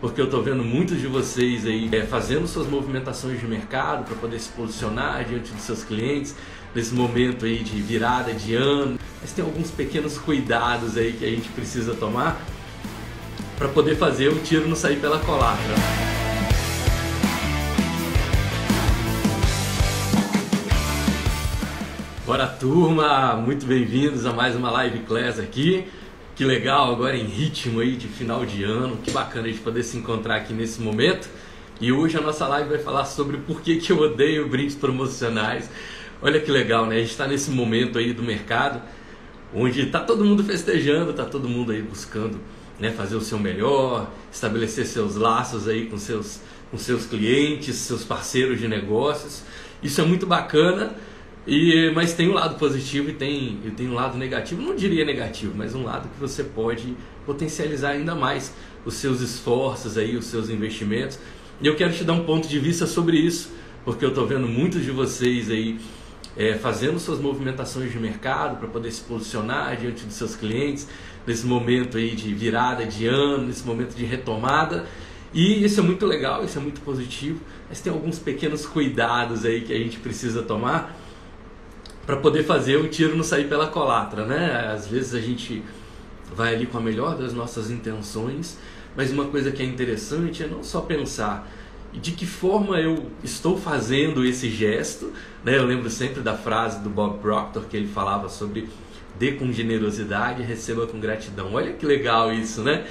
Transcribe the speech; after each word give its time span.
porque 0.00 0.18
eu 0.20 0.24
estou 0.24 0.42
vendo 0.42 0.64
muitos 0.64 0.98
de 0.98 1.06
vocês 1.06 1.66
aí 1.66 1.88
é, 1.92 2.02
fazendo 2.06 2.48
suas 2.48 2.66
movimentações 2.66 3.38
de 3.38 3.46
mercado 3.46 4.04
para 4.04 4.16
poder 4.16 4.38
se 4.40 4.48
posicionar 4.50 5.24
diante 5.24 5.52
dos 5.52 5.62
seus 5.62 5.84
clientes 5.84 6.34
nesse 6.74 6.94
momento 6.94 7.44
aí 7.44 7.62
de 7.62 7.80
virada 7.82 8.32
de 8.32 8.54
ano. 8.54 8.98
Mas 9.20 9.32
tem 9.32 9.44
alguns 9.44 9.70
pequenos 9.70 10.16
cuidados 10.16 10.96
aí 10.96 11.12
que 11.12 11.24
a 11.24 11.28
gente 11.28 11.48
precisa 11.50 11.94
tomar 11.94 12.40
para 13.58 13.68
poder 13.68 13.94
fazer 13.96 14.28
o 14.28 14.38
tiro 14.38 14.66
não 14.66 14.74
sair 14.74 14.98
pela 14.98 15.18
colatra. 15.18 15.74
Bora 22.24 22.46
turma, 22.46 23.34
muito 23.34 23.66
bem-vindos 23.66 24.24
a 24.24 24.32
mais 24.32 24.56
uma 24.56 24.70
live 24.70 25.00
class 25.00 25.38
aqui. 25.38 25.86
Que 26.40 26.44
legal, 26.46 26.90
agora 26.90 27.14
em 27.14 27.26
ritmo 27.26 27.80
aí 27.80 27.96
de 27.96 28.08
final 28.08 28.46
de 28.46 28.64
ano, 28.64 28.96
que 28.96 29.10
bacana 29.10 29.46
a 29.46 29.50
gente 29.50 29.60
poder 29.60 29.82
se 29.82 29.98
encontrar 29.98 30.36
aqui 30.36 30.54
nesse 30.54 30.80
momento. 30.80 31.28
E 31.78 31.92
hoje 31.92 32.16
a 32.16 32.20
nossa 32.22 32.48
live 32.48 32.70
vai 32.70 32.78
falar 32.78 33.04
sobre 33.04 33.36
por 33.36 33.60
que, 33.60 33.76
que 33.76 33.92
eu 33.92 33.98
odeio 33.98 34.48
brindes 34.48 34.74
promocionais. 34.74 35.68
Olha 36.22 36.40
que 36.40 36.50
legal, 36.50 36.86
né? 36.86 36.96
A 36.96 36.98
gente 37.00 37.10
está 37.10 37.28
nesse 37.28 37.50
momento 37.50 37.98
aí 37.98 38.14
do 38.14 38.22
mercado 38.22 38.80
onde 39.54 39.82
está 39.82 40.00
todo 40.00 40.24
mundo 40.24 40.42
festejando, 40.42 41.10
está 41.10 41.26
todo 41.26 41.46
mundo 41.46 41.72
aí 41.72 41.82
buscando 41.82 42.40
né, 42.78 42.90
fazer 42.90 43.16
o 43.16 43.20
seu 43.20 43.38
melhor, 43.38 44.10
estabelecer 44.32 44.86
seus 44.86 45.16
laços 45.16 45.68
aí 45.68 45.90
com 45.90 45.98
seus, 45.98 46.40
com 46.70 46.78
seus 46.78 47.04
clientes, 47.04 47.76
seus 47.76 48.02
parceiros 48.02 48.58
de 48.58 48.66
negócios. 48.66 49.42
Isso 49.82 50.00
é 50.00 50.06
muito 50.06 50.24
bacana 50.26 50.96
e, 51.46 51.90
mas 51.94 52.12
tem 52.12 52.28
um 52.28 52.34
lado 52.34 52.58
positivo 52.58 53.10
e 53.10 53.12
tem, 53.14 53.58
e 53.64 53.70
tem 53.70 53.88
um 53.88 53.94
lado 53.94 54.18
negativo, 54.18 54.60
não 54.60 54.76
diria 54.76 55.04
negativo, 55.04 55.54
mas 55.56 55.74
um 55.74 55.84
lado 55.84 56.08
que 56.08 56.20
você 56.20 56.44
pode 56.44 56.94
potencializar 57.24 57.90
ainda 57.90 58.14
mais 58.14 58.54
os 58.84 58.94
seus 58.94 59.20
esforços 59.20 59.96
aí, 59.96 60.16
os 60.16 60.26
seus 60.26 60.50
investimentos. 60.50 61.18
E 61.60 61.66
eu 61.66 61.76
quero 61.76 61.92
te 61.92 62.04
dar 62.04 62.12
um 62.12 62.24
ponto 62.24 62.46
de 62.46 62.58
vista 62.58 62.86
sobre 62.86 63.16
isso, 63.16 63.52
porque 63.84 64.04
eu 64.04 64.10
estou 64.10 64.26
vendo 64.26 64.46
muitos 64.46 64.84
de 64.84 64.90
vocês 64.90 65.50
aí 65.50 65.78
é, 66.36 66.54
fazendo 66.54 66.98
suas 66.98 67.18
movimentações 67.18 67.90
de 67.90 67.98
mercado 67.98 68.58
para 68.58 68.68
poder 68.68 68.90
se 68.90 69.02
posicionar 69.02 69.76
diante 69.76 70.04
dos 70.04 70.14
seus 70.14 70.36
clientes 70.36 70.86
nesse 71.26 71.46
momento 71.46 71.96
aí 71.96 72.14
de 72.14 72.32
virada 72.32 72.84
de 72.86 73.06
ano, 73.06 73.46
nesse 73.46 73.66
momento 73.66 73.94
de 73.94 74.04
retomada. 74.04 74.86
E 75.32 75.64
isso 75.64 75.80
é 75.80 75.82
muito 75.82 76.06
legal, 76.06 76.44
isso 76.44 76.58
é 76.58 76.60
muito 76.60 76.80
positivo, 76.80 77.40
mas 77.68 77.80
tem 77.80 77.92
alguns 77.92 78.18
pequenos 78.18 78.66
cuidados 78.66 79.44
aí 79.44 79.60
que 79.60 79.72
a 79.72 79.78
gente 79.78 79.98
precisa 79.98 80.42
tomar 80.42 80.96
para 82.06 82.16
poder 82.16 82.44
fazer 82.44 82.76
o 82.76 82.88
tiro 82.88 83.16
não 83.16 83.24
sair 83.24 83.48
pela 83.48 83.68
colatra, 83.68 84.24
né? 84.24 84.72
Às 84.72 84.86
vezes 84.86 85.14
a 85.14 85.20
gente 85.20 85.62
vai 86.34 86.54
ali 86.54 86.66
com 86.66 86.78
a 86.78 86.80
melhor 86.80 87.16
das 87.16 87.32
nossas 87.32 87.70
intenções, 87.70 88.58
mas 88.96 89.10
uma 89.10 89.26
coisa 89.26 89.50
que 89.50 89.62
é 89.62 89.66
interessante 89.66 90.42
é 90.42 90.46
não 90.46 90.62
só 90.62 90.80
pensar 90.80 91.48
de 91.92 92.12
que 92.12 92.24
forma 92.24 92.78
eu 92.80 93.06
estou 93.22 93.58
fazendo 93.58 94.24
esse 94.24 94.48
gesto, 94.48 95.12
né? 95.44 95.56
Eu 95.58 95.66
lembro 95.66 95.90
sempre 95.90 96.20
da 96.20 96.36
frase 96.36 96.80
do 96.80 96.88
Bob 96.88 97.18
Proctor 97.18 97.64
que 97.64 97.76
ele 97.76 97.88
falava 97.88 98.28
sobre 98.28 98.68
dê 99.18 99.32
com 99.32 99.52
generosidade, 99.52 100.42
receba 100.42 100.86
com 100.86 100.98
gratidão. 100.98 101.52
Olha 101.52 101.72
que 101.72 101.84
legal 101.84 102.32
isso, 102.32 102.62
né? 102.62 102.86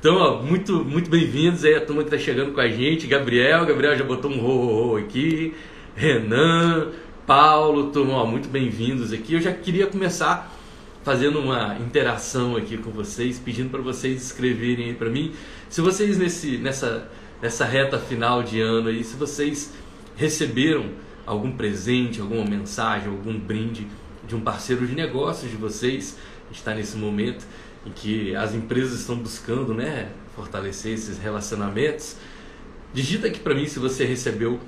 Então, 0.00 0.16
ó, 0.16 0.42
muito, 0.42 0.82
muito 0.84 1.10
bem-vindos 1.10 1.64
aí 1.64 1.74
a 1.74 1.80
turma 1.80 2.02
que 2.02 2.08
está 2.08 2.18
chegando 2.18 2.52
com 2.52 2.60
a 2.60 2.68
gente. 2.68 3.06
Gabriel, 3.06 3.66
Gabriel 3.66 3.96
já 3.96 4.04
botou 4.04 4.30
um 4.30 4.40
ro, 4.40 4.66
-ro, 4.66 4.98
-ro 4.98 5.04
aqui. 5.04 5.54
Renan, 5.94 6.88
Paulo, 7.26 7.90
turma, 7.90 8.24
muito 8.24 8.48
bem-vindos 8.48 9.12
aqui. 9.12 9.34
Eu 9.34 9.40
já 9.40 9.52
queria 9.52 9.86
começar 9.86 10.52
fazendo 11.04 11.38
uma 11.38 11.78
interação 11.78 12.56
aqui 12.56 12.76
com 12.76 12.90
vocês, 12.90 13.38
pedindo 13.38 13.70
para 13.70 13.80
vocês 13.80 14.22
escreverem 14.22 14.86
aí 14.86 14.94
para 14.94 15.08
mim, 15.08 15.32
se 15.68 15.80
vocês 15.80 16.18
nesse, 16.18 16.58
nessa, 16.58 17.08
nessa 17.40 17.64
reta 17.64 17.98
final 17.98 18.42
de 18.42 18.60
ano 18.60 18.88
aí, 18.88 19.04
se 19.04 19.16
vocês 19.16 19.72
receberam 20.16 20.90
algum 21.24 21.52
presente, 21.52 22.20
alguma 22.20 22.44
mensagem, 22.44 23.08
algum 23.08 23.38
brinde 23.38 23.86
de 24.26 24.34
um 24.34 24.40
parceiro 24.40 24.86
de 24.86 24.94
negócios 24.94 25.50
de 25.50 25.56
vocês. 25.56 26.18
Está 26.50 26.74
nesse 26.74 26.96
momento 26.96 27.46
em 27.86 27.90
que 27.90 28.34
as 28.34 28.54
empresas 28.54 29.00
estão 29.00 29.16
buscando, 29.16 29.72
né, 29.72 30.10
fortalecer 30.34 30.94
esses 30.94 31.18
relacionamentos. 31.18 32.16
Digita 32.92 33.28
aqui 33.28 33.38
para 33.38 33.54
mim 33.54 33.66
se 33.66 33.78
você 33.78 34.04
recebeu 34.04 34.58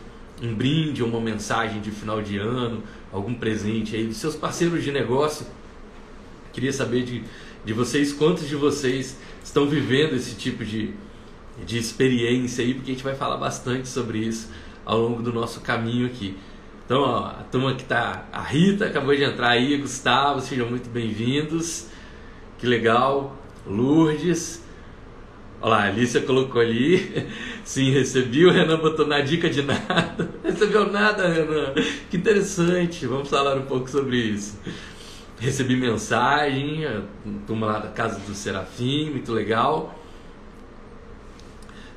um 0.42 0.54
brinde 0.54 1.02
ou 1.02 1.08
uma 1.08 1.20
mensagem 1.20 1.80
de 1.80 1.90
final 1.90 2.20
de 2.20 2.36
ano, 2.36 2.82
algum 3.12 3.32
presente 3.32 3.94
aí 3.94 4.06
dos 4.06 4.16
seus 4.16 4.34
parceiros 4.34 4.82
de 4.82 4.90
negócio. 4.90 5.46
Queria 6.52 6.72
saber 6.72 7.04
de, 7.04 7.22
de 7.64 7.72
vocês, 7.72 8.12
quantos 8.12 8.48
de 8.48 8.56
vocês 8.56 9.18
estão 9.42 9.66
vivendo 9.66 10.14
esse 10.14 10.34
tipo 10.34 10.64
de, 10.64 10.92
de 11.64 11.78
experiência 11.78 12.64
aí, 12.64 12.74
porque 12.74 12.90
a 12.90 12.94
gente 12.94 13.04
vai 13.04 13.14
falar 13.14 13.36
bastante 13.36 13.88
sobre 13.88 14.18
isso 14.18 14.50
ao 14.84 14.98
longo 14.98 15.22
do 15.22 15.32
nosso 15.32 15.60
caminho 15.60 16.06
aqui. 16.06 16.36
Então, 16.84 17.02
ó, 17.02 17.26
a 17.26 17.44
turma 17.50 17.74
que 17.74 17.84
tá, 17.84 18.26
a 18.32 18.42
Rita 18.42 18.86
acabou 18.86 19.14
de 19.14 19.22
entrar 19.22 19.50
aí, 19.50 19.76
Gustavo, 19.78 20.40
sejam 20.40 20.68
muito 20.68 20.90
bem-vindos. 20.90 21.86
Que 22.58 22.66
legal. 22.66 23.36
Lourdes, 23.64 24.61
Olha 25.62 25.70
lá, 25.70 25.82
a 25.84 25.86
Alicia 25.86 26.20
colocou 26.22 26.60
ali. 26.60 27.28
Sim, 27.62 27.90
recebi. 27.92 28.44
O 28.44 28.50
Renan 28.50 28.78
botou 28.78 29.06
na 29.06 29.20
dica 29.20 29.48
de 29.48 29.62
nada. 29.62 30.28
Recebeu 30.42 30.90
nada, 30.90 31.28
Renan. 31.28 31.72
Que 32.10 32.16
interessante. 32.16 33.06
Vamos 33.06 33.28
falar 33.28 33.56
um 33.56 33.62
pouco 33.62 33.88
sobre 33.88 34.16
isso. 34.16 34.58
Recebi 35.38 35.76
mensagem, 35.76 36.84
turma 37.46 37.66
lá 37.66 37.78
da 37.78 37.88
Casa 37.88 38.18
do 38.20 38.34
Serafim, 38.34 39.10
muito 39.10 39.32
legal. 39.32 39.98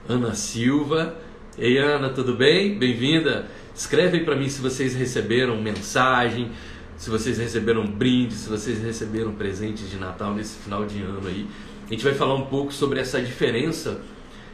Ana 0.08 0.36
Silva. 0.36 1.16
Ei, 1.58 1.78
Ana, 1.78 2.10
tudo 2.10 2.36
bem? 2.36 2.78
Bem-vinda. 2.78 3.48
Escreve 3.74 4.18
aí 4.18 4.26
para 4.26 4.36
mim 4.36 4.48
se 4.48 4.62
vocês 4.62 4.96
receberam 4.96 5.62
mensagem, 5.62 6.52
se 6.98 7.10
vocês 7.10 7.38
receberam 7.38 7.86
brinde, 7.86 8.34
se 8.34 8.48
vocês 8.48 8.82
receberam 8.82 9.34
presentes 9.34 9.90
de 9.90 9.98
Natal 9.98 10.34
nesse 10.34 10.58
final 10.60 10.86
de 10.86 11.02
ano 11.02 11.28
aí. 11.28 11.48
A 11.86 11.90
gente 11.90 12.04
vai 12.04 12.16
falar 12.16 12.34
um 12.34 12.46
pouco 12.46 12.74
sobre 12.74 13.00
essa 13.00 13.22
diferença 13.22 14.02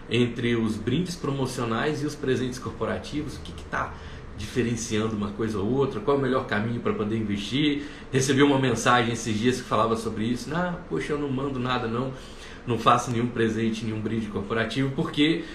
entre 0.09 0.53
os 0.57 0.75
brindes 0.75 1.15
promocionais 1.15 2.03
e 2.03 2.05
os 2.05 2.13
presentes 2.13 2.59
corporativos, 2.59 3.37
o 3.37 3.39
que 3.39 3.53
está 3.61 3.93
diferenciando 4.37 5.15
uma 5.15 5.29
coisa 5.31 5.57
ou 5.57 5.71
outra, 5.71 6.01
qual 6.01 6.17
é 6.17 6.19
o 6.19 6.21
melhor 6.21 6.45
caminho 6.45 6.81
para 6.81 6.93
poder 6.93 7.15
investir. 7.15 7.83
Recebi 8.11 8.43
uma 8.43 8.59
mensagem 8.59 9.13
esses 9.13 9.39
dias 9.39 9.61
que 9.61 9.63
falava 9.63 9.95
sobre 9.95 10.25
isso. 10.25 10.53
Ah, 10.53 10.77
poxa, 10.89 11.13
eu 11.13 11.19
não 11.19 11.29
mando 11.29 11.57
nada 11.57 11.87
não, 11.87 12.11
não 12.67 12.77
faço 12.77 13.11
nenhum 13.11 13.27
presente, 13.27 13.85
nenhum 13.85 14.01
brinde 14.01 14.27
corporativo, 14.27 14.91
porque 14.93 15.45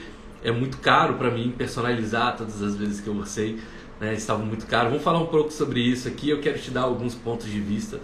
é 0.43 0.50
muito 0.50 0.78
caro 0.78 1.14
para 1.14 1.31
mim 1.31 1.53
personalizar 1.58 2.38
todas 2.38 2.62
as 2.62 2.75
vezes 2.75 3.00
que 3.00 3.08
eu 3.08 3.16
orcei, 3.19 3.58
né, 4.00 4.14
estava 4.14 4.43
muito 4.43 4.66
caro. 4.66 4.88
Vamos 4.88 5.04
falar 5.04 5.19
um 5.19 5.26
pouco 5.26 5.53
sobre 5.53 5.81
isso 5.81 6.08
aqui, 6.08 6.31
eu 6.31 6.41
quero 6.41 6.58
te 6.58 6.70
dar 6.70 6.82
alguns 6.82 7.14
pontos 7.14 7.47
de 7.47 7.60
vista 7.60 8.00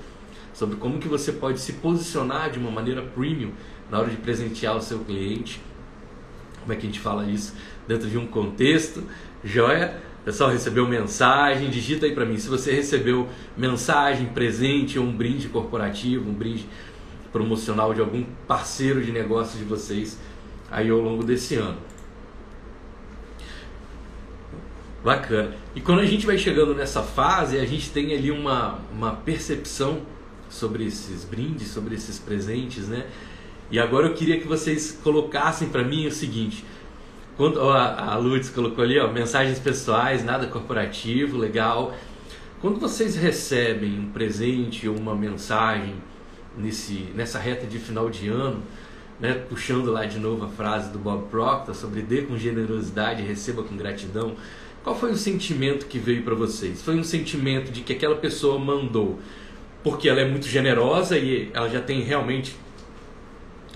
sobre 0.53 0.77
como 0.77 0.99
que 0.99 1.09
você 1.09 1.33
pode 1.33 1.61
se 1.61 1.75
posicionar 1.75 2.51
de 2.51 2.59
uma 2.59 2.71
maneira 2.71 3.03
premium 3.03 3.53
na 3.91 3.99
hora 3.99 4.11
de 4.11 4.17
presentear 4.17 4.77
o 4.77 4.81
seu 4.81 5.01
cliente. 5.01 5.61
Como 6.61 6.73
é 6.73 6.77
que 6.77 6.83
a 6.83 6.87
gente 6.87 7.01
fala 7.01 7.27
isso 7.27 7.55
dentro 7.87 8.09
de 8.09 8.17
um 8.17 8.27
contexto? 8.27 9.03
Joia? 9.43 10.01
Pessoal, 10.25 10.51
recebeu 10.51 10.87
mensagem? 10.87 11.69
Digita 11.69 12.07
aí 12.07 12.15
para 12.15 12.25
mim 12.25 12.39
se 12.39 12.49
você 12.49 12.73
recebeu 12.73 13.29
mensagem, 13.57 14.27
presente 14.27 14.99
ou 14.99 15.05
um 15.05 15.13
brinde 15.13 15.49
corporativo, 15.49 16.31
um 16.31 16.35
brinde 16.35 16.67
promocional 17.33 17.93
de 17.93 18.01
algum 18.01 18.25
parceiro 18.47 19.03
de 19.03 19.11
negócio 19.11 19.59
de 19.59 19.65
vocês 19.65 20.19
aí 20.71 20.91
ao 20.91 20.99
longo 20.99 21.25
desse 21.25 21.57
ano. 21.57 21.79
Bacana. 25.03 25.53
E 25.75 25.81
quando 25.81 25.99
a 25.99 26.07
gente 26.07 26.25
vai 26.25 26.39
chegando 26.39 26.75
nessa 26.75 27.03
fase, 27.03 27.59
a 27.59 27.67
gente 27.67 27.91
tem 27.91 28.15
ali 28.15 28.31
uma, 28.31 28.79
uma 28.93 29.11
percepção 29.13 30.03
sobre 30.53 30.85
esses 30.85 31.25
brindes, 31.25 31.69
sobre 31.69 31.95
esses 31.95 32.19
presentes, 32.19 32.89
né? 32.89 33.07
E 33.71 33.79
agora 33.79 34.07
eu 34.07 34.15
queria 34.15 34.39
que 34.39 34.47
vocês 34.47 34.99
colocassem 35.03 35.69
para 35.69 35.83
mim 35.83 36.07
o 36.07 36.13
seguinte: 36.13 36.65
quando 37.37 37.59
ó, 37.59 37.73
a 37.73 38.17
Lourdes 38.17 38.51
colocou 38.51 38.85
ali, 38.85 38.99
ó, 38.99 39.11
mensagens 39.11 39.59
pessoais, 39.59 40.25
nada 40.25 40.47
corporativo, 40.47 41.39
legal. 41.39 41.95
Quando 42.61 42.79
vocês 42.79 43.17
recebem 43.17 43.99
um 43.99 44.11
presente 44.11 44.89
ou 44.89 44.97
uma 44.97 45.15
mensagem 45.15 45.95
nesse, 46.57 47.09
nessa 47.15 47.39
reta 47.39 47.67
de 47.67 47.79
final 47.79 48.09
de 48.09 48.29
ano, 48.29 48.63
né, 49.19 49.35
puxando 49.49 49.91
lá 49.91 50.05
de 50.05 50.19
novo 50.19 50.45
a 50.45 50.49
frase 50.49 50.91
do 50.91 50.99
Bob 50.99 51.29
Proctor 51.31 51.75
sobre 51.75 52.03
dê 52.03 52.23
com 52.23 52.37
generosidade, 52.37 53.23
receba 53.23 53.63
com 53.63 53.77
gratidão. 53.77 54.37
Qual 54.85 54.99
foi 54.99 55.13
o 55.13 55.17
sentimento 55.17 55.87
que 55.87 55.99
veio 55.99 56.23
para 56.23 56.35
vocês? 56.35 56.83
Foi 56.83 56.97
um 56.97 57.05
sentimento 57.05 57.73
de 57.73 57.81
que 57.81 57.93
aquela 57.93 58.17
pessoa 58.17 58.59
mandou 58.59 59.19
porque 59.83 60.09
ela 60.09 60.21
é 60.21 60.29
muito 60.29 60.47
generosa 60.47 61.19
e 61.19 61.51
ela 61.53 61.69
já 61.69 61.81
tem 61.81 62.03
realmente 62.03 62.57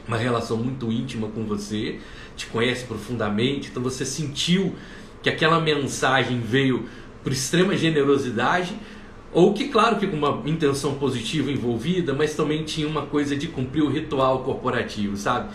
uma 0.07 0.17
relação 0.17 0.57
muito 0.57 0.91
íntima 0.91 1.29
com 1.29 1.45
você, 1.45 1.99
te 2.37 2.47
conhece 2.47 2.85
profundamente, 2.85 3.71
então 3.71 3.83
você 3.83 4.05
sentiu 4.05 4.75
que 5.23 5.29
aquela 5.29 5.61
mensagem 5.61 6.41
veio 6.41 6.89
por 7.25 7.33
extrema 7.33 7.77
generosidade, 7.77 8.77
ou 9.33 9.53
que, 9.53 9.69
claro, 9.69 9.97
que 9.97 10.07
com 10.07 10.17
uma 10.17 10.43
intenção 10.49 10.95
positiva 10.95 11.51
envolvida, 11.51 12.15
mas 12.15 12.35
também 12.35 12.63
tinha 12.63 12.87
uma 12.87 13.03
coisa 13.03 13.37
de 13.37 13.49
cumprir 13.49 13.83
o 13.83 13.91
ritual 13.91 14.45
corporativo, 14.45 15.17
sabe? 15.17 15.51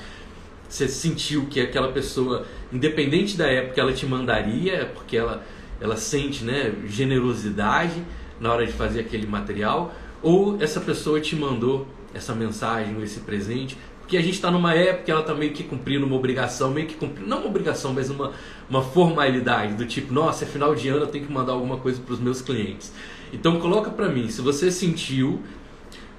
você 0.71 0.87
sentiu 0.87 1.47
que 1.47 1.59
aquela 1.59 1.91
pessoa, 1.91 2.45
independente 2.71 3.35
da 3.35 3.45
época, 3.45 3.81
ela 3.81 3.91
te 3.91 4.05
mandaria, 4.05 4.73
é 4.73 4.85
porque 4.85 5.17
ela, 5.17 5.45
ela 5.81 5.97
sente 5.97 6.45
né, 6.45 6.73
generosidade 6.87 8.01
na 8.39 8.53
hora 8.53 8.65
de 8.65 8.71
fazer 8.71 9.01
aquele 9.01 9.27
material, 9.27 9.93
ou 10.21 10.61
essa 10.61 10.79
pessoa 10.79 11.19
te 11.19 11.35
mandou 11.35 11.87
essa 12.13 12.33
mensagem 12.35 12.95
ou 12.95 13.03
esse 13.03 13.21
presente, 13.21 13.77
porque 13.99 14.17
a 14.17 14.21
gente 14.21 14.33
está 14.33 14.51
numa 14.51 14.73
época 14.73 15.05
que 15.05 15.11
ela 15.11 15.21
está 15.21 15.33
meio 15.33 15.53
que 15.53 15.63
cumprindo 15.63 16.05
uma 16.05 16.15
obrigação, 16.15 16.71
meio 16.71 16.85
que 16.85 16.95
cumprindo, 16.95 17.29
não 17.29 17.39
uma 17.39 17.47
obrigação, 17.47 17.93
mas 17.93 18.09
uma, 18.09 18.33
uma 18.69 18.81
formalidade, 18.81 19.75
do 19.75 19.85
tipo, 19.85 20.13
nossa, 20.13 20.43
é 20.43 20.47
final 20.47 20.75
de 20.75 20.89
ano, 20.89 21.03
eu 21.03 21.07
tenho 21.07 21.25
que 21.25 21.31
mandar 21.31 21.53
alguma 21.53 21.77
coisa 21.77 22.01
para 22.01 22.13
os 22.13 22.19
meus 22.19 22.41
clientes. 22.41 22.91
Então 23.31 23.59
coloca 23.59 23.89
para 23.89 24.09
mim, 24.09 24.27
se 24.29 24.41
você 24.41 24.69
sentiu 24.69 25.41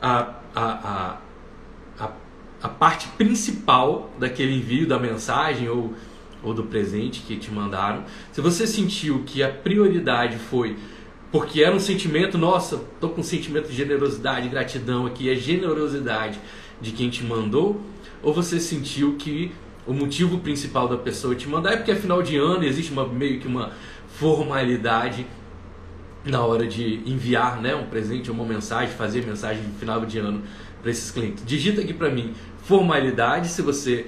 a, 0.01 0.35
a, 0.55 1.19
a, 2.01 2.11
a, 2.63 2.69
parte 2.69 3.09
principal 3.09 4.11
daquele 4.19 4.55
envio 4.55 4.89
da 4.89 4.99
mensagem 4.99 5.69
ou, 5.69 5.93
ou 6.43 6.55
do 6.55 6.65
presente 6.65 7.21
que 7.21 7.37
te 7.37 7.51
mandaram, 7.51 8.05
se 8.33 8.41
você 8.41 8.67
sentiu 8.67 9.23
que 9.27 9.43
a 9.43 9.51
prioridade 9.51 10.39
foi 10.39 10.79
porque 11.33 11.63
era 11.63 11.75
um 11.75 11.81
sentimento, 11.81 12.37
nossa, 12.37 12.79
tô 13.01 13.09
com 13.09 13.23
um 13.23 13.25
sentimento 13.25 13.69
de 13.69 13.75
generosidade, 13.75 14.51
gratidão 14.51 15.07
aqui, 15.07 15.31
é 15.31 15.35
generosidade 15.35 16.39
de 16.79 16.93
quem 16.93 17.09
te 17.09 17.25
mandou, 17.25 17.81
ou 18.23 18.35
você 18.35 18.61
sentiu 18.61 19.17
que 19.17 19.51
o 19.87 19.95
motivo 19.95 20.39
principal 20.39 20.87
da 20.87 20.97
pessoa 20.97 21.35
te 21.35 21.49
mandar 21.49 21.73
é 21.73 21.77
porque 21.77 21.91
é 21.91 21.97
final 21.97 22.23
de 22.23 22.37
ano, 22.37 22.63
existe 22.63 22.93
uma, 22.93 23.09
meio 23.09 23.41
que 23.41 23.49
uma 23.49 23.73
formalidade 24.09 25.27
na 26.25 26.45
hora 26.45 26.67
de 26.67 27.03
enviar 27.07 27.61
né, 27.61 27.75
um 27.75 27.87
presente 27.87 28.31
uma 28.31 28.45
mensagem, 28.45 28.95
fazer 28.95 29.25
mensagem 29.25 29.63
de 29.63 29.71
final 29.79 30.05
de 30.05 30.19
ano 30.19 30.43
para 30.83 30.91
esses 30.91 31.11
clientes. 31.11 31.45
Digita 31.45 31.81
aqui 31.81 31.95
para 31.95 32.11
mim 32.11 32.35
formalidade, 32.63 33.49
se 33.49 33.63
você 33.63 34.07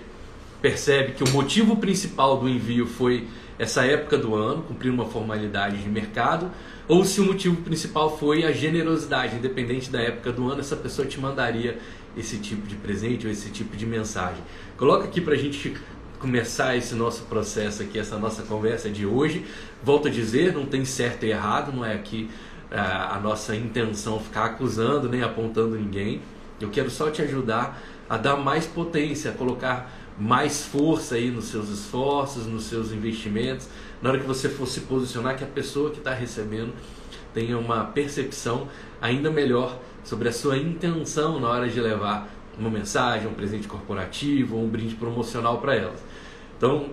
percebe 0.61 1.13
que 1.13 1.25
o 1.25 1.31
motivo 1.31 1.77
principal 1.77 2.37
do 2.37 2.49
envio 2.49 2.87
foi 2.87 3.27
essa 3.59 3.85
época 3.85 4.17
do 4.17 4.35
ano, 4.35 4.63
cumprir 4.63 4.91
uma 4.91 5.07
formalidade 5.07 5.79
de 5.79 5.89
mercado, 5.89 6.51
ou 6.87 7.05
se 7.05 7.21
o 7.21 7.25
motivo 7.25 7.57
principal 7.63 8.19
foi 8.19 8.45
a 8.45 8.53
generosidade, 8.53 9.37
independente 9.37 9.91
da 9.91 10.01
época 10.01 10.33
do 10.33 10.51
ano, 10.51 10.61
essa 10.61 10.77
pessoa 10.77 11.07
te 11.07 11.19
mandaria 11.19 11.79
esse 12.17 12.39
tipo 12.39 12.67
de 12.67 12.77
presente 12.77 13.27
ou 13.27 13.33
esse 13.33 13.51
tipo 13.51 13.77
de 13.77 13.87
mensagem. 13.87 14.43
Coloca 14.77 15.05
aqui 15.05 15.21
para 15.21 15.35
a 15.35 15.39
gente 15.39 15.75
começar 16.19 16.77
esse 16.77 16.95
nosso 16.95 17.25
processo 17.25 17.83
aqui, 17.83 17.99
essa 17.99 18.19
nossa 18.19 18.43
conversa 18.43 18.89
de 18.89 19.05
hoje. 19.05 19.45
Volto 19.83 20.09
a 20.09 20.11
dizer, 20.11 20.53
não 20.53 20.67
tem 20.67 20.85
certo 20.85 21.25
e 21.25 21.31
errado, 21.31 21.73
não 21.73 21.85
é 21.85 21.95
aqui 21.95 22.31
a, 22.71 23.17
a 23.17 23.21
nossa 23.21 23.55
intenção 23.55 24.19
ficar 24.21 24.47
acusando 24.47 25.09
nem 25.09 25.23
apontando 25.23 25.77
ninguém. 25.77 26.21
Eu 26.61 26.71
quero 26.71 26.91
só 26.91 27.11
te 27.11 27.23
ajudar 27.23 27.83
a 28.09 28.17
dar 28.17 28.37
mais 28.37 28.67
potência, 28.67 29.31
a 29.31 29.35
colocar 29.35 29.91
mais 30.19 30.65
força 30.65 31.17
aí 31.17 31.31
nos 31.31 31.47
seus 31.47 31.69
esforços, 31.69 32.47
nos 32.47 32.65
seus 32.65 32.93
investimentos, 32.93 33.69
na 34.05 34.11
hora 34.11 34.19
que 34.19 34.27
você 34.27 34.51
for 34.51 34.69
se 34.69 34.83
posicionar, 34.83 35.35
que 35.35 35.43
a 35.43 35.47
pessoa 35.47 35.91
que 35.91 35.97
está 35.97 36.13
recebendo 36.13 36.75
tenha 37.33 37.57
uma 37.57 37.85
percepção 37.85 38.69
ainda 39.01 39.31
melhor 39.31 39.81
sobre 40.05 40.29
a 40.29 40.33
sua 40.33 40.59
intenção 40.59 41.41
na 41.41 41.49
hora 41.49 41.67
de 41.67 41.81
levar 41.81 42.29
uma 42.59 42.69
mensagem, 42.69 43.27
um 43.27 43.33
presente 43.33 43.67
corporativo 43.67 44.59
um 44.59 44.69
brinde 44.69 44.95
promocional 44.95 45.59
para 45.59 45.75
elas. 45.75 46.05
Então, 46.59 46.91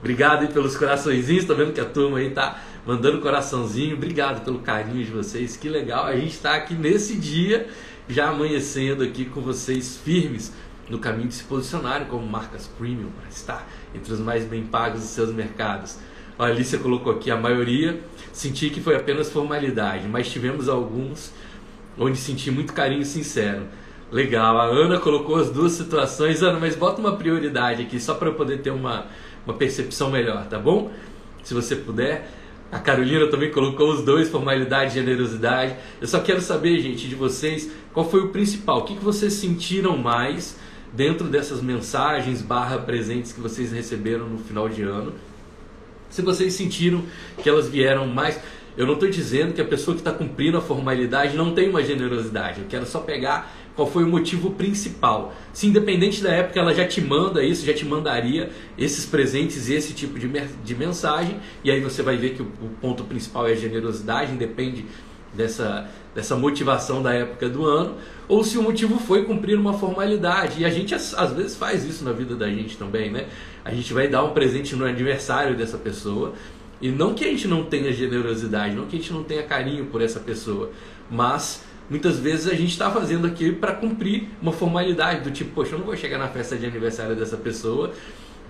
obrigado 0.00 0.42
aí 0.42 0.48
pelos 0.48 0.76
coraçõezinhos, 0.76 1.44
estou 1.44 1.56
vendo 1.56 1.72
que 1.72 1.80
a 1.80 1.86
turma 1.86 2.18
aí 2.18 2.28
está 2.28 2.62
mandando 2.86 3.22
coraçãozinho, 3.22 3.96
obrigado 3.96 4.44
pelo 4.44 4.58
carinho 4.58 5.02
de 5.02 5.10
vocês, 5.10 5.56
que 5.56 5.66
legal, 5.66 6.04
a 6.04 6.14
gente 6.14 6.32
está 6.32 6.56
aqui 6.56 6.74
nesse 6.74 7.16
dia, 7.16 7.70
já 8.06 8.28
amanhecendo 8.28 9.02
aqui 9.02 9.24
com 9.24 9.40
vocês 9.40 9.96
firmes 9.96 10.52
no 10.90 10.98
caminho 10.98 11.28
de 11.28 11.36
se 11.36 11.44
posicionarem 11.44 12.06
como 12.06 12.26
marcas 12.26 12.66
premium 12.66 13.08
para 13.18 13.30
estar 13.30 13.66
entre 13.94 14.12
os 14.12 14.20
mais 14.20 14.44
bem 14.44 14.66
pagos 14.66 15.00
dos 15.00 15.08
seus 15.08 15.32
mercados. 15.32 15.96
A 16.40 16.46
Alicia 16.46 16.78
colocou 16.78 17.12
aqui 17.12 17.30
a 17.30 17.36
maioria, 17.36 18.00
senti 18.32 18.70
que 18.70 18.80
foi 18.80 18.96
apenas 18.96 19.30
formalidade, 19.30 20.08
mas 20.08 20.32
tivemos 20.32 20.70
alguns 20.70 21.34
onde 21.98 22.16
senti 22.16 22.50
muito 22.50 22.72
carinho 22.72 23.04
sincero. 23.04 23.64
Legal, 24.10 24.58
a 24.58 24.64
Ana 24.64 24.98
colocou 24.98 25.36
as 25.36 25.50
duas 25.50 25.72
situações. 25.72 26.42
Ana, 26.42 26.58
mas 26.58 26.74
bota 26.74 26.98
uma 26.98 27.14
prioridade 27.14 27.82
aqui 27.82 28.00
só 28.00 28.14
para 28.14 28.28
eu 28.28 28.34
poder 28.34 28.62
ter 28.62 28.70
uma, 28.70 29.04
uma 29.44 29.52
percepção 29.52 30.10
melhor, 30.10 30.46
tá 30.46 30.58
bom? 30.58 30.90
Se 31.42 31.52
você 31.52 31.76
puder. 31.76 32.30
A 32.72 32.78
Carolina 32.78 33.26
também 33.26 33.50
colocou 33.50 33.92
os 33.92 34.02
dois, 34.02 34.30
formalidade 34.30 34.92
e 34.92 34.94
generosidade. 34.94 35.76
Eu 36.00 36.06
só 36.06 36.20
quero 36.20 36.40
saber, 36.40 36.80
gente, 36.80 37.06
de 37.06 37.16
vocês, 37.16 37.70
qual 37.92 38.08
foi 38.08 38.20
o 38.20 38.28
principal? 38.28 38.78
O 38.78 38.84
que, 38.84 38.96
que 38.96 39.04
vocês 39.04 39.34
sentiram 39.34 39.94
mais 39.98 40.58
dentro 40.90 41.28
dessas 41.28 41.60
mensagens 41.60 42.40
barra 42.40 42.78
presentes 42.78 43.30
que 43.30 43.40
vocês 43.40 43.72
receberam 43.72 44.26
no 44.26 44.38
final 44.38 44.70
de 44.70 44.82
ano? 44.84 45.12
Se 46.10 46.20
vocês 46.22 46.52
sentiram 46.52 47.02
que 47.42 47.48
elas 47.48 47.68
vieram 47.68 48.06
mais 48.06 48.38
eu 48.76 48.86
não 48.86 48.94
estou 48.94 49.10
dizendo 49.10 49.52
que 49.52 49.60
a 49.60 49.64
pessoa 49.64 49.94
que 49.94 50.00
está 50.00 50.12
cumprindo 50.12 50.56
a 50.56 50.60
formalidade 50.60 51.36
não 51.36 51.52
tem 51.52 51.68
uma 51.68 51.82
generosidade. 51.82 52.60
Eu 52.60 52.66
quero 52.68 52.86
só 52.86 53.00
pegar 53.00 53.52
qual 53.74 53.86
foi 53.86 54.04
o 54.04 54.06
motivo 54.06 54.52
principal. 54.52 55.34
Se 55.52 55.66
independente 55.66 56.22
da 56.22 56.30
época 56.30 56.58
ela 56.58 56.72
já 56.74 56.86
te 56.86 57.00
manda 57.00 57.42
isso, 57.42 57.66
já 57.66 57.74
te 57.74 57.84
mandaria 57.84 58.50
esses 58.78 59.04
presentes 59.04 59.68
e 59.68 59.74
esse 59.74 59.92
tipo 59.92 60.18
de, 60.18 60.28
de 60.28 60.74
mensagem, 60.74 61.38
e 61.64 61.70
aí 61.70 61.80
você 61.80 62.02
vai 62.02 62.16
ver 62.16 62.34
que 62.34 62.42
o, 62.42 62.46
o 62.62 62.68
ponto 62.80 63.04
principal 63.04 63.48
é 63.48 63.52
a 63.52 63.56
generosidade, 63.56 64.32
independe 64.32 64.84
dessa, 65.34 65.88
dessa 66.14 66.36
motivação 66.36 67.02
da 67.02 67.12
época 67.12 67.48
do 67.48 67.64
ano, 67.64 67.96
ou 68.28 68.44
se 68.44 68.58
o 68.58 68.62
motivo 68.62 68.98
foi 68.98 69.24
cumprir 69.24 69.58
uma 69.58 69.74
formalidade. 69.74 70.62
E 70.62 70.64
a 70.64 70.70
gente 70.70 70.94
às 70.94 71.32
vezes 71.32 71.56
faz 71.56 71.84
isso 71.84 72.04
na 72.04 72.12
vida 72.12 72.34
da 72.34 72.48
gente 72.48 72.76
também, 72.76 73.10
né? 73.10 73.26
A 73.64 73.72
gente 73.72 73.92
vai 73.92 74.08
dar 74.08 74.24
um 74.24 74.30
presente 74.30 74.74
no 74.74 74.84
aniversário 74.84 75.56
dessa 75.56 75.78
pessoa. 75.78 76.34
E 76.80 76.88
não 76.88 77.14
que 77.14 77.24
a 77.24 77.28
gente 77.28 77.46
não 77.46 77.64
tenha 77.64 77.92
generosidade, 77.92 78.74
não 78.74 78.86
que 78.86 78.96
a 78.96 78.98
gente 78.98 79.12
não 79.12 79.22
tenha 79.22 79.42
carinho 79.42 79.86
por 79.86 80.00
essa 80.00 80.18
pessoa, 80.18 80.70
mas 81.10 81.62
muitas 81.90 82.18
vezes 82.18 82.46
a 82.46 82.54
gente 82.54 82.70
está 82.70 82.90
fazendo 82.90 83.26
aquilo 83.26 83.56
para 83.56 83.74
cumprir 83.74 84.28
uma 84.40 84.52
formalidade 84.52 85.22
do 85.22 85.30
tipo, 85.30 85.50
poxa, 85.50 85.74
eu 85.74 85.78
não 85.78 85.84
vou 85.84 85.96
chegar 85.96 86.16
na 86.16 86.28
festa 86.28 86.56
de 86.56 86.64
aniversário 86.64 87.14
dessa 87.14 87.36
pessoa 87.36 87.92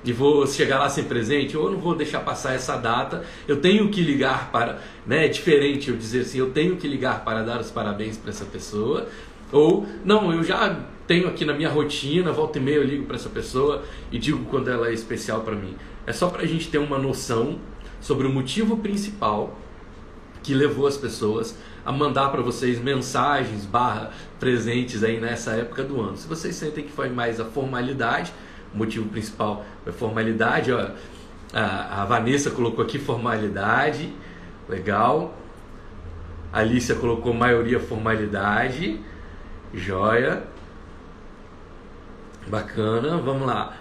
e 0.05 0.13
vou 0.13 0.47
chegar 0.47 0.79
lá 0.79 0.89
sem 0.89 1.05
presente, 1.05 1.57
ou 1.57 1.67
eu 1.67 1.73
não 1.73 1.79
vou 1.79 1.95
deixar 1.95 2.21
passar 2.21 2.55
essa 2.55 2.77
data, 2.77 3.25
eu 3.47 3.61
tenho 3.61 3.89
que 3.91 4.01
ligar 4.01 4.51
para, 4.51 4.79
né, 5.07 5.27
é 5.27 5.29
diferente 5.29 5.91
eu 5.91 5.97
dizer 5.97 6.21
assim, 6.21 6.39
eu 6.39 6.51
tenho 6.51 6.77
que 6.77 6.87
ligar 6.87 7.25
para 7.25 7.43
dar 7.43 7.61
os 7.61 7.71
parabéns 7.71 8.17
para 8.17 8.31
essa 8.31 8.45
pessoa, 8.45 9.09
ou 9.53 9.87
não, 10.05 10.33
eu 10.33 10.43
já 10.43 10.79
tenho 11.11 11.27
aqui 11.27 11.45
na 11.45 11.53
minha 11.53 11.69
rotina, 11.69 12.31
volta 12.31 12.59
e 12.59 12.63
meia 12.63 12.77
eu 12.77 12.85
ligo 12.85 13.05
para 13.05 13.17
essa 13.17 13.29
pessoa 13.29 13.83
e 14.13 14.17
digo 14.17 14.45
quando 14.45 14.71
ela 14.71 14.91
é 14.91 14.93
especial 14.93 15.41
para 15.41 15.57
mim. 15.57 15.75
É 16.07 16.13
só 16.13 16.31
para 16.31 16.43
a 16.43 16.47
gente 16.47 16.71
ter 16.71 16.79
uma 16.79 17.01
noção 17.01 17.59
sobre 18.01 18.29
o 18.29 18.31
motivo 18.31 18.77
principal 18.77 19.59
que 20.41 20.55
levou 20.55 20.87
as 20.87 20.97
pessoas 20.97 21.59
a 21.85 21.91
mandar 21.91 22.29
para 22.29 22.43
vocês 22.43 22.79
mensagens 22.79 23.67
barra 23.67 24.13
presentes 24.39 25.03
aí 25.03 25.19
nessa 25.21 25.51
época 25.51 25.83
do 25.83 26.01
ano. 26.01 26.17
Se 26.17 26.29
vocês 26.29 26.55
sentem 26.55 26.85
que 26.85 26.93
foi 26.93 27.09
mais 27.09 27.41
a 27.41 27.45
formalidade, 27.45 28.33
o 28.73 28.79
motivo 28.79 29.09
principal 29.09 29.67
foi 29.83 29.93
formalidade, 29.93 30.71
ó, 30.71 30.91
a, 31.53 32.03
a 32.03 32.05
Vanessa 32.05 32.53
colocou 32.53 32.85
aqui 32.85 33.01
formalidade, 33.01 34.15
legal. 34.69 35.35
A 36.53 36.61
Alicia 36.61 36.95
colocou 36.95 37.35
maioria 37.35 37.81
formalidade, 37.81 39.01
joia. 39.75 40.49
Bacana, 42.51 43.17
vamos 43.19 43.47
lá. 43.47 43.77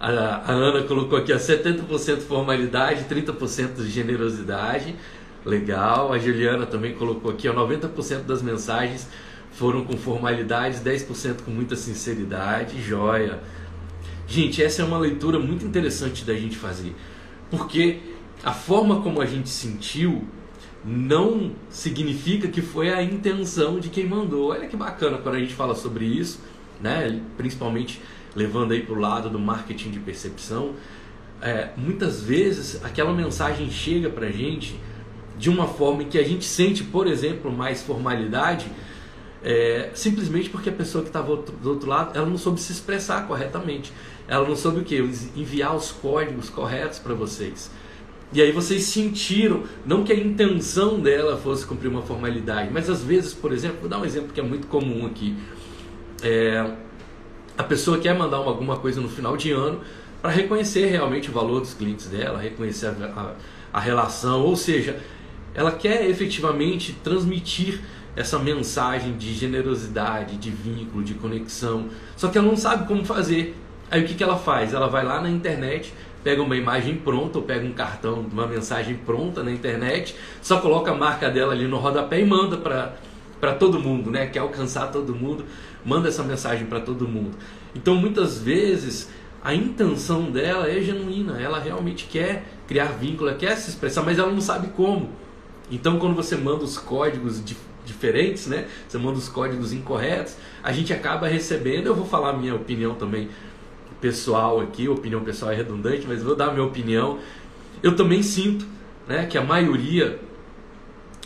A, 0.00 0.08
a 0.10 0.52
Ana 0.52 0.82
colocou 0.84 1.18
aqui 1.18 1.32
a 1.32 1.36
70% 1.36 2.20
formalidade, 2.22 3.04
30% 3.04 3.76
de 3.76 3.90
generosidade. 3.90 4.96
Legal. 5.44 6.12
A 6.12 6.18
Juliana 6.18 6.64
também 6.64 6.94
colocou 6.94 7.30
aqui, 7.30 7.46
ó, 7.46 7.54
90% 7.54 8.22
das 8.22 8.40
mensagens 8.40 9.06
foram 9.52 9.84
com 9.84 9.96
formalidades, 9.96 10.80
10% 10.80 11.42
com 11.44 11.50
muita 11.50 11.76
sinceridade. 11.76 12.82
Joia. 12.82 13.40
Gente, 14.26 14.62
essa 14.62 14.80
é 14.80 14.84
uma 14.84 14.98
leitura 14.98 15.38
muito 15.38 15.64
interessante 15.66 16.24
da 16.24 16.32
gente 16.32 16.56
fazer. 16.56 16.94
Porque 17.50 17.98
a 18.42 18.52
forma 18.52 19.02
como 19.02 19.20
a 19.20 19.26
gente 19.26 19.50
sentiu 19.50 20.24
não 20.84 21.52
significa 21.70 22.48
que 22.48 22.60
foi 22.60 22.92
a 22.92 23.02
intenção 23.02 23.78
de 23.78 23.90
quem 23.90 24.06
mandou. 24.06 24.50
Olha 24.50 24.66
que 24.66 24.76
bacana 24.76 25.18
quando 25.18 25.36
a 25.36 25.38
gente 25.38 25.54
fala 25.54 25.74
sobre 25.74 26.04
isso, 26.04 26.40
né? 26.80 27.20
Principalmente 27.36 28.00
levando 28.34 28.72
aí 28.72 28.82
para 28.82 28.94
o 28.94 28.98
lado 28.98 29.30
do 29.30 29.38
marketing 29.38 29.90
de 29.90 30.00
percepção, 30.00 30.74
é, 31.40 31.70
muitas 31.76 32.22
vezes 32.22 32.82
aquela 32.84 33.12
mensagem 33.12 33.70
chega 33.70 34.08
para 34.08 34.26
a 34.26 34.30
gente 34.30 34.78
de 35.38 35.50
uma 35.50 35.66
forma 35.66 36.02
em 36.02 36.08
que 36.08 36.18
a 36.18 36.22
gente 36.22 36.44
sente, 36.44 36.84
por 36.84 37.06
exemplo, 37.06 37.50
mais 37.50 37.82
formalidade, 37.82 38.66
é, 39.42 39.90
simplesmente 39.94 40.48
porque 40.48 40.70
a 40.70 40.72
pessoa 40.72 41.02
que 41.02 41.10
estava 41.10 41.36
do 41.36 41.70
outro 41.70 41.88
lado, 41.88 42.16
ela 42.16 42.26
não 42.26 42.38
soube 42.38 42.60
se 42.60 42.72
expressar 42.72 43.26
corretamente. 43.26 43.92
Ela 44.26 44.48
não 44.48 44.56
soube 44.56 44.80
o 44.80 44.84
que? 44.84 44.96
Enviar 45.36 45.76
os 45.76 45.92
códigos 45.92 46.48
corretos 46.48 46.98
para 46.98 47.12
vocês. 47.14 47.70
E 48.32 48.40
aí 48.40 48.50
vocês 48.50 48.84
sentiram, 48.84 49.62
não 49.84 50.02
que 50.02 50.12
a 50.12 50.16
intenção 50.16 50.98
dela 50.98 51.36
fosse 51.36 51.66
cumprir 51.66 51.88
uma 51.88 52.02
formalidade, 52.02 52.70
mas 52.72 52.88
às 52.88 53.02
vezes, 53.04 53.32
por 53.34 53.52
exemplo, 53.52 53.78
vou 53.80 53.88
dar 53.88 53.98
um 53.98 54.04
exemplo 54.04 54.32
que 54.32 54.40
é 54.40 54.42
muito 54.42 54.66
comum 54.66 55.06
aqui. 55.06 55.36
É, 56.24 56.66
a 57.56 57.62
pessoa 57.62 57.98
quer 57.98 58.14
mandar 58.14 58.40
uma, 58.40 58.50
alguma 58.50 58.78
coisa 58.78 59.00
no 59.00 59.08
final 59.08 59.36
de 59.36 59.52
ano 59.52 59.80
para 60.22 60.30
reconhecer 60.30 60.86
realmente 60.86 61.28
o 61.28 61.32
valor 61.32 61.60
dos 61.60 61.74
clientes 61.74 62.06
dela, 62.06 62.40
reconhecer 62.40 62.86
a, 62.86 62.90
a, 62.90 63.32
a 63.74 63.78
relação, 63.78 64.40
ou 64.40 64.56
seja, 64.56 64.98
ela 65.54 65.70
quer 65.70 66.08
efetivamente 66.08 66.94
transmitir 67.04 67.80
essa 68.16 68.38
mensagem 68.38 69.16
de 69.16 69.34
generosidade, 69.34 70.36
de 70.36 70.50
vínculo, 70.50 71.04
de 71.04 71.14
conexão. 71.14 71.88
Só 72.16 72.28
que 72.28 72.38
ela 72.38 72.46
não 72.46 72.56
sabe 72.56 72.86
como 72.86 73.04
fazer. 73.04 73.56
Aí 73.90 74.02
o 74.02 74.06
que, 74.06 74.14
que 74.14 74.22
ela 74.22 74.38
faz? 74.38 74.72
Ela 74.72 74.88
vai 74.88 75.04
lá 75.04 75.20
na 75.20 75.28
internet, 75.28 75.92
pega 76.22 76.40
uma 76.40 76.56
imagem 76.56 76.96
pronta, 76.96 77.38
ou 77.38 77.44
pega 77.44 77.66
um 77.66 77.72
cartão, 77.72 78.26
uma 78.32 78.46
mensagem 78.46 78.96
pronta 78.96 79.42
na 79.42 79.52
internet, 79.52 80.16
só 80.40 80.58
coloca 80.60 80.90
a 80.90 80.94
marca 80.94 81.28
dela 81.28 81.52
ali 81.52 81.66
no 81.66 81.76
rodapé 81.76 82.20
e 82.20 82.24
manda 82.24 82.56
para 82.56 82.94
todo 83.54 83.78
mundo, 83.78 84.10
né? 84.10 84.26
Quer 84.26 84.40
alcançar 84.40 84.90
todo 84.90 85.14
mundo, 85.14 85.44
manda 85.84 86.08
essa 86.08 86.22
mensagem 86.22 86.66
para 86.66 86.80
todo 86.80 87.06
mundo. 87.06 87.36
Então 87.74 87.94
muitas 87.94 88.38
vezes 88.38 89.10
a 89.42 89.54
intenção 89.54 90.30
dela 90.30 90.70
é 90.70 90.80
genuína, 90.80 91.40
ela 91.40 91.58
realmente 91.58 92.06
quer 92.06 92.44
criar 92.66 92.86
vínculo, 92.86 93.28
ela 93.28 93.38
quer 93.38 93.56
se 93.56 93.70
expressar, 93.70 94.02
mas 94.02 94.18
ela 94.18 94.32
não 94.32 94.40
sabe 94.40 94.68
como. 94.68 95.10
Então 95.70 95.98
quando 95.98 96.14
você 96.14 96.36
manda 96.36 96.64
os 96.64 96.78
códigos 96.78 97.44
de 97.44 97.56
diferentes, 97.84 98.46
né? 98.46 98.66
Você 98.88 98.98
manda 98.98 99.18
os 99.18 99.28
códigos 99.28 99.72
incorretos, 99.72 100.36
a 100.62 100.72
gente 100.72 100.92
acaba 100.92 101.28
recebendo. 101.28 101.86
Eu 101.86 101.94
vou 101.94 102.06
falar 102.06 102.32
minha 102.32 102.54
opinião 102.54 102.94
também 102.94 103.28
pessoal 104.00 104.60
aqui, 104.60 104.88
opinião 104.88 105.22
pessoal 105.22 105.52
é 105.52 105.54
redundante, 105.54 106.06
mas 106.06 106.22
vou 106.22 106.34
dar 106.34 106.52
minha 106.52 106.64
opinião. 106.64 107.18
Eu 107.82 107.94
também 107.94 108.22
sinto 108.22 108.66
né, 109.06 109.26
que 109.26 109.38
a 109.38 109.42
maioria 109.42 110.18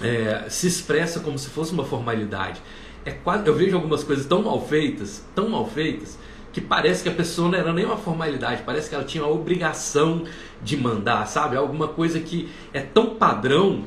é, 0.03 0.47
se 0.49 0.67
expressa 0.67 1.21
como 1.21 1.39
se 1.39 1.49
fosse 1.51 1.73
uma 1.73 1.85
formalidade. 1.85 2.61
É 3.05 3.13
quase, 3.13 3.47
eu 3.47 3.55
vejo 3.55 3.77
algumas 3.77 4.05
coisas 4.05 4.27
tão 4.27 4.43
mal 4.43 4.67
feitas, 4.67 5.25
tão 5.35 5.49
mal 5.49 5.67
feitas, 5.67 6.19
que 6.53 6.61
parece 6.61 7.03
que 7.03 7.09
a 7.09 7.15
pessoa 7.15 7.51
não 7.51 7.59
era 7.59 7.73
nem 7.73 7.85
uma 7.85 7.97
formalidade, 7.97 8.63
parece 8.65 8.89
que 8.89 8.95
ela 8.95 9.05
tinha 9.05 9.25
a 9.25 9.29
obrigação 9.29 10.25
de 10.63 10.77
mandar, 10.77 11.27
sabe? 11.27 11.57
Alguma 11.57 11.89
coisa 11.89 12.21
que 12.21 12.49
é 12.73 12.81
tão 12.81 13.15
padrão 13.15 13.85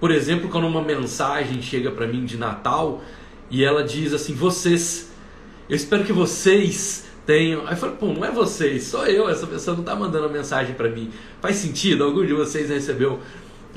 por 0.00 0.10
exemplo, 0.12 0.48
quando 0.48 0.66
uma 0.66 0.82
mensagem 0.82 1.60
chega 1.60 1.90
para 1.90 2.06
mim 2.06 2.24
de 2.24 2.36
Natal 2.36 3.02
e 3.50 3.64
ela 3.64 3.82
diz 3.82 4.12
assim: 4.12 4.32
vocês, 4.32 5.10
eu 5.68 5.74
espero 5.74 6.04
que 6.04 6.12
vocês 6.12 7.08
tenham. 7.26 7.66
Aí 7.66 7.72
eu 7.72 7.76
falo, 7.76 7.96
pô, 7.96 8.06
não 8.06 8.24
é 8.24 8.30
vocês, 8.30 8.84
sou 8.84 9.06
eu, 9.06 9.28
essa 9.28 9.46
pessoa 9.46 9.74
não 9.74 9.82
está 9.82 9.96
mandando 9.96 10.26
a 10.26 10.28
mensagem 10.28 10.74
para 10.74 10.88
mim. 10.88 11.10
Faz 11.40 11.56
sentido? 11.56 12.04
Algum 12.04 12.24
de 12.24 12.32
vocês 12.32 12.70
recebeu 12.70 13.18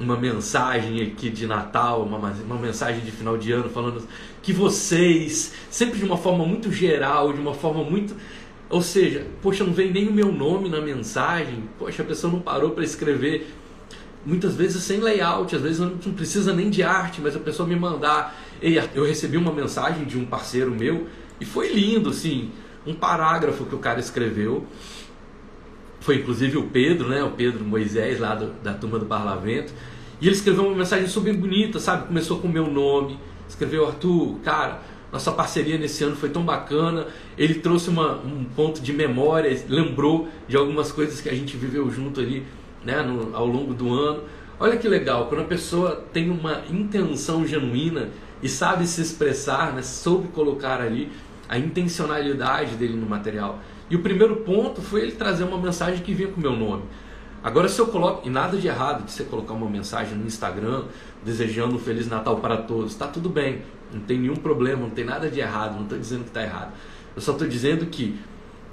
uma 0.01 0.17
mensagem 0.17 1.01
aqui 1.03 1.29
de 1.29 1.45
Natal, 1.45 2.03
uma, 2.03 2.17
uma 2.17 2.57
mensagem 2.57 3.01
de 3.01 3.11
final 3.11 3.37
de 3.37 3.51
ano 3.51 3.69
falando 3.69 4.07
que 4.41 4.51
vocês, 4.51 5.53
sempre 5.69 5.99
de 5.99 6.05
uma 6.05 6.17
forma 6.17 6.45
muito 6.45 6.71
geral, 6.71 7.31
de 7.31 7.39
uma 7.39 7.53
forma 7.53 7.83
muito. 7.83 8.15
Ou 8.69 8.81
seja, 8.81 9.27
poxa, 9.41 9.63
não 9.63 9.73
vem 9.73 9.91
nem 9.91 10.07
o 10.07 10.13
meu 10.13 10.31
nome 10.31 10.69
na 10.69 10.81
mensagem, 10.81 11.63
poxa, 11.77 12.01
a 12.01 12.05
pessoa 12.05 12.33
não 12.33 12.39
parou 12.39 12.71
para 12.71 12.83
escrever 12.83 13.53
muitas 14.25 14.55
vezes 14.55 14.83
sem 14.83 14.99
layout, 14.99 15.55
às 15.55 15.61
vezes 15.61 15.79
não 15.79 15.97
precisa 16.13 16.53
nem 16.53 16.69
de 16.69 16.83
arte, 16.83 17.21
mas 17.21 17.35
a 17.35 17.39
pessoa 17.39 17.67
me 17.67 17.75
mandar. 17.75 18.35
Ei, 18.61 18.81
eu 18.93 19.05
recebi 19.05 19.37
uma 19.37 19.51
mensagem 19.51 20.05
de 20.05 20.17
um 20.17 20.25
parceiro 20.25 20.71
meu 20.71 21.07
e 21.39 21.45
foi 21.45 21.73
lindo, 21.73 22.09
assim, 22.09 22.51
um 22.85 22.93
parágrafo 22.93 23.65
que 23.65 23.75
o 23.75 23.79
cara 23.79 23.99
escreveu. 23.99 24.65
Foi 26.01 26.17
inclusive 26.17 26.57
o 26.57 26.63
Pedro, 26.63 27.07
né? 27.07 27.23
O 27.23 27.31
Pedro 27.31 27.63
Moisés, 27.63 28.19
lá 28.19 28.35
do, 28.35 28.47
da 28.61 28.73
turma 28.73 28.99
do 28.99 29.05
Parlamento. 29.05 29.71
E 30.19 30.27
ele 30.27 30.35
escreveu 30.35 30.67
uma 30.67 30.75
mensagem 30.75 31.07
super 31.07 31.33
bonita, 31.33 31.79
sabe? 31.79 32.07
Começou 32.07 32.39
com 32.39 32.47
o 32.47 32.51
meu 32.51 32.67
nome. 32.69 33.17
Escreveu, 33.47 33.87
Arthur, 33.87 34.39
cara, 34.43 34.81
nossa 35.11 35.31
parceria 35.31 35.77
nesse 35.77 36.03
ano 36.03 36.15
foi 36.15 36.29
tão 36.29 36.43
bacana. 36.43 37.07
Ele 37.37 37.55
trouxe 37.55 37.89
uma, 37.89 38.17
um 38.17 38.43
ponto 38.43 38.81
de 38.81 38.91
memória, 38.91 39.55
lembrou 39.69 40.27
de 40.47 40.57
algumas 40.57 40.91
coisas 40.91 41.21
que 41.21 41.29
a 41.29 41.33
gente 41.33 41.55
viveu 41.55 41.89
junto 41.91 42.19
ali 42.19 42.45
né, 42.83 43.01
no, 43.01 43.35
ao 43.35 43.45
longo 43.45 43.73
do 43.73 43.93
ano. 43.93 44.23
Olha 44.59 44.77
que 44.77 44.87
legal, 44.87 45.27
quando 45.27 45.41
a 45.41 45.45
pessoa 45.45 46.03
tem 46.13 46.29
uma 46.29 46.61
intenção 46.69 47.45
genuína 47.45 48.09
e 48.41 48.49
sabe 48.49 48.87
se 48.87 49.01
expressar, 49.01 49.73
né, 49.73 49.81
soube 49.81 50.27
colocar 50.29 50.81
ali 50.81 51.11
a 51.49 51.57
intencionalidade 51.57 52.75
dele 52.75 52.95
no 52.95 53.07
material. 53.07 53.59
E 53.91 53.95
o 53.97 53.99
primeiro 53.99 54.37
ponto 54.37 54.81
foi 54.81 55.01
ele 55.01 55.11
trazer 55.11 55.43
uma 55.43 55.57
mensagem 55.57 56.01
que 56.01 56.13
vinha 56.13 56.29
com 56.29 56.37
o 56.37 56.41
meu 56.41 56.55
nome. 56.55 56.83
Agora, 57.43 57.67
se 57.67 57.77
eu 57.77 57.87
coloco, 57.87 58.25
e 58.25 58.31
nada 58.31 58.57
de 58.57 58.65
errado 58.65 59.03
de 59.03 59.11
você 59.11 59.25
colocar 59.25 59.53
uma 59.53 59.69
mensagem 59.69 60.17
no 60.17 60.25
Instagram 60.25 60.85
desejando 61.25 61.75
um 61.75 61.79
Feliz 61.79 62.07
Natal 62.07 62.37
para 62.37 62.55
todos, 62.55 62.93
está 62.93 63.05
tudo 63.05 63.27
bem, 63.27 63.63
não 63.93 63.99
tem 63.99 64.17
nenhum 64.17 64.37
problema, 64.37 64.83
não 64.83 64.91
tem 64.91 65.03
nada 65.03 65.29
de 65.29 65.41
errado, 65.41 65.75
não 65.75 65.83
estou 65.83 65.99
dizendo 65.99 66.21
que 66.21 66.29
está 66.29 66.41
errado. 66.41 66.71
Eu 67.13 67.21
só 67.21 67.33
estou 67.33 67.45
dizendo 67.45 67.85
que 67.87 68.17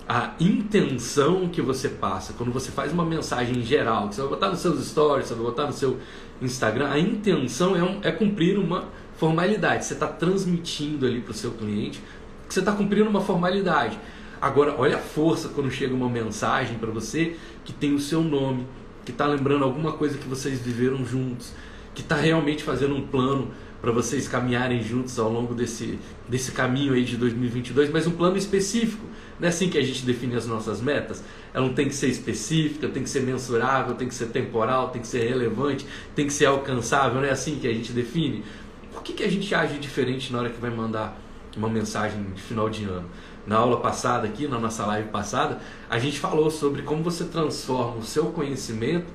a 0.08 0.34
intenção 0.38 1.48
que 1.48 1.60
você 1.60 1.88
passa, 1.88 2.32
quando 2.34 2.52
você 2.52 2.70
faz 2.70 2.92
uma 2.92 3.04
mensagem 3.04 3.60
geral, 3.62 4.08
que 4.08 4.14
você 4.14 4.20
vai 4.20 4.30
botar 4.30 4.50
nos 4.50 4.60
seus 4.60 4.86
stories, 4.86 5.26
você 5.26 5.34
vai 5.34 5.44
botar 5.44 5.66
no 5.66 5.72
seu 5.72 5.98
Instagram, 6.40 6.90
a 6.90 6.98
intenção 6.98 7.74
é, 7.74 7.82
um, 7.82 7.98
é 8.04 8.12
cumprir 8.12 8.56
uma 8.56 8.84
formalidade. 9.16 9.84
Você 9.84 9.94
está 9.94 10.06
transmitindo 10.06 11.04
ali 11.04 11.20
para 11.20 11.32
o 11.32 11.34
seu 11.34 11.50
cliente 11.50 12.00
que 12.46 12.54
você 12.54 12.60
está 12.60 12.70
cumprindo 12.70 13.10
uma 13.10 13.20
formalidade. 13.20 13.98
Agora, 14.40 14.74
olha 14.78 14.96
a 14.96 15.00
força 15.00 15.48
quando 15.48 15.70
chega 15.70 15.92
uma 15.92 16.08
mensagem 16.08 16.78
para 16.78 16.90
você 16.90 17.36
que 17.64 17.72
tem 17.72 17.94
o 17.94 17.98
seu 17.98 18.22
nome, 18.22 18.66
que 19.04 19.10
está 19.10 19.26
lembrando 19.26 19.64
alguma 19.64 19.92
coisa 19.92 20.16
que 20.16 20.28
vocês 20.28 20.60
viveram 20.60 21.04
juntos, 21.04 21.52
que 21.94 22.02
está 22.02 22.14
realmente 22.14 22.62
fazendo 22.62 22.94
um 22.94 23.06
plano 23.06 23.50
para 23.80 23.90
vocês 23.90 24.28
caminharem 24.28 24.82
juntos 24.82 25.18
ao 25.18 25.30
longo 25.30 25.54
desse, 25.54 25.98
desse 26.28 26.52
caminho 26.52 26.94
aí 26.94 27.04
de 27.04 27.16
2022, 27.16 27.90
mas 27.90 28.06
um 28.06 28.12
plano 28.12 28.36
específico. 28.36 29.04
Não 29.38 29.46
é 29.46 29.50
assim 29.50 29.68
que 29.68 29.78
a 29.78 29.82
gente 29.82 30.04
define 30.04 30.36
as 30.36 30.46
nossas 30.46 30.80
metas? 30.80 31.22
Ela 31.54 31.66
não 31.66 31.74
tem 31.74 31.88
que 31.88 31.94
ser 31.94 32.08
específica, 32.08 32.88
tem 32.88 33.02
que 33.02 33.10
ser 33.10 33.22
mensurável, 33.22 33.94
tem 33.94 34.08
que 34.08 34.14
ser 34.14 34.26
temporal, 34.26 34.90
tem 34.90 35.00
que 35.00 35.08
ser 35.08 35.28
relevante, 35.28 35.86
tem 36.14 36.26
que 36.26 36.32
ser 36.32 36.46
alcançável, 36.46 37.20
não 37.20 37.28
é 37.28 37.30
assim 37.30 37.58
que 37.58 37.66
a 37.66 37.72
gente 37.72 37.92
define? 37.92 38.44
Por 38.92 39.02
que, 39.02 39.12
que 39.12 39.22
a 39.22 39.30
gente 39.30 39.52
age 39.54 39.78
diferente 39.78 40.32
na 40.32 40.40
hora 40.40 40.50
que 40.50 40.60
vai 40.60 40.70
mandar 40.70 41.16
uma 41.56 41.68
mensagem 41.68 42.22
de 42.34 42.42
final 42.42 42.68
de 42.68 42.84
ano? 42.84 43.08
Na 43.48 43.56
aula 43.56 43.80
passada 43.80 44.26
aqui, 44.26 44.46
na 44.46 44.58
nossa 44.58 44.84
live 44.84 45.08
passada, 45.08 45.58
a 45.88 45.98
gente 45.98 46.20
falou 46.20 46.50
sobre 46.50 46.82
como 46.82 47.02
você 47.02 47.24
transforma 47.24 47.96
o 47.96 48.02
seu 48.02 48.26
conhecimento 48.26 49.06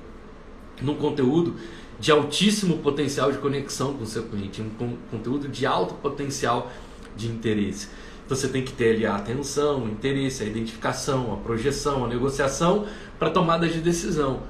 num 0.82 0.96
conteúdo 0.96 1.54
de 2.00 2.10
altíssimo 2.10 2.78
potencial 2.78 3.30
de 3.30 3.38
conexão 3.38 3.94
com 3.94 4.02
o 4.02 4.06
seu 4.06 4.24
cliente, 4.24 4.60
um 4.60 4.96
conteúdo 5.08 5.46
de 5.46 5.64
alto 5.64 5.94
potencial 5.94 6.68
de 7.16 7.28
interesse. 7.28 7.88
Então 8.26 8.36
você 8.36 8.48
tem 8.48 8.64
que 8.64 8.72
ter 8.72 8.96
ali 8.96 9.06
a 9.06 9.14
atenção, 9.14 9.84
o 9.84 9.88
interesse, 9.88 10.42
a 10.42 10.46
identificação, 10.46 11.32
a 11.32 11.36
projeção, 11.36 12.04
a 12.04 12.08
negociação 12.08 12.88
para 13.20 13.30
tomada 13.30 13.68
de 13.68 13.80
decisão. 13.80 14.42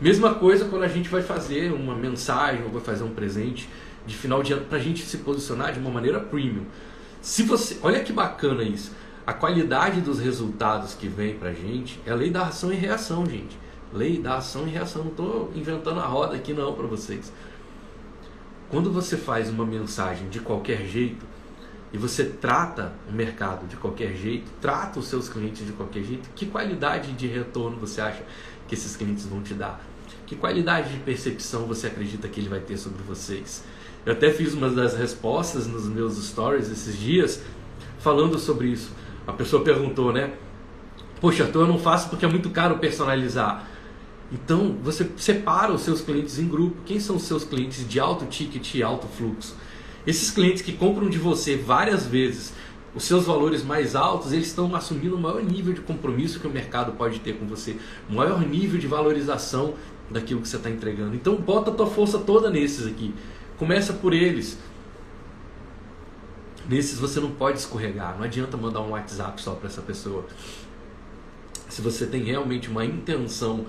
Mesma 0.00 0.36
coisa 0.36 0.64
quando 0.64 0.84
a 0.84 0.88
gente 0.88 1.10
vai 1.10 1.20
fazer 1.20 1.70
uma 1.70 1.94
mensagem 1.94 2.64
ou 2.64 2.70
vai 2.70 2.80
fazer 2.80 3.04
um 3.04 3.10
presente 3.10 3.68
de 4.06 4.16
final 4.16 4.42
de 4.42 4.54
ano 4.54 4.64
para 4.64 4.78
a 4.78 4.80
gente 4.80 5.04
se 5.04 5.18
posicionar 5.18 5.74
de 5.74 5.78
uma 5.78 5.90
maneira 5.90 6.18
premium. 6.18 6.64
Se 7.20 7.42
você, 7.42 7.76
olha 7.82 8.00
que 8.00 8.10
bacana 8.10 8.62
isso. 8.62 8.96
A 9.28 9.34
qualidade 9.34 10.00
dos 10.00 10.18
resultados 10.18 10.94
que 10.94 11.06
vem 11.06 11.36
para 11.36 11.52
gente 11.52 12.00
é 12.06 12.10
a 12.10 12.14
lei 12.14 12.30
da 12.30 12.46
ação 12.46 12.72
e 12.72 12.76
reação, 12.76 13.26
gente. 13.26 13.58
Lei 13.92 14.18
da 14.18 14.38
ação 14.38 14.66
e 14.66 14.70
reação. 14.70 15.04
Não 15.04 15.10
estou 15.10 15.52
inventando 15.54 16.00
a 16.00 16.06
roda 16.06 16.34
aqui 16.34 16.54
não 16.54 16.72
para 16.72 16.86
vocês. 16.86 17.30
Quando 18.70 18.90
você 18.90 19.18
faz 19.18 19.50
uma 19.50 19.66
mensagem 19.66 20.30
de 20.30 20.40
qualquer 20.40 20.86
jeito 20.86 21.26
e 21.92 21.98
você 21.98 22.24
trata 22.24 22.94
o 23.06 23.12
mercado 23.12 23.66
de 23.66 23.76
qualquer 23.76 24.16
jeito, 24.16 24.50
trata 24.62 24.98
os 24.98 25.08
seus 25.08 25.28
clientes 25.28 25.66
de 25.66 25.72
qualquer 25.72 26.04
jeito, 26.04 26.30
que 26.34 26.46
qualidade 26.46 27.12
de 27.12 27.26
retorno 27.26 27.76
você 27.76 28.00
acha 28.00 28.22
que 28.66 28.74
esses 28.74 28.96
clientes 28.96 29.26
vão 29.26 29.42
te 29.42 29.52
dar? 29.52 29.78
Que 30.24 30.36
qualidade 30.36 30.94
de 30.94 31.00
percepção 31.00 31.66
você 31.66 31.88
acredita 31.88 32.28
que 32.28 32.40
ele 32.40 32.48
vai 32.48 32.60
ter 32.60 32.78
sobre 32.78 33.02
vocês? 33.02 33.62
Eu 34.06 34.14
até 34.14 34.32
fiz 34.32 34.54
uma 34.54 34.70
das 34.70 34.96
respostas 34.96 35.66
nos 35.66 35.86
meus 35.86 36.16
stories 36.16 36.70
esses 36.70 36.98
dias 36.98 37.42
falando 37.98 38.38
sobre 38.38 38.68
isso. 38.68 38.90
A 39.28 39.32
pessoa 39.34 39.62
perguntou, 39.62 40.10
né? 40.10 40.32
Poxa, 41.20 41.44
Arthur, 41.44 41.60
eu 41.60 41.66
não 41.66 41.78
faço 41.78 42.08
porque 42.08 42.24
é 42.24 42.28
muito 42.28 42.48
caro 42.48 42.78
personalizar. 42.78 43.68
Então, 44.32 44.74
você 44.82 45.06
separa 45.18 45.70
os 45.70 45.82
seus 45.82 46.00
clientes 46.00 46.38
em 46.38 46.48
grupo. 46.48 46.78
Quem 46.86 46.98
são 46.98 47.16
os 47.16 47.24
seus 47.24 47.44
clientes 47.44 47.86
de 47.86 48.00
alto 48.00 48.24
ticket 48.24 48.74
e 48.74 48.82
alto 48.82 49.06
fluxo? 49.06 49.54
Esses 50.06 50.30
clientes 50.30 50.62
que 50.62 50.72
compram 50.72 51.10
de 51.10 51.18
você 51.18 51.56
várias 51.58 52.06
vezes 52.06 52.54
os 52.94 53.04
seus 53.04 53.26
valores 53.26 53.62
mais 53.62 53.94
altos, 53.94 54.32
eles 54.32 54.46
estão 54.46 54.74
assumindo 54.74 55.14
o 55.14 55.20
maior 55.20 55.42
nível 55.42 55.74
de 55.74 55.82
compromisso 55.82 56.40
que 56.40 56.46
o 56.46 56.50
mercado 56.50 56.92
pode 56.92 57.20
ter 57.20 57.34
com 57.34 57.46
você, 57.46 57.76
o 58.08 58.14
maior 58.14 58.40
nível 58.40 58.80
de 58.80 58.86
valorização 58.86 59.74
daquilo 60.10 60.40
que 60.40 60.48
você 60.48 60.56
está 60.56 60.70
entregando. 60.70 61.14
Então, 61.14 61.36
bota 61.36 61.70
a 61.70 61.74
tua 61.74 61.86
força 61.86 62.18
toda 62.18 62.48
nesses 62.48 62.86
aqui. 62.86 63.14
Começa 63.58 63.92
por 63.92 64.14
eles. 64.14 64.58
Nesses 66.68 66.98
você 66.98 67.18
não 67.18 67.30
pode 67.30 67.58
escorregar. 67.58 68.16
Não 68.16 68.24
adianta 68.24 68.56
mandar 68.56 68.80
um 68.80 68.90
WhatsApp 68.90 69.40
só 69.40 69.54
para 69.54 69.68
essa 69.68 69.80
pessoa. 69.80 70.26
Se 71.68 71.80
você 71.80 72.06
tem 72.06 72.22
realmente 72.22 72.68
uma 72.68 72.84
intenção 72.84 73.64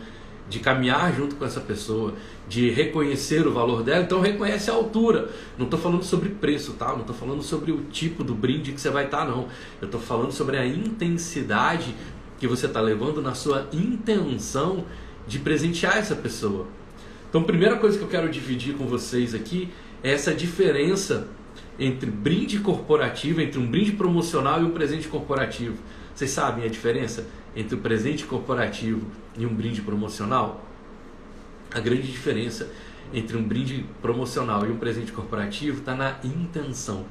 de 0.49 0.59
caminhar 0.59 1.15
junto 1.15 1.35
com 1.35 1.45
essa 1.45 1.61
pessoa, 1.61 2.15
de 2.47 2.69
reconhecer 2.71 3.47
o 3.47 3.53
valor 3.53 3.83
dela, 3.83 4.03
então 4.03 4.19
reconhece 4.19 4.69
a 4.69 4.73
altura. 4.73 5.29
Não 5.57 5.65
estou 5.65 5.79
falando 5.79 6.03
sobre 6.03 6.29
preço, 6.29 6.73
tá? 6.73 6.91
Não 6.91 7.01
estou 7.01 7.15
falando 7.15 7.43
sobre 7.43 7.71
o 7.71 7.83
tipo 7.83 8.23
do 8.23 8.33
brinde 8.33 8.71
que 8.71 8.81
você 8.81 8.89
vai 8.89 9.05
estar, 9.05 9.25
não. 9.25 9.47
Eu 9.79 9.85
estou 9.85 10.01
falando 10.01 10.31
sobre 10.31 10.57
a 10.57 10.65
intensidade 10.65 11.95
que 12.39 12.47
você 12.47 12.65
está 12.65 12.81
levando 12.81 13.21
na 13.21 13.35
sua 13.35 13.67
intenção 13.71 14.85
de 15.27 15.39
presentear 15.39 15.97
essa 15.97 16.15
pessoa. 16.15 16.65
Então, 17.29 17.41
a 17.41 17.45
primeira 17.45 17.77
coisa 17.77 17.97
que 17.97 18.03
eu 18.03 18.09
quero 18.09 18.27
dividir 18.27 18.75
com 18.75 18.87
vocês 18.87 19.35
aqui 19.35 19.69
é 20.03 20.11
essa 20.11 20.33
diferença 20.33 21.27
entre 21.79 22.11
brinde 22.11 22.59
corporativo, 22.59 23.41
entre 23.41 23.57
um 23.57 23.65
brinde 23.65 23.93
promocional 23.93 24.61
e 24.61 24.65
um 24.65 24.71
presente 24.71 25.07
corporativo. 25.07 25.77
Vocês 26.13 26.31
sabem 26.31 26.65
a 26.65 26.67
diferença 26.67 27.25
entre 27.55 27.75
o 27.75 27.79
presente 27.79 28.25
corporativo 28.25 29.07
e 29.37 29.45
um 29.45 29.53
brinde 29.53 29.81
promocional? 29.81 30.65
A 31.73 31.79
grande 31.79 32.11
diferença 32.11 32.69
entre 33.13 33.37
um 33.37 33.43
brinde 33.43 33.85
promocional 34.01 34.65
e 34.65 34.71
um 34.71 34.77
presente 34.77 35.11
corporativo 35.11 35.79
está 35.79 35.95
na 35.95 36.17
intenção. 36.23 37.05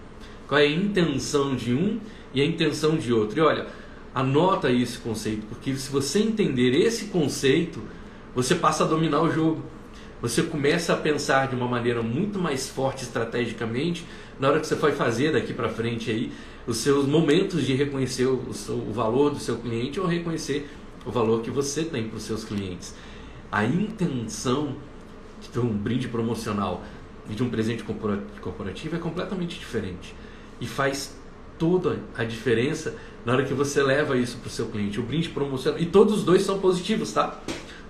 Qual 0.47 0.61
é 0.61 0.65
a 0.65 0.71
intenção 0.71 1.57
de 1.57 1.73
um 1.73 1.99
e 2.35 2.41
a 2.41 2.45
intenção 2.45 2.97
de 2.97 3.13
outro? 3.13 3.39
E 3.39 3.41
olha, 3.41 3.67
anota 4.15 4.71
esse 4.71 4.99
conceito, 4.99 5.47
porque 5.47 5.75
se 5.75 5.91
você 5.91 6.21
entender 6.21 6.75
esse 6.75 7.07
conceito, 7.07 7.83
você 8.35 8.55
passa 8.55 8.85
a 8.85 8.87
dominar 8.87 9.23
o 9.23 9.31
jogo. 9.31 9.63
Você 10.21 10.43
começa 10.43 10.93
a 10.93 10.97
pensar 10.97 11.49
de 11.49 11.55
uma 11.55 11.69
maneira 11.69 12.03
muito 12.03 12.39
mais 12.39 12.69
forte 12.69 13.05
estrategicamente 13.05 14.05
na 14.39 14.49
hora 14.49 14.61
que 14.61 14.67
você 14.67 14.75
vai 14.75 14.93
fazer 14.93 15.33
daqui 15.33 15.53
para 15.53 15.69
frente 15.69 16.11
aí 16.11 16.33
os 16.67 16.79
seus 16.79 17.07
momentos 17.07 17.67
de 17.67 17.75
reconhecer 17.75 18.27
o, 18.27 18.53
seu, 18.53 18.77
o 18.77 18.93
valor 18.93 19.31
do 19.31 19.39
seu 19.39 19.57
cliente 19.57 19.99
ou 19.99 20.07
reconhecer 20.07 20.69
o 21.05 21.11
valor 21.11 21.41
que 21.43 21.51
você 21.51 21.85
tem 21.85 22.09
para 22.09 22.19
os 22.19 22.23
seus 22.23 22.45
clientes. 22.45 22.95
A 23.51 23.65
intenção 23.65 24.77
de 25.53 25.59
um 25.59 25.69
brinde 25.69 26.09
promocional 26.09 26.83
e 27.31 27.35
de 27.35 27.43
um 27.43 27.49
presente 27.49 27.83
corporativo 28.41 28.97
é 28.97 28.99
completamente 28.99 29.59
diferente 29.59 30.15
e 30.61 30.67
faz 30.67 31.17
toda 31.59 31.99
a 32.17 32.25
diferença 32.25 32.97
na 33.25 33.33
hora 33.33 33.45
que 33.45 33.55
você 33.55 33.83
leva 33.83 34.17
isso 34.17 34.37
para 34.39 34.49
o 34.49 34.51
seu 34.51 34.67
cliente. 34.67 35.01
O 35.01 35.03
brinde 35.03 35.29
promocional 35.31 35.81
e 35.81 35.87
todos 35.87 36.19
os 36.19 36.25
dois 36.25 36.43
são 36.43 36.59
positivos, 36.59 37.13
tá? 37.13 37.41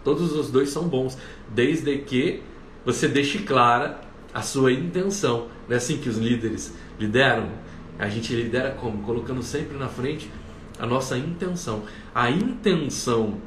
Todos 0.05 0.33
os 0.33 0.51
dois 0.51 0.71
são 0.71 0.85
bons, 0.89 1.19
desde 1.49 1.99
que 1.99 2.43
você 2.85 3.09
deixe 3.09 3.41
clara 3.41 4.08
a 4.39 4.43
sua 4.43 4.73
intenção. 4.73 5.49
Não 5.69 5.75
é 5.75 5.79
assim 5.79 5.99
que 5.99 6.09
os 6.09 6.17
líderes 6.17 6.73
lideram? 6.99 7.49
A 7.99 8.09
gente 8.09 8.33
lidera 8.33 8.71
como? 8.71 9.03
Colocando 9.03 9.43
sempre 9.43 9.77
na 9.77 9.89
frente 9.89 10.31
a 10.79 10.87
nossa 10.87 11.19
intenção. 11.19 11.83
A 12.15 12.31
intenção 12.31 13.39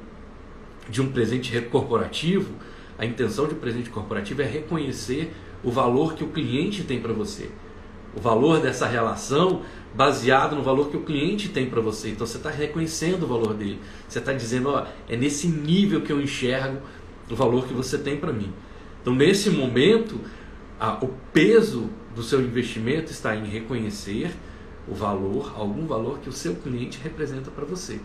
de 0.90 1.02
um 1.02 1.10
presente 1.10 1.60
corporativo, 1.62 2.54
a 3.00 3.06
intenção 3.06 3.48
de 3.48 3.54
um 3.54 3.58
presente 3.58 3.90
corporativo 3.90 4.42
é 4.42 4.46
reconhecer 4.46 5.34
o 5.64 5.72
valor 5.72 6.14
que 6.14 6.26
o 6.26 6.28
cliente 6.28 6.84
tem 6.84 7.00
para 7.00 7.14
você. 7.14 7.50
O 8.14 8.20
valor 8.20 8.60
dessa 8.60 8.86
relação 8.86 9.62
baseado 9.96 10.58
no 10.58 10.62
valor 10.62 10.90
que 10.90 10.98
o 10.98 11.04
cliente 11.04 11.48
tem 11.48 11.70
para 11.70 11.80
você. 11.80 12.10
Então 12.10 12.28
você 12.28 12.36
está 12.36 12.50
reconhecendo 12.50 13.24
o 13.24 13.28
valor 13.28 13.54
dele. 13.54 13.80
Você 14.10 14.20
está 14.20 14.34
dizendo, 14.34 14.70
ó, 14.70 14.86
é 15.08 15.16
nesse 15.16 15.48
nível 15.48 16.02
que 16.02 16.12
eu 16.12 16.22
enxergo 16.22 16.82
o 17.30 17.36
valor 17.36 17.66
que 17.66 17.74
você 17.74 17.98
tem 17.98 18.18
para 18.18 18.34
mim. 18.34 18.52
Então 19.02 19.16
nesse 19.16 19.50
momento, 19.50 20.20
a, 20.82 20.94
o 21.06 21.10
peso 21.32 21.92
do 22.16 22.24
seu 22.24 22.42
investimento 22.42 23.12
está 23.12 23.36
em 23.36 23.46
reconhecer 23.46 24.36
o 24.88 24.96
valor, 24.96 25.54
algum 25.56 25.86
valor 25.86 26.18
que 26.18 26.28
o 26.28 26.32
seu 26.32 26.56
cliente 26.56 27.00
representa 27.04 27.52
para 27.52 27.64
você. 27.64 28.02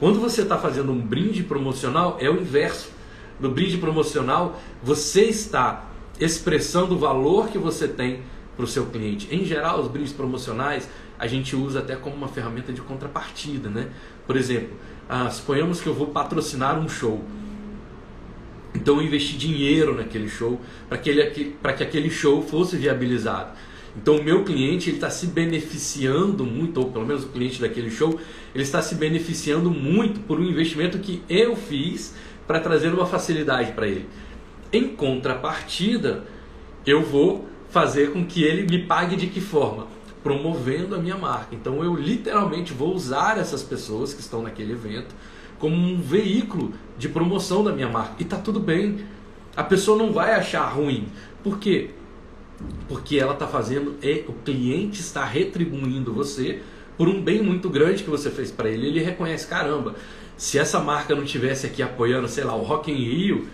Quando 0.00 0.18
você 0.18 0.40
está 0.40 0.56
fazendo 0.56 0.90
um 0.90 0.98
brinde 0.98 1.42
promocional, 1.42 2.16
é 2.18 2.30
o 2.30 2.40
inverso. 2.40 2.90
No 3.38 3.50
brinde 3.50 3.76
promocional, 3.76 4.58
você 4.82 5.24
está 5.24 5.84
expressando 6.18 6.94
o 6.94 6.98
valor 6.98 7.48
que 7.48 7.58
você 7.58 7.86
tem 7.86 8.22
para 8.56 8.64
o 8.64 8.68
seu 8.68 8.86
cliente. 8.86 9.28
Em 9.30 9.44
geral, 9.44 9.80
os 9.80 9.88
brindes 9.88 10.14
promocionais 10.14 10.88
a 11.18 11.26
gente 11.26 11.54
usa 11.54 11.80
até 11.80 11.94
como 11.94 12.16
uma 12.16 12.28
ferramenta 12.28 12.72
de 12.72 12.80
contrapartida, 12.80 13.68
né? 13.68 13.90
Por 14.26 14.36
exemplo, 14.36 14.76
ah, 15.08 15.30
suponhamos 15.30 15.80
que 15.80 15.88
eu 15.88 15.94
vou 15.94 16.06
patrocinar 16.06 16.78
um 16.78 16.88
show. 16.88 17.22
Então 18.74 18.96
eu 18.96 19.02
investi 19.02 19.36
dinheiro 19.36 19.94
naquele 19.94 20.28
show 20.28 20.60
para 20.88 20.98
que, 20.98 21.12
que 21.30 21.82
aquele 21.82 22.10
show 22.10 22.42
fosse 22.42 22.76
viabilizado. 22.76 23.50
Então 23.96 24.16
o 24.16 24.24
meu 24.24 24.42
cliente 24.42 24.90
está 24.90 25.10
se 25.10 25.26
beneficiando 25.26 26.44
muito, 26.44 26.80
ou 26.80 26.90
pelo 26.90 27.06
menos 27.06 27.24
o 27.24 27.28
cliente 27.28 27.60
daquele 27.60 27.90
show, 27.90 28.18
ele 28.54 28.64
está 28.64 28.80
se 28.80 28.94
beneficiando 28.94 29.70
muito 29.70 30.20
por 30.20 30.40
um 30.40 30.44
investimento 30.44 30.98
que 30.98 31.22
eu 31.28 31.54
fiz 31.54 32.14
para 32.46 32.58
trazer 32.58 32.88
uma 32.88 33.06
facilidade 33.06 33.72
para 33.72 33.86
ele. 33.86 34.08
Em 34.72 34.88
contrapartida, 34.88 36.24
eu 36.86 37.02
vou 37.02 37.46
fazer 37.68 38.12
com 38.12 38.24
que 38.24 38.42
ele 38.42 38.66
me 38.66 38.86
pague 38.86 39.16
de 39.16 39.26
que 39.26 39.40
forma? 39.40 39.86
Promovendo 40.22 40.94
a 40.94 40.98
minha 40.98 41.16
marca. 41.16 41.54
Então 41.54 41.84
eu 41.84 41.94
literalmente 41.94 42.72
vou 42.72 42.94
usar 42.94 43.38
essas 43.38 43.62
pessoas 43.62 44.14
que 44.14 44.20
estão 44.20 44.42
naquele 44.42 44.72
evento 44.72 45.14
como 45.62 45.76
um 45.76 46.00
veículo 46.00 46.72
de 46.98 47.08
promoção 47.08 47.62
da 47.62 47.72
minha 47.72 47.88
marca. 47.88 48.16
E 48.18 48.24
tá 48.24 48.36
tudo 48.36 48.58
bem. 48.58 49.04
A 49.54 49.62
pessoa 49.62 49.96
não 49.96 50.12
vai 50.12 50.34
achar 50.34 50.64
ruim. 50.64 51.06
Por 51.40 51.60
quê? 51.60 51.90
Porque 52.88 53.16
ela 53.16 53.32
está 53.32 53.46
fazendo, 53.46 53.94
e 54.02 54.24
o 54.26 54.32
cliente 54.44 55.00
está 55.00 55.24
retribuindo 55.24 56.12
você 56.12 56.60
por 56.98 57.06
um 57.06 57.22
bem 57.22 57.40
muito 57.40 57.70
grande 57.70 58.02
que 58.02 58.10
você 58.10 58.28
fez 58.28 58.50
para 58.50 58.68
ele. 58.68 58.88
Ele 58.88 59.00
reconhece, 59.00 59.46
caramba, 59.46 59.94
se 60.36 60.58
essa 60.58 60.80
marca 60.80 61.14
não 61.14 61.24
tivesse 61.24 61.64
aqui 61.64 61.80
apoiando, 61.80 62.26
sei 62.26 62.42
lá, 62.42 62.56
o 62.56 62.62
Rock 62.62 62.90
in 62.90 62.96
Rio, 62.96 63.46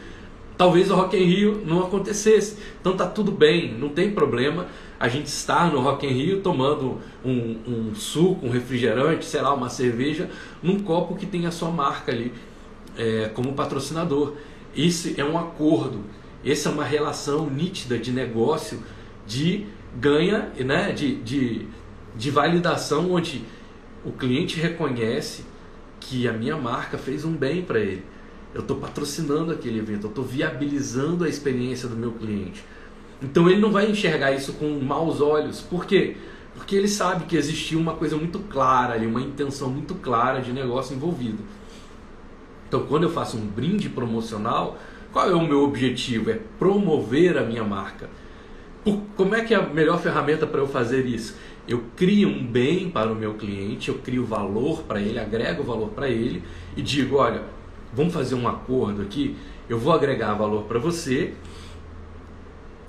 talvez 0.57 0.90
o 0.90 0.94
Rock 0.94 1.14
in 1.14 1.25
Rio 1.25 1.62
não 1.66 1.81
acontecesse. 1.81 2.57
Então 2.81 2.97
tá 2.97 3.07
tudo 3.07 3.31
bem, 3.31 3.75
não 3.75 3.90
tem 3.90 4.12
problema 4.12 4.66
a 4.98 5.08
gente 5.08 5.26
estar 5.26 5.70
no 5.72 5.80
Rock 5.80 6.06
in 6.06 6.11
Rio 6.11 6.40
tomando 6.40 6.98
um, 7.24 7.58
um 7.66 7.94
suco, 7.94 8.46
um 8.46 8.50
refrigerante, 8.50 9.24
sei 9.24 9.40
lá, 9.40 9.54
uma 9.54 9.68
cerveja, 9.68 10.28
num 10.62 10.80
copo 10.80 11.14
que 11.14 11.26
tem 11.26 11.46
a 11.46 11.50
sua 11.50 11.70
marca 11.70 12.11
ali 12.11 12.32
é, 12.96 13.28
como 13.28 13.52
patrocinador. 13.52 14.34
Isso 14.74 15.12
é 15.16 15.24
um 15.24 15.38
acordo, 15.38 16.04
essa 16.44 16.68
é 16.68 16.72
uma 16.72 16.84
relação 16.84 17.48
nítida 17.48 17.98
de 17.98 18.12
negócio, 18.12 18.82
de 19.26 19.66
ganha, 19.96 20.52
né, 20.58 20.92
de, 20.92 21.16
de, 21.16 21.66
de 22.16 22.30
validação, 22.30 23.12
onde 23.12 23.44
o 24.04 24.12
cliente 24.12 24.58
reconhece 24.58 25.44
que 26.00 26.26
a 26.26 26.32
minha 26.32 26.56
marca 26.56 26.98
fez 26.98 27.24
um 27.24 27.32
bem 27.32 27.62
para 27.62 27.80
ele. 27.80 28.04
Eu 28.54 28.62
estou 28.62 28.76
patrocinando 28.76 29.52
aquele 29.52 29.78
evento, 29.78 30.04
eu 30.06 30.11
estou 30.11 30.24
viabilizando 30.24 31.24
a 31.24 31.28
experiência 31.28 31.88
do 31.88 31.96
meu 31.96 32.12
cliente. 32.12 32.64
Então 33.22 33.48
ele 33.48 33.61
não 33.61 33.72
vai 33.72 33.90
enxergar 33.90 34.33
isso 34.33 34.52
com 34.54 34.78
maus 34.81 35.20
olhos. 35.20 35.61
Por 35.61 35.85
quê? 35.85 36.16
Porque 36.54 36.76
ele 36.76 36.88
sabe 36.88 37.24
que 37.24 37.37
existia 37.37 37.78
uma 37.78 37.94
coisa 37.94 38.16
muito 38.16 38.38
clara 38.40 38.94
ali, 38.94 39.07
uma 39.07 39.20
intenção 39.20 39.70
muito 39.70 39.94
clara 39.96 40.40
de 40.40 40.52
negócio 40.52 40.94
envolvido. 40.94 41.38
Então 42.68 42.87
quando 42.87 43.04
eu 43.04 43.11
faço 43.11 43.37
um 43.37 43.46
brinde 43.46 43.88
promocional, 43.88 44.78
qual 45.12 45.31
é 45.31 45.35
o 45.35 45.46
meu 45.46 45.62
objetivo? 45.64 46.31
É 46.31 46.38
promover 46.59 47.38
a 47.38 47.44
minha 47.44 47.64
marca. 47.64 48.09
Como 49.16 49.35
é 49.35 49.42
que 49.42 49.52
é 49.52 49.57
a 49.57 49.62
melhor 49.62 50.00
ferramenta 50.00 50.46
para 50.46 50.61
eu 50.61 50.66
fazer 50.66 51.04
isso? 51.04 51.37
Eu 51.66 51.85
crio 51.96 52.28
um 52.28 52.46
bem 52.46 52.88
para 52.88 53.12
o 53.12 53.14
meu 53.14 53.35
cliente, 53.35 53.88
eu 53.90 53.96
crio 53.96 54.24
valor 54.24 54.83
para 54.85 55.00
ele, 55.00 55.18
agrego 55.18 55.62
valor 55.62 55.90
para 55.90 56.09
ele 56.09 56.42
e 56.76 56.81
digo, 56.81 57.16
olha, 57.16 57.42
vamos 57.92 58.14
fazer 58.14 58.35
um 58.35 58.48
acordo 58.48 59.02
aqui, 59.02 59.37
eu 59.68 59.78
vou 59.78 59.92
agregar 59.92 60.33
valor 60.35 60.62
para 60.62 60.78
você, 60.78 61.35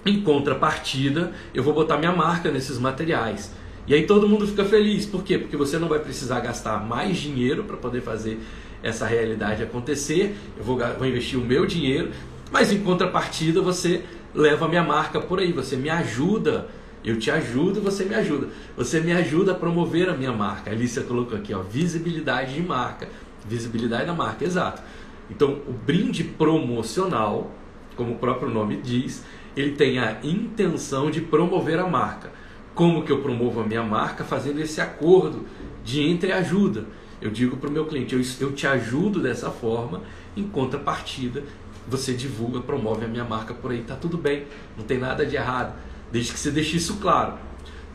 em 0.06 0.22
contrapartida, 0.22 1.32
eu 1.54 1.64
vou 1.64 1.74
botar 1.74 1.98
minha 1.98 2.12
marca 2.12 2.52
nesses 2.52 2.78
materiais. 2.78 3.54
E 3.88 3.94
aí 3.94 4.06
todo 4.06 4.28
mundo 4.28 4.48
fica 4.48 4.64
feliz. 4.64 5.06
Por 5.06 5.24
quê? 5.24 5.38
Porque 5.38 5.58
você 5.58 5.78
não 5.78 5.88
vai 5.88 6.00
precisar 6.00 6.40
gastar 6.40 6.84
mais 6.86 7.18
dinheiro 7.18 7.64
para 7.64 7.76
poder 7.78 8.02
fazer 8.02 8.40
essa 8.84 9.06
realidade 9.06 9.64
acontecer. 9.64 10.36
Eu 10.58 10.64
vou, 10.64 10.78
vou 10.78 11.08
investir 11.08 11.40
o 11.40 11.42
meu 11.44 11.66
dinheiro, 11.66 12.12
mas 12.52 12.72
em 12.72 12.80
contrapartida 12.80 13.62
você 13.62 14.04
leva 14.34 14.66
a 14.66 14.70
minha 14.70 14.84
marca 14.84 15.20
por 15.20 15.40
aí, 15.40 15.52
você 15.52 15.76
me 15.76 15.90
ajuda 15.90 16.68
eu 17.04 17.18
te 17.18 17.32
ajudo, 17.32 17.82
você 17.82 18.04
me 18.04 18.14
ajuda. 18.14 18.50
Você 18.76 19.00
me 19.00 19.12
ajuda 19.14 19.54
a 19.54 19.56
promover 19.56 20.10
a 20.10 20.18
minha 20.18 20.34
marca. 20.34 20.70
A 20.70 20.74
Alicia 20.74 21.04
colocou 21.04 21.38
aqui, 21.38 21.54
ó, 21.54 21.62
visibilidade 21.62 22.54
de 22.56 22.62
marca. 22.62 23.08
Visibilidade 23.48 24.06
da 24.06 24.14
marca, 24.14 24.44
exato. 24.44 24.82
Então, 25.30 25.60
o 25.68 25.72
brinde 25.72 26.24
promocional, 26.24 27.52
como 27.96 28.14
o 28.14 28.16
próprio 28.18 28.50
nome 28.50 28.78
diz, 28.78 29.24
ele 29.56 29.72
tem 29.72 30.00
a 30.00 30.18
intenção 30.24 31.10
de 31.10 31.22
promover 31.22 31.80
a 31.80 31.88
marca. 31.88 32.32
Como 32.74 33.04
que 33.04 33.12
eu 33.12 33.22
promovo 33.22 33.62
a 33.62 33.66
minha 33.66 33.84
marca? 33.84 34.24
Fazendo 34.24 34.60
esse 34.60 34.80
acordo 34.80 35.46
de 35.84 36.08
entreajuda. 36.08 36.86
Eu 37.22 37.30
digo 37.30 37.58
para 37.58 37.70
o 37.70 37.72
meu 37.72 37.86
cliente, 37.86 38.16
eu, 38.16 38.22
eu 38.40 38.54
te 38.54 38.66
ajudo 38.66 39.22
dessa 39.22 39.50
forma, 39.50 40.04
em 40.38 40.44
contrapartida, 40.44 41.44
você 41.88 42.14
divulga, 42.14 42.62
promove 42.62 43.04
a 43.04 43.08
minha 43.08 43.26
marca 43.26 43.54
por 43.54 43.72
aí, 43.72 43.82
tá 43.82 43.96
tudo 43.96 44.18
bem, 44.18 44.46
não 44.78 44.86
tem 44.86 44.98
nada 44.98 45.26
de 45.26 45.36
errado, 45.36 45.78
desde 46.12 46.32
que 46.32 46.40
você 46.40 46.52
deixe 46.52 46.78
isso 46.78 46.98
claro. 46.98 47.34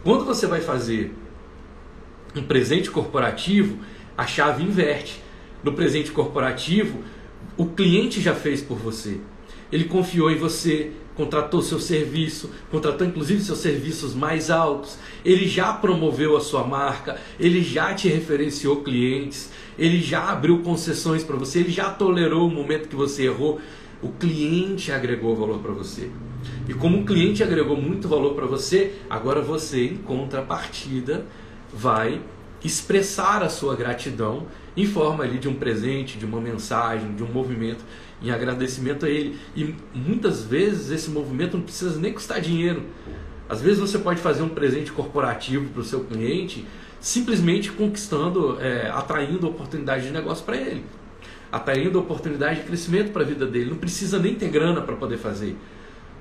Quando 0.02 0.24
você 0.24 0.46
vai 0.46 0.60
fazer 0.60 1.14
um 2.36 2.42
presente 2.42 2.90
corporativo, 2.90 3.78
a 4.18 4.26
chave 4.26 4.62
inverte. 4.62 5.22
No 5.62 5.72
presente 5.72 6.10
corporativo, 6.10 7.02
o 7.56 7.66
cliente 7.66 8.20
já 8.20 8.34
fez 8.34 8.60
por 8.60 8.76
você. 8.76 9.20
Ele 9.72 9.84
confiou 9.84 10.30
em 10.30 10.36
você, 10.36 10.92
contratou 11.16 11.62
seu 11.62 11.78
serviço, 11.78 12.50
contratou 12.70 13.06
inclusive 13.06 13.40
seus 13.40 13.58
serviços 13.58 14.14
mais 14.14 14.50
altos, 14.50 14.98
ele 15.24 15.46
já 15.46 15.72
promoveu 15.72 16.36
a 16.36 16.40
sua 16.40 16.64
marca, 16.64 17.20
ele 17.38 17.62
já 17.62 17.94
te 17.94 18.08
referenciou 18.08 18.82
clientes, 18.82 19.50
ele 19.78 20.00
já 20.00 20.30
abriu 20.30 20.60
concessões 20.60 21.22
para 21.22 21.36
você, 21.36 21.60
ele 21.60 21.70
já 21.70 21.90
tolerou 21.90 22.48
o 22.48 22.50
momento 22.50 22.88
que 22.88 22.96
você 22.96 23.24
errou. 23.24 23.60
O 24.02 24.08
cliente 24.10 24.92
agregou 24.92 25.34
valor 25.34 25.60
para 25.60 25.72
você. 25.72 26.10
E 26.68 26.74
como 26.74 27.00
o 27.00 27.04
cliente 27.04 27.42
agregou 27.42 27.76
muito 27.76 28.06
valor 28.08 28.34
para 28.34 28.46
você, 28.46 28.94
agora 29.08 29.40
você, 29.40 29.86
em 29.86 29.96
contrapartida, 29.96 31.24
vai 31.72 32.20
expressar 32.62 33.42
a 33.42 33.48
sua 33.48 33.76
gratidão 33.76 34.46
em 34.76 34.86
forma 34.86 35.22
ali 35.22 35.38
de 35.38 35.48
um 35.48 35.54
presente, 35.54 36.18
de 36.18 36.24
uma 36.24 36.40
mensagem, 36.40 37.14
de 37.14 37.22
um 37.22 37.28
movimento 37.28 37.84
em 38.22 38.30
agradecimento 38.30 39.06
a 39.06 39.08
ele. 39.08 39.38
E 39.56 39.74
muitas 39.94 40.44
vezes 40.44 40.90
esse 40.90 41.10
movimento 41.10 41.56
não 41.56 41.64
precisa 41.64 41.98
nem 41.98 42.12
custar 42.12 42.40
dinheiro. 42.40 42.84
Às 43.48 43.60
vezes 43.60 43.78
você 43.78 43.98
pode 43.98 44.20
fazer 44.20 44.42
um 44.42 44.48
presente 44.48 44.90
corporativo 44.92 45.68
para 45.70 45.80
o 45.80 45.84
seu 45.84 46.04
cliente 46.04 46.64
simplesmente 47.04 47.70
conquistando, 47.70 48.58
é, 48.62 48.88
atraindo 48.88 49.46
oportunidade 49.46 50.06
de 50.06 50.10
negócio 50.10 50.42
para 50.42 50.56
ele, 50.56 50.82
atraindo 51.52 51.98
oportunidade 51.98 52.60
de 52.60 52.66
crescimento 52.66 53.12
para 53.12 53.20
a 53.20 53.26
vida 53.26 53.44
dele. 53.44 53.68
Não 53.68 53.76
precisa 53.76 54.18
nem 54.18 54.34
ter 54.34 54.48
grana 54.48 54.80
para 54.80 54.96
poder 54.96 55.18
fazer. 55.18 55.54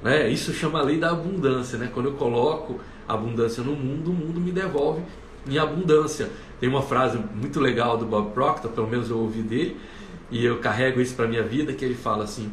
Né? 0.03 0.29
Isso 0.29 0.51
chama 0.51 0.79
a 0.79 0.83
lei 0.83 0.97
da 0.97 1.11
abundância. 1.11 1.77
Né? 1.77 1.89
Quando 1.93 2.07
eu 2.07 2.13
coloco 2.15 2.81
abundância 3.07 3.63
no 3.63 3.73
mundo, 3.73 4.11
o 4.11 4.13
mundo 4.13 4.41
me 4.41 4.51
devolve 4.51 5.01
em 5.49 5.57
abundância. 5.57 6.29
Tem 6.59 6.67
uma 6.67 6.81
frase 6.81 7.17
muito 7.33 7.61
legal 7.61 7.97
do 7.97 8.05
Bob 8.05 8.33
Proctor, 8.33 8.71
pelo 8.71 8.89
menos 8.89 9.09
eu 9.09 9.17
ouvi 9.17 9.41
dele, 9.41 9.77
e 10.33 10.43
eu 10.43 10.57
carrego 10.57 10.99
isso 10.99 11.13
para 11.13 11.27
minha 11.27 11.43
vida, 11.43 11.73
que 11.73 11.85
ele 11.85 11.93
fala 11.93 12.23
assim: 12.23 12.51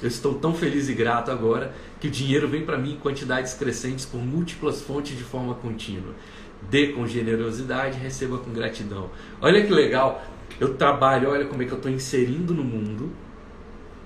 eu 0.00 0.08
estou 0.08 0.34
tão 0.36 0.54
feliz 0.54 0.88
e 0.88 0.94
grato 0.94 1.30
agora 1.30 1.74
que 2.00 2.08
o 2.08 2.10
dinheiro 2.10 2.48
vem 2.48 2.64
para 2.64 2.78
mim 2.78 2.94
em 2.94 2.96
quantidades 2.96 3.52
crescentes 3.52 4.06
por 4.06 4.18
múltiplas 4.18 4.80
fontes 4.80 5.14
de 5.16 5.22
forma 5.22 5.54
contínua. 5.54 6.14
Dê 6.70 6.88
com 6.88 7.06
generosidade, 7.06 7.98
receba 7.98 8.38
com 8.38 8.50
gratidão. 8.50 9.10
Olha 9.42 9.62
que 9.62 9.70
legal. 9.70 10.24
Eu 10.58 10.74
trabalho, 10.74 11.28
olha 11.28 11.44
como 11.44 11.62
é 11.62 11.66
que 11.66 11.72
eu 11.72 11.76
estou 11.76 11.92
inserindo 11.92 12.54
no 12.54 12.64
mundo 12.64 13.12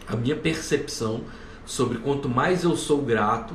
a 0.08 0.16
minha 0.16 0.34
percepção 0.34 1.22
sobre 1.64 1.98
quanto 1.98 2.28
mais 2.28 2.64
eu 2.64 2.76
sou 2.76 3.02
grato, 3.02 3.54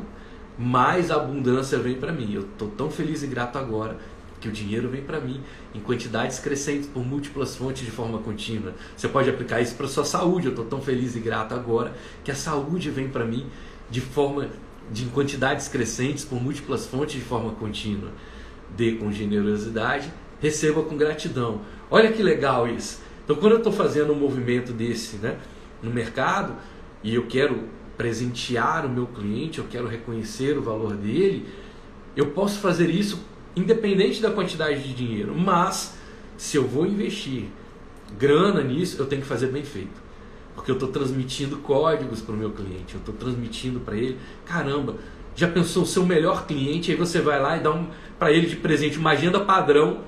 mais 0.58 1.12
abundância 1.12 1.78
vem 1.78 1.96
para 1.96 2.14
mim. 2.14 2.34
Eu 2.34 2.44
estou 2.44 2.70
tão 2.70 2.90
feliz 2.90 3.22
e 3.22 3.28
grato 3.28 3.58
agora 3.58 3.98
que 4.40 4.48
o 4.48 4.52
dinheiro 4.52 4.90
vem 4.90 5.02
para 5.02 5.20
mim 5.20 5.42
em 5.74 5.80
quantidades 5.80 6.40
crescentes 6.40 6.88
por 6.88 7.06
múltiplas 7.06 7.56
fontes 7.56 7.84
de 7.84 7.92
forma 7.92 8.20
contínua. 8.20 8.74
Você 8.96 9.08
pode 9.08 9.30
aplicar 9.30 9.62
isso 9.62 9.76
para 9.76 9.88
sua 9.88 10.06
saúde. 10.06 10.48
Eu 10.48 10.52
estou 10.52 10.66
tão 10.66 10.82
feliz 10.82 11.16
e 11.16 11.20
grato 11.20 11.54
agora 11.54 11.94
que 12.24 12.32
a 12.32 12.36
saúde 12.36 12.90
vem 12.90 13.08
para 13.08 13.26
mim 13.26 13.48
de 13.90 14.02
forma 14.02 14.50
de 14.92 15.04
em 15.04 15.10
quantidades 15.10 15.68
crescentes 15.68 16.24
por 16.24 16.42
múltiplas 16.42 16.86
fontes 16.86 17.16
de 17.16 17.22
forma 17.22 17.52
contínua. 17.52 18.12
Dê 18.76 18.94
com 18.94 19.12
generosidade, 19.12 20.12
receba 20.42 20.84
com 20.84 20.96
gratidão. 20.98 21.62
Olha 21.90 22.12
que 22.12 22.22
legal 22.22 22.68
isso. 22.68 23.02
Então, 23.24 23.36
quando 23.36 23.54
eu 23.54 23.58
estou 23.58 23.74
fazendo 23.74 24.14
um 24.14 24.16
movimento 24.16 24.72
desse, 24.72 25.18
né, 25.18 25.38
no 25.82 25.92
mercado 25.92 26.56
e 27.04 27.14
eu 27.14 27.28
quero 27.28 27.68
presentear 27.98 28.86
o 28.86 28.90
meu 28.90 29.08
cliente, 29.08 29.60
eu 29.60 29.66
quero 29.70 29.88
reconhecer 29.88 30.58
o 30.58 30.62
valor 30.62 30.96
dele, 30.96 31.46
eu 32.16 32.28
posso 32.28 32.60
fazer 32.60 32.90
isso 32.90 33.20
independente 33.58 34.22
da 34.22 34.32
quantidade 34.32 34.82
de 34.84 34.94
dinheiro. 34.94 35.36
Mas 35.36 35.98
se 36.38 36.58
eu 36.58 36.68
vou 36.68 36.86
investir 36.86 37.46
grana 38.18 38.62
nisso, 38.62 39.02
eu 39.02 39.06
tenho 39.06 39.22
que 39.22 39.28
fazer 39.28 39.48
bem 39.48 39.64
feito. 39.64 40.08
Porque 40.56 40.72
eu 40.72 40.76
estou 40.76 40.90
transmitindo 40.90 41.58
códigos 41.58 42.22
para 42.22 42.34
o 42.34 42.38
meu 42.38 42.52
cliente, 42.52 42.96
eu 42.96 43.00
estou 43.00 43.14
transmitindo 43.14 43.80
para 43.80 43.96
ele, 43.96 44.18
caramba, 44.46 44.96
já 45.36 45.48
pensou 45.48 45.84
o 45.84 45.86
seu 45.86 46.04
melhor 46.04 46.48
cliente, 46.48 46.92
aí 46.92 46.98
você 46.98 47.22
vai 47.22 47.40
lá 47.40 47.58
e 47.58 47.60
dá 47.60 47.72
um, 47.72 47.88
para 48.18 48.32
ele 48.32 48.48
de 48.48 48.56
presente 48.56 48.98
uma 48.98 49.12
agenda 49.12 49.40
padrão, 49.40 50.00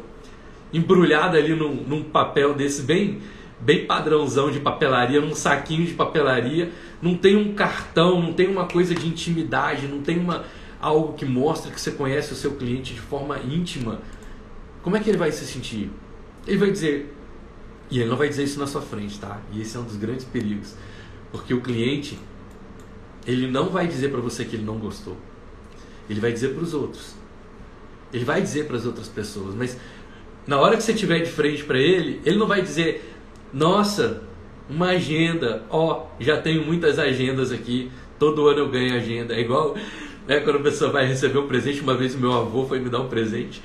embrulhada 0.74 1.38
ali 1.38 1.54
num, 1.54 1.76
num 1.76 2.04
papel 2.04 2.56
desse 2.56 2.82
bem, 2.82 3.22
bem 3.60 3.86
padrãozão 3.86 4.50
de 4.50 4.60
papelaria, 4.60 5.22
num 5.22 5.36
saquinho 5.36 5.86
de 5.86 5.94
papelaria, 5.94 6.72
não 7.00 7.16
tem 7.16 7.36
um 7.36 7.54
cartão, 7.54 8.20
não 8.20 8.34
tem 8.34 8.48
uma 8.48 8.66
coisa 8.66 8.96
de 8.96 9.08
intimidade, 9.08 9.88
não 9.88 10.02
tem 10.02 10.18
uma, 10.18 10.46
algo 10.82 11.14
que 11.14 11.26
mostra 11.26 11.72
que 11.72 11.80
você 11.80 11.92
conhece 11.92 12.32
o 12.32 12.36
seu 12.36 12.56
cliente 12.56 12.94
de 12.94 13.02
forma 13.02 13.38
íntima, 13.40 14.02
como 14.82 14.96
é 14.96 15.00
que 15.00 15.10
ele 15.10 15.18
vai 15.18 15.32
se 15.32 15.46
sentir? 15.46 15.92
Ele 16.48 16.58
vai 16.58 16.72
dizer, 16.72 17.14
e 17.92 18.00
ele 18.00 18.10
não 18.10 18.18
vai 18.18 18.30
dizer 18.30 18.44
isso 18.44 18.60
na 18.60 18.68
sua 18.68 18.82
frente, 18.82 19.20
tá? 19.20 19.42
E 19.52 19.62
esse 19.62 19.76
é 19.76 19.80
um 19.80 19.84
dos 19.84 19.98
grandes 19.98 20.26
perigos, 20.26 20.76
porque 21.32 21.54
o 21.54 21.62
cliente 21.62 22.18
ele 23.28 23.48
não 23.48 23.70
vai 23.70 23.88
dizer 23.88 24.10
para 24.10 24.22
você 24.22 24.46
que 24.46 24.56
ele 24.56 24.64
não 24.64 24.78
gostou. 24.78 25.18
Ele 26.10 26.20
vai 26.20 26.32
dizer 26.32 26.50
para 26.56 26.64
os 26.64 26.74
outros. 26.74 27.14
Ele 28.12 28.26
vai 28.26 28.42
dizer 28.42 28.66
para 28.66 28.78
as 28.78 28.86
outras 28.86 29.08
pessoas, 29.08 29.54
mas 29.54 29.78
na 30.48 30.60
hora 30.60 30.76
que 30.76 30.82
você 30.82 30.94
estiver 30.94 31.20
de 31.20 31.30
frente 31.30 31.64
para 31.64 31.78
ele, 31.78 32.20
ele 32.26 32.38
não 32.38 32.48
vai 32.48 32.62
dizer: 32.62 33.14
"Nossa, 33.54 34.24
uma 34.68 34.88
agenda, 34.88 35.64
ó, 35.70 36.08
já 36.20 36.42
tenho 36.42 36.66
muitas 36.66 36.98
agendas 36.98 37.52
aqui, 37.52 37.92
todo 38.18 38.48
ano 38.48 38.60
eu 38.60 38.70
ganho 38.70 38.96
agenda". 38.96 39.36
É 39.36 39.42
igual 39.42 39.76
né? 40.30 40.40
Quando 40.42 40.58
a 40.58 40.62
pessoa 40.62 40.92
vai 40.92 41.08
receber 41.08 41.40
um 41.40 41.48
presente, 41.48 41.82
uma 41.82 41.96
vez 41.96 42.14
o 42.14 42.20
meu 42.20 42.32
avô 42.32 42.68
foi 42.68 42.80
me 42.80 42.88
dar 42.88 43.02
um 43.02 43.10
presente. 43.10 43.60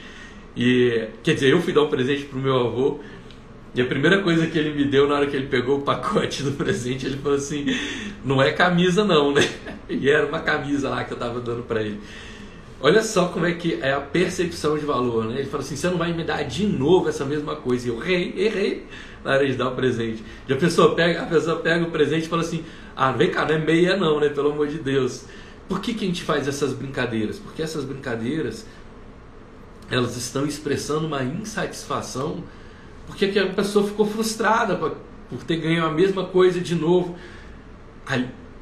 E 0.56 1.08
quer 1.22 1.34
dizer, 1.34 1.52
eu 1.52 1.60
fui 1.60 1.74
dar 1.74 1.82
um 1.82 1.88
presente 1.88 2.24
pro 2.24 2.38
meu 2.38 2.58
avô. 2.58 3.00
E 3.74 3.82
a 3.82 3.84
primeira 3.84 4.22
coisa 4.22 4.46
que 4.46 4.58
ele 4.58 4.72
me 4.72 4.84
deu 4.84 5.06
na 5.06 5.16
hora 5.16 5.26
que 5.26 5.36
ele 5.36 5.48
pegou 5.48 5.78
o 5.78 5.82
pacote 5.82 6.42
do 6.42 6.52
presente, 6.52 7.04
ele 7.04 7.18
falou 7.18 7.36
assim: 7.36 7.66
"Não 8.24 8.40
é 8.40 8.52
camisa 8.52 9.04
não, 9.04 9.32
né?" 9.32 9.46
E 9.90 10.08
era 10.08 10.26
uma 10.26 10.40
camisa 10.40 10.88
lá 10.88 11.04
que 11.04 11.12
eu 11.12 11.18
tava 11.18 11.40
dando 11.40 11.62
para 11.64 11.82
ele. 11.82 12.00
Olha 12.80 13.02
só 13.02 13.28
como 13.28 13.44
é 13.46 13.52
que 13.52 13.78
é 13.82 13.92
a 13.92 14.00
percepção 14.00 14.78
de 14.78 14.86
valor, 14.86 15.26
né? 15.26 15.40
Ele 15.40 15.46
falou 15.46 15.66
assim: 15.66 15.76
"Você 15.76 15.88
não 15.88 15.98
vai 15.98 16.12
me 16.12 16.22
dar 16.22 16.44
de 16.44 16.66
novo 16.66 17.08
essa 17.08 17.24
mesma 17.24 17.56
coisa". 17.56 17.88
E 17.88 17.90
eu 17.90 18.00
errei, 18.00 18.32
errei 18.36 18.86
na 19.24 19.32
hora 19.32 19.46
de 19.46 19.54
dar 19.54 19.68
o 19.68 19.74
presente. 19.74 20.22
E 20.48 20.52
a 20.52 20.56
pessoa 20.56 20.94
pega, 20.94 21.22
a 21.22 21.26
pessoa 21.26 21.56
pega 21.56 21.84
o 21.84 21.90
presente 21.90 22.26
e 22.26 22.28
fala 22.28 22.42
assim: 22.42 22.64
"Ah, 22.96 23.10
vem 23.10 23.30
cá, 23.30 23.44
não 23.44 23.56
é 23.56 23.58
meia 23.58 23.96
não, 23.96 24.20
né? 24.20 24.28
Pelo 24.28 24.52
amor 24.52 24.68
de 24.68 24.78
Deus". 24.78 25.26
Por 25.68 25.80
que, 25.80 25.94
que 25.94 26.04
a 26.04 26.08
gente 26.08 26.22
faz 26.22 26.46
essas 26.46 26.72
brincadeiras? 26.72 27.38
Porque 27.38 27.62
essas 27.62 27.84
brincadeiras 27.84 28.66
elas 29.90 30.16
estão 30.16 30.46
expressando 30.46 31.06
uma 31.06 31.22
insatisfação 31.22 32.42
porque 33.06 33.38
a 33.38 33.46
pessoa 33.50 33.86
ficou 33.86 34.06
frustrada 34.06 34.76
por 34.76 35.44
ter 35.44 35.56
ganho 35.56 35.84
a 35.84 35.90
mesma 35.90 36.24
coisa 36.24 36.60
de 36.60 36.74
novo. 36.74 37.16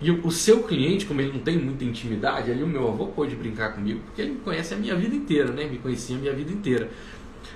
E 0.01 0.11
o 0.11 0.31
seu 0.31 0.65
cliente, 0.65 1.07
como 1.07 1.21
ele 1.21 1.33
não 1.33 1.38
tem 1.38 1.57
muita 1.57 1.85
intimidade, 1.85 2.51
ali 2.51 2.62
o 2.62 2.67
meu 2.67 2.88
avô 2.88 3.07
pôde 3.07 3.37
brincar 3.37 3.73
comigo, 3.73 4.01
porque 4.05 4.23
ele 4.23 4.33
me 4.33 4.38
conhece 4.38 4.75
a 4.75 4.77
minha 4.77 4.97
vida 4.97 5.15
inteira, 5.15 5.53
né? 5.53 5.67
Me 5.67 5.79
conhecia 5.79 6.17
a 6.17 6.19
minha 6.19 6.33
vida 6.33 6.53
inteira. 6.53 6.91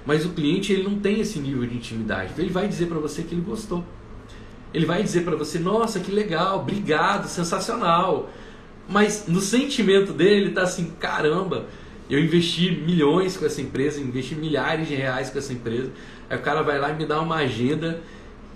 Mas 0.05 0.25
o 0.25 0.29
cliente 0.31 0.73
ele 0.73 0.85
não 0.85 0.99
tem 1.01 1.21
esse 1.21 1.41
nível 1.41 1.67
de 1.67 1.75
intimidade. 1.75 2.31
Então 2.33 2.45
ele 2.45 2.53
vai 2.53 2.69
dizer 2.69 2.87
para 2.87 2.99
você 2.99 3.23
que 3.23 3.35
ele 3.35 3.43
gostou. 3.43 3.85
Ele 4.73 4.87
vai 4.87 5.03
dizer 5.03 5.25
para 5.25 5.35
você: 5.35 5.59
"Nossa, 5.59 5.99
que 5.99 6.13
legal, 6.13 6.61
obrigado, 6.61 7.27
sensacional". 7.27 8.31
Mas 8.89 9.27
no 9.27 9.41
sentimento 9.41 10.13
dele 10.13 10.51
tá 10.51 10.63
assim, 10.63 10.93
caramba, 11.01 11.67
eu 12.09 12.21
investi 12.21 12.71
milhões 12.71 13.37
com 13.37 13.45
essa 13.45 13.61
empresa, 13.61 14.01
investi 14.01 14.35
milhares 14.35 14.87
de 14.89 14.95
reais 14.95 15.31
com 15.31 15.39
essa 15.39 15.53
empresa. 15.53 15.91
Aí 16.31 16.39
o 16.39 16.43
cara 16.43 16.63
vai 16.63 16.79
lá 16.79 16.91
e 16.91 16.97
me 16.97 17.05
dá 17.05 17.21
uma 17.21 17.37
agenda 17.37 18.01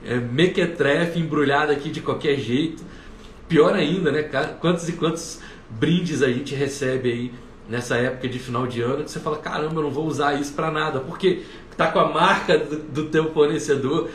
é, 0.04 0.16
mequetrefe, 0.16 1.18
embrulhada 1.18 1.72
aqui 1.72 1.90
de 1.90 2.00
qualquer 2.00 2.36
jeito. 2.38 2.82
Pior 3.48 3.74
ainda, 3.74 4.12
né? 4.12 4.22
Quantos 4.60 4.88
e 4.88 4.92
quantos 4.92 5.40
brindes 5.68 6.22
a 6.22 6.30
gente 6.30 6.54
recebe 6.54 7.10
aí 7.10 7.32
nessa 7.68 7.96
época 7.96 8.28
de 8.28 8.38
final 8.38 8.66
de 8.66 8.82
ano 8.82 9.04
que 9.04 9.10
você 9.10 9.20
fala, 9.20 9.38
caramba, 9.38 9.76
eu 9.76 9.82
não 9.82 9.90
vou 9.90 10.06
usar 10.06 10.34
isso 10.40 10.52
para 10.54 10.70
nada, 10.70 11.00
porque 11.00 11.42
tá 11.76 11.90
com 11.90 12.00
a 12.00 12.08
marca 12.08 12.58
do, 12.58 12.76
do 12.76 13.04
teu 13.06 13.32
fornecedor 13.32 14.10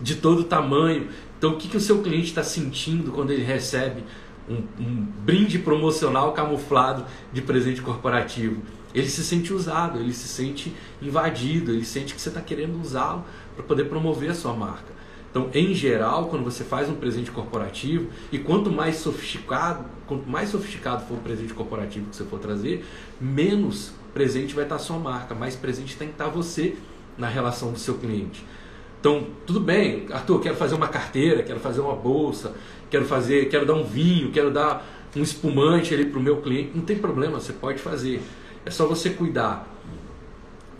de 0.00 0.16
todo 0.16 0.44
tamanho. 0.44 1.08
Então 1.38 1.52
o 1.52 1.56
que, 1.56 1.68
que 1.68 1.76
o 1.76 1.80
seu 1.80 2.02
cliente 2.02 2.28
está 2.28 2.42
sentindo 2.42 3.10
quando 3.12 3.32
ele 3.32 3.42
recebe 3.42 4.04
um, 4.50 4.82
um 4.82 5.06
brinde 5.24 5.58
promocional 5.58 6.32
camuflado 6.32 7.06
de 7.32 7.40
presente 7.40 7.80
corporativo. 7.80 8.60
Ele 8.92 9.08
se 9.08 9.22
sente 9.22 9.52
usado, 9.52 10.00
ele 10.00 10.12
se 10.12 10.26
sente 10.26 10.74
invadido, 11.00 11.70
ele 11.70 11.84
sente 11.84 12.12
que 12.12 12.20
você 12.20 12.28
está 12.28 12.40
querendo 12.40 12.80
usá-lo 12.80 13.24
para 13.54 13.64
poder 13.64 13.84
promover 13.84 14.30
a 14.30 14.34
sua 14.34 14.52
marca. 14.52 15.00
Então, 15.30 15.48
em 15.54 15.72
geral, 15.72 16.26
quando 16.26 16.42
você 16.42 16.64
faz 16.64 16.88
um 16.88 16.94
presente 16.94 17.30
corporativo, 17.30 18.10
e 18.32 18.38
quanto 18.38 18.68
mais 18.68 18.96
sofisticado, 18.96 19.84
quanto 20.08 20.28
mais 20.28 20.48
sofisticado 20.48 21.06
for 21.06 21.14
o 21.14 21.20
presente 21.20 21.54
corporativo 21.54 22.06
que 22.06 22.16
você 22.16 22.24
for 22.24 22.40
trazer, 22.40 22.84
menos 23.20 23.92
presente 24.12 24.56
vai 24.56 24.64
estar 24.64 24.74
a 24.74 24.80
sua 24.80 24.98
marca, 24.98 25.32
mais 25.32 25.54
presente 25.54 25.96
tem 25.96 26.08
que 26.08 26.14
estar 26.14 26.28
você 26.28 26.74
na 27.16 27.28
relação 27.28 27.70
do 27.70 27.78
seu 27.78 27.94
cliente. 27.94 28.44
Então, 29.00 29.28
tudo 29.46 29.60
bem, 29.60 30.06
Arthur, 30.10 30.40
quero 30.40 30.56
fazer 30.56 30.74
uma 30.74 30.88
carteira, 30.88 31.42
quero 31.42 31.60
fazer 31.60 31.80
uma 31.80 31.94
bolsa, 31.94 32.54
quero 32.90 33.04
fazer, 33.04 33.48
quero 33.48 33.64
dar 33.64 33.74
um 33.74 33.84
vinho, 33.84 34.30
quero 34.30 34.50
dar 34.50 34.84
um 35.16 35.22
espumante 35.22 35.94
ali 35.94 36.06
para 36.06 36.18
o 36.18 36.22
meu 36.22 36.40
cliente. 36.40 36.72
Não 36.74 36.84
tem 36.84 36.98
problema, 36.98 37.40
você 37.40 37.52
pode 37.52 37.78
fazer. 37.78 38.20
É 38.64 38.70
só 38.70 38.86
você 38.86 39.10
cuidar 39.10 39.66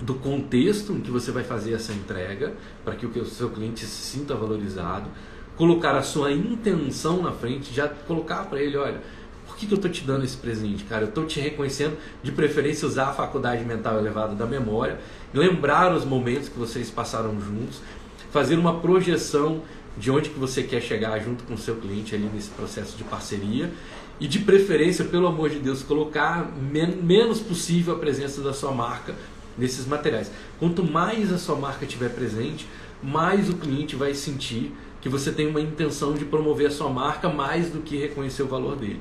do 0.01 0.15
contexto 0.15 0.93
em 0.93 1.01
que 1.01 1.11
você 1.11 1.31
vai 1.31 1.45
fazer 1.45 1.75
essa 1.75 1.93
entrega, 1.93 2.55
para 2.85 2.95
que 2.95 3.07
o 3.07 3.25
seu 3.25 3.51
cliente 3.51 3.81
se 3.81 3.87
sinta 3.87 4.35
valorizado, 4.35 5.09
colocar 5.57 5.95
a 5.95 6.03
sua 6.03 6.33
intenção 6.33 7.23
na 7.23 7.33
frente, 7.33 7.73
já 7.73 7.89
colocar 7.89 8.45
para 8.45 8.61
ele, 8.63 8.77
olha, 8.77 9.01
por 9.47 9.57
que, 9.57 9.67
que 9.67 9.75
eu 9.75 9.77
estou 9.77 9.91
te 9.91 10.05
dando 10.05 10.25
esse 10.25 10.37
presente, 10.37 10.85
cara? 10.85 11.03
Eu 11.03 11.09
estou 11.09 11.27
te 11.27 11.39
reconhecendo, 11.39 11.99
de 12.23 12.33
preferência 12.33 12.89
usar 12.89 13.09
a 13.09 13.13
faculdade 13.13 13.65
mental 13.65 13.99
elevada 13.99 14.35
da 14.35 14.47
memória, 14.47 14.99
lembrar 15.35 15.95
os 15.95 16.05
momentos 16.05 16.49
que 16.49 16.59
vocês 16.59 16.91
passaram 16.91 17.39
juntos, 17.41 17.83
fazer 18.31 18.57
uma 18.57 18.81
projeção 18.81 19.63
de 19.97 20.11
onde 20.11 20.31
que 20.31 20.39
você 20.39 20.63
quer 20.63 20.81
chegar 20.81 21.19
junto 21.19 21.45
com 21.45 21.55
o 21.55 21.59
seu 21.59 21.77
cliente 21.77 22.15
ali 22.15 22.29
nesse 22.33 22.51
processo 22.51 22.97
de 22.97 23.05
parceria 23.05 23.71
e 24.19 24.29
de 24.29 24.39
preferência, 24.41 25.05
pelo 25.05 25.27
amor 25.27 25.51
de 25.51 25.59
Deus, 25.59 25.83
colocar 25.83 26.51
men 26.57 26.97
menos 26.97 27.41
possível 27.41 27.95
a 27.95 27.99
presença 27.99 28.41
da 28.43 28.53
sua 28.53 28.73
marca 28.73 29.15
nesses 29.57 29.87
materiais. 29.87 30.31
Quanto 30.59 30.85
mais 30.85 31.33
a 31.33 31.39
sua 31.39 31.57
marca 31.57 31.85
estiver 31.85 32.11
presente, 32.11 32.67
mais 33.03 33.49
o 33.49 33.57
cliente 33.57 33.97
vai 33.97 34.15
sentir 34.15 34.73
que 35.01 35.09
você 35.09 35.33
tem 35.33 35.47
uma 35.47 35.61
intenção 35.61 36.13
de 36.13 36.25
promover 36.25 36.67
a 36.69 36.71
sua 36.71 36.91
marca 36.91 37.29
mais 37.29 37.71
do 37.71 37.81
que 37.81 37.97
reconhecer 37.97 38.43
o 38.43 38.47
valor 38.47 38.77
dele. 38.77 39.01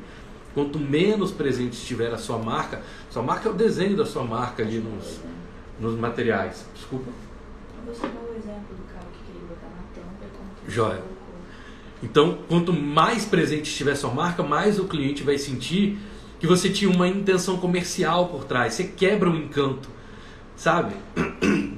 Quanto 0.53 0.79
menos 0.79 1.31
presente 1.31 1.73
estiver 1.73 2.11
a 2.13 2.17
sua 2.17 2.37
marca, 2.37 2.81
sua 3.09 3.21
marca 3.21 3.49
é 3.49 3.51
o 3.51 3.55
desenho 3.55 3.95
da 3.95 4.05
sua 4.05 4.23
marca 4.23 4.63
ali 4.63 4.79
nos, 4.79 5.19
nos 5.79 5.99
materiais. 5.99 6.65
Desculpa. 6.73 7.11
Você 7.85 8.01
dá 8.01 8.07
o 8.07 8.35
exemplo 8.35 8.75
do 8.75 8.93
cara 8.93 9.05
que 9.11 9.31
queria 9.31 9.47
botar 9.47 9.67
na 9.67 9.83
tampa 9.93 10.25
e 10.25 10.37
como 10.37 10.49
que 10.55 10.58
Joia. 10.69 11.03
Então, 12.01 12.39
quanto 12.47 12.71
mais 12.71 13.25
presente 13.25 13.69
estiver 13.69 13.95
sua 13.95 14.11
marca, 14.11 14.41
mais 14.41 14.79
o 14.79 14.85
cliente 14.85 15.23
vai 15.23 15.37
sentir 15.37 15.97
que 16.39 16.47
você 16.47 16.69
tinha 16.69 16.89
uma 16.89 17.07
intenção 17.07 17.57
comercial 17.57 18.29
por 18.29 18.45
trás. 18.45 18.73
Você 18.73 18.85
quebra 18.85 19.29
o 19.29 19.35
encanto, 19.35 19.89
sabe? 20.55 20.95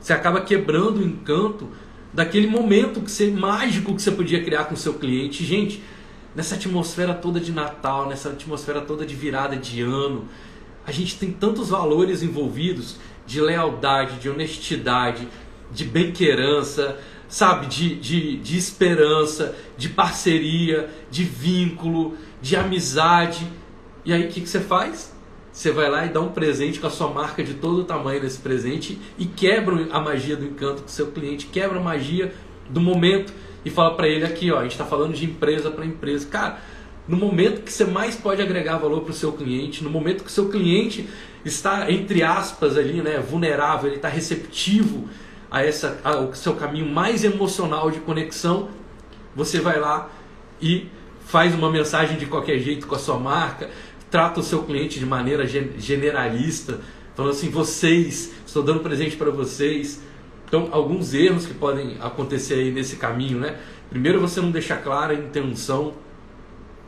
Você 0.00 0.14
acaba 0.14 0.40
quebrando 0.40 1.00
o 1.00 1.04
encanto 1.04 1.68
daquele 2.10 2.46
momento 2.46 3.02
que 3.02 3.10
você, 3.10 3.30
mágico 3.30 3.94
que 3.94 4.00
você 4.00 4.10
podia 4.10 4.42
criar 4.42 4.64
com 4.64 4.74
seu 4.74 4.94
cliente. 4.94 5.44
Gente, 5.44 5.82
nessa 6.34 6.54
atmosfera 6.54 7.12
toda 7.12 7.38
de 7.38 7.52
Natal, 7.52 8.08
nessa 8.08 8.30
atmosfera 8.30 8.80
toda 8.80 9.04
de 9.04 9.14
virada 9.14 9.56
de 9.56 9.82
ano, 9.82 10.26
a 10.86 10.90
gente 10.90 11.18
tem 11.18 11.30
tantos 11.30 11.68
valores 11.68 12.22
envolvidos 12.22 12.96
de 13.26 13.42
lealdade, 13.42 14.18
de 14.18 14.30
honestidade, 14.30 15.28
de 15.70 15.84
bem-querança, 15.84 16.98
sabe, 17.30 17.66
de, 17.66 17.94
de, 17.94 18.36
de 18.38 18.58
esperança, 18.58 19.54
de 19.78 19.88
parceria, 19.88 20.90
de 21.10 21.22
vínculo, 21.22 22.16
de 22.42 22.56
amizade. 22.56 23.46
E 24.04 24.12
aí 24.12 24.26
o 24.26 24.28
que, 24.28 24.40
que 24.40 24.48
você 24.48 24.60
faz? 24.60 25.14
Você 25.52 25.70
vai 25.70 25.88
lá 25.88 26.04
e 26.04 26.08
dá 26.08 26.20
um 26.20 26.32
presente 26.32 26.80
com 26.80 26.88
a 26.88 26.90
sua 26.90 27.08
marca 27.08 27.42
de 27.42 27.54
todo 27.54 27.80
o 27.80 27.84
tamanho 27.84 28.20
desse 28.20 28.38
presente 28.38 28.98
e 29.16 29.24
quebra 29.26 29.88
a 29.92 30.00
magia 30.00 30.36
do 30.36 30.44
encanto 30.44 30.82
do 30.82 30.90
seu 30.90 31.12
cliente, 31.12 31.46
quebra 31.46 31.78
a 31.78 31.82
magia 31.82 32.34
do 32.68 32.80
momento 32.80 33.32
e 33.64 33.70
fala 33.70 33.94
para 33.94 34.08
ele 34.08 34.24
aqui, 34.24 34.50
ó, 34.50 34.58
a 34.58 34.62
gente 34.62 34.72
está 34.72 34.84
falando 34.84 35.14
de 35.14 35.24
empresa 35.24 35.70
para 35.70 35.84
empresa. 35.84 36.26
Cara, 36.26 36.58
no 37.06 37.16
momento 37.16 37.62
que 37.62 37.72
você 37.72 37.84
mais 37.84 38.16
pode 38.16 38.42
agregar 38.42 38.78
valor 38.78 39.02
para 39.02 39.10
o 39.10 39.14
seu 39.14 39.32
cliente, 39.32 39.84
no 39.84 39.90
momento 39.90 40.24
que 40.24 40.30
o 40.30 40.32
seu 40.32 40.48
cliente 40.48 41.08
está, 41.44 41.90
entre 41.90 42.22
aspas, 42.22 42.76
ali, 42.76 43.02
né, 43.02 43.18
vulnerável, 43.18 43.88
ele 43.88 43.96
está 43.96 44.08
receptivo 44.08 45.08
a 45.50 45.64
essa, 45.64 46.00
ao 46.04 46.32
seu 46.34 46.54
caminho 46.54 46.86
mais 46.86 47.24
emocional 47.24 47.90
de 47.90 48.00
conexão, 48.00 48.68
você 49.34 49.60
vai 49.60 49.80
lá 49.80 50.08
e 50.60 50.88
faz 51.26 51.54
uma 51.54 51.70
mensagem 51.70 52.16
de 52.16 52.26
qualquer 52.26 52.58
jeito 52.58 52.86
com 52.86 52.94
a 52.94 52.98
sua 52.98 53.18
marca, 53.18 53.70
trata 54.10 54.40
o 54.40 54.42
seu 54.42 54.62
cliente 54.62 54.98
de 54.98 55.06
maneira 55.06 55.46
generalista, 55.46 56.80
falando 57.14 57.32
assim: 57.32 57.50
vocês, 57.50 58.32
estou 58.46 58.62
dando 58.62 58.80
presente 58.80 59.16
para 59.16 59.30
vocês. 59.30 60.00
Então, 60.46 60.68
alguns 60.72 61.14
erros 61.14 61.46
que 61.46 61.54
podem 61.54 61.96
acontecer 62.00 62.54
aí 62.54 62.72
nesse 62.72 62.96
caminho, 62.96 63.38
né? 63.38 63.56
Primeiro, 63.88 64.20
você 64.20 64.40
não 64.40 64.50
deixar 64.50 64.78
clara 64.78 65.12
a 65.12 65.16
intenção 65.16 65.94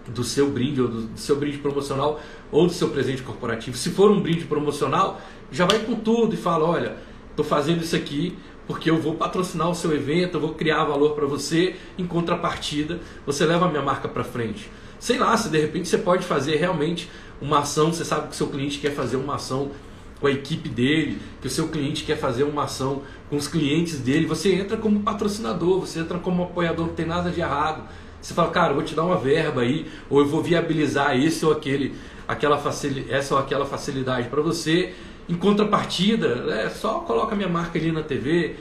do 0.09 0.25
seu 0.25 0.51
brinde 0.51 0.83
ou 0.83 0.89
do, 0.89 1.11
seu 1.17 1.37
brinde 1.37 1.59
promocional 1.59 2.21
ou 2.51 2.67
do 2.67 2.73
seu 2.73 2.89
presente 2.89 3.23
corporativo. 3.23 3.77
Se 3.77 3.91
for 3.91 4.11
um 4.11 4.21
brinde 4.21 4.47
promocional, 4.47 5.21
já 5.53 5.65
vai 5.65 5.79
com 5.81 5.95
tudo 5.95 6.35
e 6.35 6.37
fala: 6.37 6.65
olha, 6.65 6.97
estou 7.31 7.45
fazendo 7.45 7.83
isso 7.83 7.95
aqui 7.95 8.37
porque 8.67 8.91
eu 8.91 9.01
vou 9.01 9.15
patrocinar 9.15 9.69
o 9.69 9.75
seu 9.75 9.95
evento, 9.95 10.35
eu 10.37 10.41
vou 10.41 10.55
criar 10.55 10.85
valor 10.85 11.15
para 11.15 11.27
você, 11.27 11.77
em 11.99 12.07
contrapartida, 12.07 13.01
você 13.27 13.45
leva 13.45 13.67
a 13.67 13.69
minha 13.69 13.83
marca 13.83 14.09
para 14.09 14.25
frente. 14.25 14.71
Sei 14.99 15.19
lá, 15.19 15.37
se 15.37 15.49
de 15.49 15.59
repente 15.59 15.89
você 15.89 15.99
pode 15.99 16.25
fazer 16.25 16.57
realmente 16.57 17.11
uma 17.41 17.61
ação, 17.61 17.93
você 17.93 18.05
sabe 18.05 18.29
que 18.29 18.35
o 18.35 18.37
seu 18.37 18.47
cliente 18.47 18.79
quer 18.79 18.95
fazer 18.95 19.17
uma 19.17 19.35
ação 19.35 19.73
com 20.21 20.29
a 20.29 20.31
equipe 20.31 20.69
dele, 20.69 21.19
que 21.41 21.49
o 21.49 21.51
seu 21.51 21.67
cliente 21.67 22.05
quer 22.05 22.17
fazer 22.17 22.45
uma 22.45 22.63
ação 22.63 23.03
com 23.29 23.35
os 23.35 23.49
clientes 23.49 23.99
dele, 23.99 24.25
você 24.25 24.55
entra 24.55 24.77
como 24.77 25.01
patrocinador, 25.01 25.81
você 25.81 25.99
entra 25.99 26.19
como 26.19 26.45
apoiador, 26.45 26.87
não 26.87 26.95
tem 26.95 27.05
nada 27.05 27.31
de 27.31 27.41
errado. 27.41 27.83
Você 28.21 28.33
fala, 28.33 28.51
cara, 28.51 28.71
eu 28.71 28.77
vou 28.77 28.85
te 28.85 28.95
dar 28.95 29.03
uma 29.03 29.17
verba 29.17 29.63
aí, 29.63 29.91
ou 30.09 30.21
eu 30.21 30.27
vou 30.27 30.41
viabilizar 30.41 31.19
esse 31.19 31.45
ou 31.45 31.51
aquele, 31.51 31.93
aquela 32.29 32.57
facil, 32.57 33.05
essa 33.09 33.35
ou 33.35 33.41
aquela 33.41 33.67
facilidade 33.67 34.29
para 34.29 34.41
você. 34.41 34.95
Em 35.29 35.35
contrapartida, 35.35 36.53
é, 36.53 36.69
só 36.69 37.01
coloca 37.01 37.35
a 37.35 37.37
minha 37.37 37.49
marca 37.49 37.79
ali 37.79 37.93
na 37.93 38.03
TV, 38.03 38.57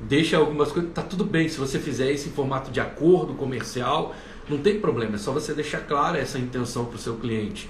deixa 0.00 0.36
algumas 0.36 0.70
coisas, 0.70 0.92
tá 0.92 1.02
tudo 1.02 1.24
bem 1.24 1.48
se 1.48 1.58
você 1.58 1.78
fizer 1.78 2.10
isso 2.12 2.28
em 2.28 2.32
formato 2.32 2.70
de 2.70 2.80
acordo 2.80 3.34
comercial, 3.34 4.14
não 4.48 4.58
tem 4.58 4.78
problema, 4.78 5.16
é 5.16 5.18
só 5.18 5.32
você 5.32 5.54
deixar 5.54 5.80
clara 5.80 6.18
essa 6.18 6.38
intenção 6.38 6.84
para 6.84 6.96
o 6.96 6.98
seu 6.98 7.16
cliente. 7.16 7.68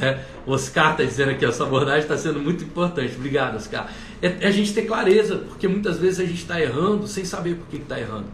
É, 0.00 0.24
Oscar 0.46 0.92
está 0.92 1.04
dizendo 1.04 1.30
aqui, 1.30 1.44
essa 1.44 1.62
abordagem 1.62 2.02
está 2.02 2.16
sendo 2.16 2.40
muito 2.40 2.64
importante. 2.64 3.14
Obrigado, 3.14 3.56
Oscar. 3.56 3.88
É, 4.20 4.38
é, 4.40 4.46
a 4.48 4.50
gente 4.50 4.74
ter 4.74 4.82
clareza, 4.82 5.36
porque 5.36 5.68
muitas 5.68 5.98
vezes 5.98 6.20
a 6.20 6.24
gente 6.24 6.40
está 6.40 6.60
errando 6.60 7.06
sem 7.06 7.24
saber 7.24 7.56
por 7.56 7.68
que 7.68 7.76
está 7.76 7.98
errando. 7.98 8.26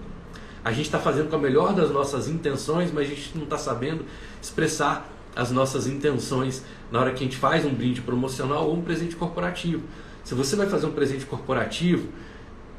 A 0.64 0.72
gente 0.72 0.86
está 0.86 0.98
fazendo 0.98 1.28
com 1.28 1.36
a 1.36 1.38
melhor 1.38 1.74
das 1.74 1.90
nossas 1.90 2.28
intenções, 2.28 2.90
mas 2.92 3.06
a 3.06 3.14
gente 3.14 3.32
não 3.34 3.44
está 3.44 3.58
sabendo 3.58 4.04
expressar 4.40 5.08
as 5.34 5.50
nossas 5.50 5.86
intenções 5.86 6.62
na 6.90 7.00
hora 7.00 7.12
que 7.12 7.22
a 7.22 7.24
gente 7.24 7.36
faz 7.36 7.64
um 7.64 7.72
brinde 7.72 8.00
promocional 8.00 8.68
ou 8.68 8.76
um 8.76 8.82
presente 8.82 9.16
corporativo. 9.16 9.82
Se 10.24 10.34
você 10.34 10.56
vai 10.56 10.68
fazer 10.68 10.86
um 10.86 10.92
presente 10.92 11.24
corporativo, 11.24 12.08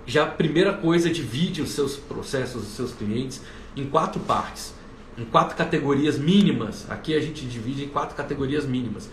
já 0.05 0.23
a 0.23 0.27
primeira 0.27 0.73
coisa 0.73 1.09
divide 1.09 1.61
os 1.61 1.71
seus 1.71 1.95
processos, 1.95 2.63
os 2.63 2.75
seus 2.75 2.91
clientes 2.91 3.41
em 3.75 3.85
quatro 3.85 4.19
partes, 4.21 4.73
em 5.17 5.23
quatro 5.23 5.55
categorias 5.55 6.17
mínimas. 6.17 6.89
Aqui 6.89 7.15
a 7.15 7.19
gente 7.19 7.45
divide 7.45 7.85
em 7.85 7.87
quatro 7.87 8.15
categorias 8.15 8.65
mínimas. 8.65 9.09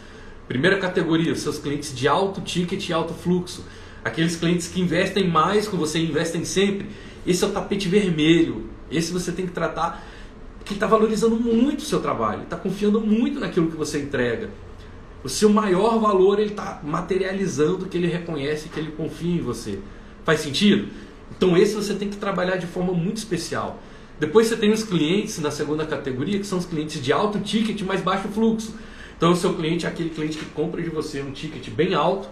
Primeira 0.47 0.79
categoria, 0.79 1.33
os 1.33 1.41
seus 1.41 1.59
clientes 1.59 1.95
de 1.95 2.09
alto 2.09 2.41
ticket 2.41 2.89
e 2.89 2.93
alto 2.93 3.13
fluxo. 3.13 3.65
Aqueles 4.05 4.37
clientes 4.37 4.69
que 4.69 4.81
investem 4.81 5.29
mais 5.29 5.69
com 5.69 5.77
você, 5.77 5.99
investem 5.99 6.45
sempre. 6.45 6.89
Esse 7.27 7.45
é 7.45 7.47
o 7.47 7.51
tapete 7.51 7.89
vermelho. 7.89 8.71
Esse 8.91 9.13
você 9.13 9.31
tem 9.31 9.47
que 9.47 9.53
tratar 9.53 10.03
ele 10.73 10.77
está 10.77 10.87
valorizando 10.87 11.37
muito 11.37 11.81
o 11.81 11.85
seu 11.85 12.01
trabalho, 12.01 12.43
está 12.43 12.57
confiando 12.57 13.01
muito 13.01 13.41
naquilo 13.41 13.71
que 13.71 13.77
você 13.77 13.99
entrega. 14.01 14.51
O 15.25 15.29
seu 15.29 15.49
maior 15.49 15.99
valor 15.99 16.39
ele 16.39 16.51
está 16.51 16.81
materializando 16.83 17.87
que 17.87 17.97
ele 17.97 18.07
reconhece, 18.07 18.69
que 18.69 18.79
ele 18.79 18.93
confia 18.93 19.35
em 19.35 19.41
você. 19.41 19.79
Faz 20.25 20.41
sentido? 20.41 20.89
Então 21.37 21.57
esse 21.57 21.75
você 21.75 21.95
tem 21.95 22.09
que 22.09 22.17
trabalhar 22.17 22.57
de 22.57 22.67
forma 22.67 22.93
muito 22.93 23.17
especial. 23.17 23.83
Depois 24.21 24.47
você 24.47 24.57
tem 24.57 24.73
os 24.73 24.83
clientes 24.83 25.39
na 25.39 25.51
segunda 25.51 25.87
categoria, 25.87 26.39
que 26.39 26.47
são 26.47 26.59
os 26.59 26.67
clientes 26.67 27.03
de 27.03 27.13
alto 27.13 27.39
ticket, 27.41 27.81
mas 27.83 28.01
baixo 28.01 28.29
fluxo. 28.29 28.75
Então 29.17 29.33
o 29.33 29.37
seu 29.37 29.55
cliente 29.55 29.87
é 29.87 29.89
aquele 29.89 30.11
cliente 30.11 30.39
que 30.39 30.45
compra 30.47 30.83
de 30.83 30.91
você 30.91 31.23
um 31.23 31.33
ticket 31.33 31.71
bem 31.71 31.95
alto, 31.95 32.29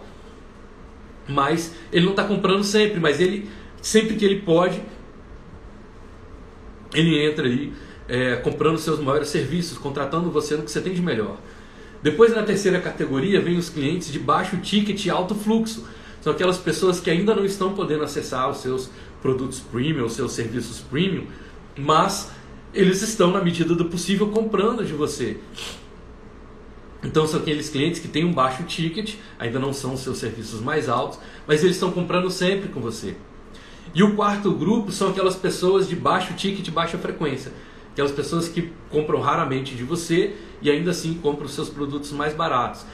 mas 1.28 1.74
ele 1.92 2.04
não 2.04 2.12
está 2.12 2.24
comprando 2.24 2.62
sempre, 2.62 3.00
mas 3.00 3.20
ele 3.20 3.48
sempre 3.80 4.16
que 4.16 4.24
ele 4.24 4.40
pode, 4.42 4.80
ele 6.94 7.26
entra 7.26 7.46
aí 7.46 7.72
é, 8.08 8.36
comprando 8.36 8.78
seus 8.78 9.00
maiores 9.00 9.28
serviços, 9.28 9.78
contratando 9.78 10.30
você 10.30 10.56
no 10.56 10.62
que 10.62 10.70
você 10.70 10.80
tem 10.80 10.94
de 10.94 11.02
melhor. 11.02 11.36
Depois 12.02 12.34
na 12.34 12.42
terceira 12.42 12.80
categoria 12.80 13.40
vem 13.40 13.56
os 13.56 13.68
clientes 13.68 14.12
de 14.12 14.18
baixo 14.18 14.56
ticket 14.58 15.04
e 15.04 15.10
alto 15.10 15.34
fluxo. 15.34 15.86
São 16.20 16.32
aquelas 16.32 16.58
pessoas 16.58 17.00
que 17.00 17.10
ainda 17.10 17.34
não 17.34 17.44
estão 17.44 17.74
podendo 17.74 18.04
acessar 18.04 18.50
os 18.50 18.58
seus 18.58 18.90
produtos 19.22 19.60
premium, 19.60 20.06
os 20.06 20.12
seus 20.12 20.32
serviços 20.32 20.80
premium, 20.80 21.26
mas 21.76 22.30
eles 22.74 23.00
estão, 23.02 23.30
na 23.30 23.42
medida 23.42 23.74
do 23.74 23.86
possível, 23.86 24.28
comprando 24.28 24.84
de 24.84 24.92
você. 24.92 25.38
Então 27.02 27.26
são 27.26 27.40
aqueles 27.40 27.68
clientes 27.68 28.00
que 28.00 28.08
têm 28.08 28.24
um 28.24 28.32
baixo 28.32 28.64
ticket, 28.64 29.14
ainda 29.38 29.58
não 29.58 29.72
são 29.72 29.94
os 29.94 30.00
seus 30.00 30.18
serviços 30.18 30.60
mais 30.60 30.88
altos, 30.88 31.18
mas 31.46 31.62
eles 31.62 31.76
estão 31.76 31.92
comprando 31.92 32.30
sempre 32.30 32.68
com 32.68 32.80
você. 32.80 33.16
E 33.94 34.02
o 34.02 34.14
quarto 34.14 34.50
grupo 34.50 34.92
são 34.92 35.10
aquelas 35.10 35.36
pessoas 35.36 35.88
de 35.88 35.96
baixo 35.96 36.34
ticket 36.34 36.66
e 36.66 36.70
baixa 36.70 36.98
frequência. 36.98 37.52
Aquelas 37.96 38.12
pessoas 38.12 38.46
que 38.46 38.70
compram 38.90 39.20
raramente 39.20 39.74
de 39.74 39.82
você 39.82 40.34
e 40.60 40.70
ainda 40.70 40.90
assim 40.90 41.14
compram 41.14 41.46
os 41.46 41.54
seus 41.54 41.70
produtos 41.70 42.12
mais 42.12 42.34
baratos. 42.34 42.84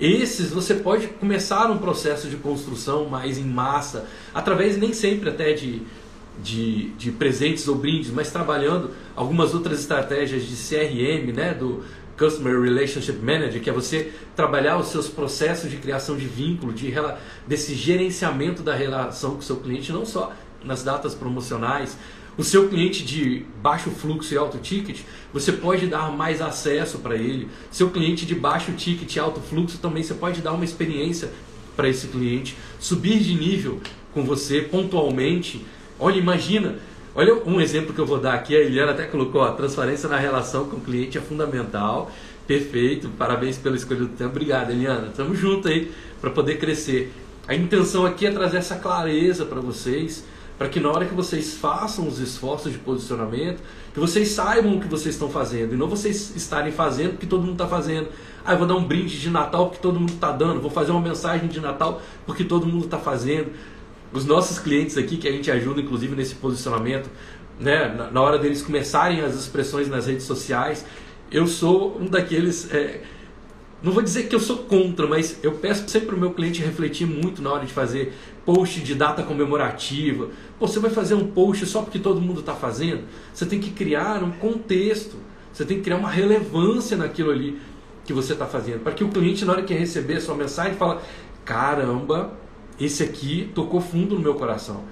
Esses 0.00 0.50
você 0.50 0.74
pode 0.74 1.06
começar 1.06 1.70
um 1.70 1.78
processo 1.78 2.28
de 2.28 2.36
construção 2.36 3.08
mais 3.08 3.38
em 3.38 3.44
massa, 3.44 4.08
através 4.34 4.76
nem 4.76 4.92
sempre 4.92 5.28
até 5.28 5.52
de 5.52 5.82
de, 6.42 6.90
de 6.90 7.10
presentes 7.10 7.66
ou 7.68 7.74
brindes, 7.74 8.10
mas 8.10 8.30
trabalhando 8.30 8.90
algumas 9.16 9.54
outras 9.54 9.80
estratégias 9.80 10.44
de 10.44 10.54
CRM, 10.54 11.32
né, 11.32 11.54
do 11.54 11.82
Customer 12.16 12.60
Relationship 12.60 13.18
Manager, 13.18 13.60
que 13.60 13.70
é 13.70 13.72
você 13.72 14.12
trabalhar 14.34 14.76
os 14.78 14.88
seus 14.88 15.08
processos 15.08 15.70
de 15.70 15.76
criação 15.76 16.16
de 16.16 16.26
vínculo, 16.26 16.72
de, 16.72 16.92
desse 17.46 17.74
gerenciamento 17.74 18.62
da 18.62 18.74
relação 18.74 19.32
com 19.32 19.38
o 19.38 19.42
seu 19.42 19.56
cliente, 19.56 19.92
não 19.92 20.04
só 20.04 20.32
nas 20.64 20.82
datas 20.82 21.14
promocionais 21.14 21.96
O 22.38 22.44
seu 22.44 22.68
cliente 22.68 23.04
de 23.04 23.44
baixo 23.60 23.90
fluxo 23.90 24.32
e 24.32 24.38
alto 24.38 24.58
ticket, 24.58 25.00
você 25.32 25.50
pode 25.50 25.88
dar 25.88 26.12
mais 26.12 26.40
acesso 26.40 26.98
para 26.98 27.16
ele. 27.16 27.48
Seu 27.68 27.90
cliente 27.90 28.24
de 28.24 28.32
baixo 28.32 28.70
ticket 28.74 29.16
e 29.16 29.18
alto 29.18 29.40
fluxo 29.40 29.78
também 29.78 30.04
você 30.04 30.14
pode 30.14 30.40
dar 30.40 30.52
uma 30.52 30.64
experiência 30.64 31.32
para 31.74 31.88
esse 31.88 32.06
cliente, 32.06 32.56
subir 32.78 33.18
de 33.18 33.34
nível 33.34 33.80
com 34.14 34.22
você 34.22 34.62
pontualmente. 34.62 35.66
Olha, 35.98 36.16
imagina, 36.16 36.76
olha 37.12 37.34
um 37.44 37.60
exemplo 37.60 37.92
que 37.92 38.00
eu 38.00 38.06
vou 38.06 38.20
dar 38.20 38.34
aqui, 38.34 38.54
a 38.54 38.60
Eliana 38.60 38.92
até 38.92 39.04
colocou, 39.04 39.42
a 39.42 39.50
transparência 39.52 40.08
na 40.08 40.16
relação 40.16 40.68
com 40.68 40.76
o 40.76 40.80
cliente 40.80 41.18
é 41.18 41.20
fundamental. 41.20 42.08
Perfeito, 42.46 43.08
parabéns 43.18 43.58
pela 43.58 43.74
escolha 43.74 44.00
do 44.00 44.08
tempo. 44.08 44.30
Obrigado, 44.30 44.70
Eliana. 44.70 45.12
Tamo 45.14 45.34
junto 45.34 45.66
aí 45.66 45.90
para 46.20 46.30
poder 46.30 46.58
crescer. 46.58 47.12
A 47.48 47.54
intenção 47.56 48.06
aqui 48.06 48.26
é 48.26 48.30
trazer 48.30 48.58
essa 48.58 48.76
clareza 48.76 49.44
para 49.44 49.60
vocês, 49.60 50.24
para 50.58 50.68
que 50.68 50.80
na 50.80 50.90
hora 50.90 51.06
que 51.06 51.14
vocês 51.14 51.54
façam 51.54 52.08
os 52.08 52.18
esforços 52.18 52.72
de 52.72 52.78
posicionamento, 52.78 53.62
que 53.94 54.00
vocês 54.00 54.30
saibam 54.30 54.76
o 54.76 54.80
que 54.80 54.88
vocês 54.88 55.14
estão 55.14 55.30
fazendo 55.30 55.74
e 55.74 55.76
não 55.76 55.88
vocês 55.88 56.34
estarem 56.34 56.72
fazendo 56.72 57.14
o 57.14 57.16
que 57.16 57.26
todo 57.26 57.42
mundo 57.42 57.52
está 57.52 57.68
fazendo. 57.68 58.08
Ah, 58.44 58.54
eu 58.54 58.58
vou 58.58 58.66
dar 58.66 58.74
um 58.74 58.84
brinde 58.84 59.20
de 59.20 59.30
Natal 59.30 59.66
porque 59.66 59.80
todo 59.80 60.00
mundo 60.00 60.14
está 60.14 60.32
dando, 60.32 60.60
vou 60.60 60.70
fazer 60.70 60.90
uma 60.90 61.00
mensagem 61.00 61.48
de 61.48 61.60
Natal 61.60 62.02
porque 62.26 62.42
todo 62.42 62.66
mundo 62.66 62.86
está 62.86 62.98
fazendo. 62.98 63.52
Os 64.12 64.24
nossos 64.24 64.58
clientes 64.58 64.98
aqui, 64.98 65.16
que 65.16 65.28
a 65.28 65.32
gente 65.32 65.48
ajuda 65.50 65.80
inclusive 65.80 66.16
nesse 66.16 66.34
posicionamento, 66.34 67.08
né, 67.60 68.10
na 68.12 68.20
hora 68.20 68.38
deles 68.38 68.60
começarem 68.60 69.20
as 69.20 69.34
expressões 69.34 69.88
nas 69.88 70.06
redes 70.06 70.24
sociais, 70.24 70.84
eu 71.30 71.46
sou 71.46 71.98
um 72.00 72.06
daqueles. 72.06 72.72
É, 72.72 73.02
não 73.80 73.92
vou 73.92 74.02
dizer 74.02 74.24
que 74.24 74.34
eu 74.34 74.40
sou 74.40 74.58
contra, 74.58 75.06
mas 75.06 75.38
eu 75.42 75.52
peço 75.52 75.88
sempre 75.88 76.08
para 76.08 76.16
o 76.16 76.18
meu 76.18 76.32
cliente 76.32 76.60
refletir 76.60 77.06
muito 77.06 77.40
na 77.40 77.52
hora 77.52 77.64
de 77.64 77.72
fazer 77.72 78.12
post 78.48 78.80
de 78.80 78.94
data 78.94 79.22
comemorativa. 79.22 80.30
Você 80.58 80.80
vai 80.80 80.90
fazer 80.90 81.14
um 81.14 81.26
post 81.26 81.66
só 81.66 81.82
porque 81.82 81.98
todo 81.98 82.18
mundo 82.18 82.40
está 82.40 82.54
fazendo? 82.54 83.02
Você 83.34 83.44
tem 83.44 83.60
que 83.60 83.70
criar 83.72 84.24
um 84.24 84.30
contexto, 84.30 85.16
você 85.52 85.66
tem 85.66 85.76
que 85.76 85.82
criar 85.82 85.98
uma 85.98 86.08
relevância 86.08 86.96
naquilo 86.96 87.30
ali 87.30 87.60
que 88.06 88.12
você 88.14 88.32
está 88.32 88.46
fazendo, 88.46 88.80
para 88.80 88.92
que 88.92 89.04
o 89.04 89.10
cliente, 89.10 89.44
na 89.44 89.52
hora 89.52 89.62
que 89.62 89.74
receber 89.74 90.14
a 90.14 90.20
sua 90.22 90.34
mensagem, 90.34 90.76
fala: 90.76 91.02
caramba, 91.44 92.32
esse 92.80 93.02
aqui 93.02 93.52
tocou 93.54 93.82
fundo 93.82 94.14
no 94.14 94.22
meu 94.22 94.34
coração, 94.34 94.82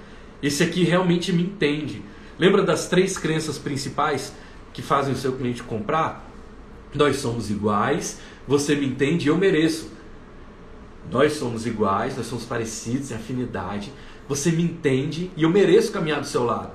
esse 0.43 0.61
aqui 0.61 0.83
realmente 0.83 1.33
me 1.33 1.41
entende. 1.41 2.03
Lembra 2.37 2.61
das 2.61 2.87
três 2.87 3.17
crenças 3.17 3.57
principais 3.57 4.35
que 4.71 4.83
fazem 4.83 5.15
o 5.15 5.17
seu 5.17 5.31
cliente 5.31 5.63
comprar? 5.63 6.29
Nós 6.93 7.15
somos 7.15 7.49
iguais 7.49 8.19
você 8.47 8.75
me 8.75 8.87
entende 8.87 9.27
eu 9.27 9.37
mereço. 9.37 9.91
Nós 11.11 11.33
somos 11.33 11.65
iguais, 11.65 12.17
nós 12.17 12.27
somos 12.27 12.45
parecidos 12.45 13.11
em 13.11 13.15
afinidade. 13.15 13.91
Você 14.27 14.51
me 14.51 14.63
entende 14.63 15.31
e 15.37 15.43
eu 15.43 15.49
mereço 15.49 15.91
caminhar 15.91 16.19
do 16.19 16.27
seu 16.27 16.43
lado. 16.43 16.71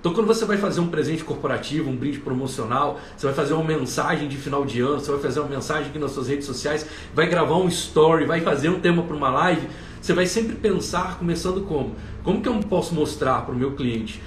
Então, 0.00 0.12
quando 0.12 0.26
você 0.26 0.44
vai 0.44 0.58
fazer 0.58 0.80
um 0.80 0.88
presente 0.88 1.24
corporativo, 1.24 1.88
um 1.88 1.96
brinde 1.96 2.18
promocional, 2.18 3.00
você 3.16 3.26
vai 3.26 3.34
fazer 3.34 3.54
uma 3.54 3.64
mensagem 3.64 4.28
de 4.28 4.36
final 4.36 4.62
de 4.64 4.80
ano, 4.82 5.00
você 5.00 5.10
vai 5.10 5.20
fazer 5.20 5.40
uma 5.40 5.48
mensagem 5.48 5.88
aqui 5.88 5.98
nas 5.98 6.10
suas 6.10 6.28
redes 6.28 6.46
sociais, 6.46 6.86
vai 7.14 7.26
gravar 7.26 7.56
um 7.56 7.68
story, 7.68 8.26
vai 8.26 8.42
fazer 8.42 8.68
um 8.68 8.80
tema 8.80 9.02
para 9.02 9.16
uma 9.16 9.30
live, 9.30 9.66
você 10.02 10.12
vai 10.12 10.26
sempre 10.26 10.56
pensar 10.56 11.18
começando 11.18 11.62
como? 11.62 11.96
Como 12.22 12.42
que 12.42 12.48
eu 12.48 12.54
posso 12.60 12.94
mostrar 12.94 13.46
para 13.46 13.54
o 13.54 13.56
meu 13.56 13.72
cliente 13.72 14.20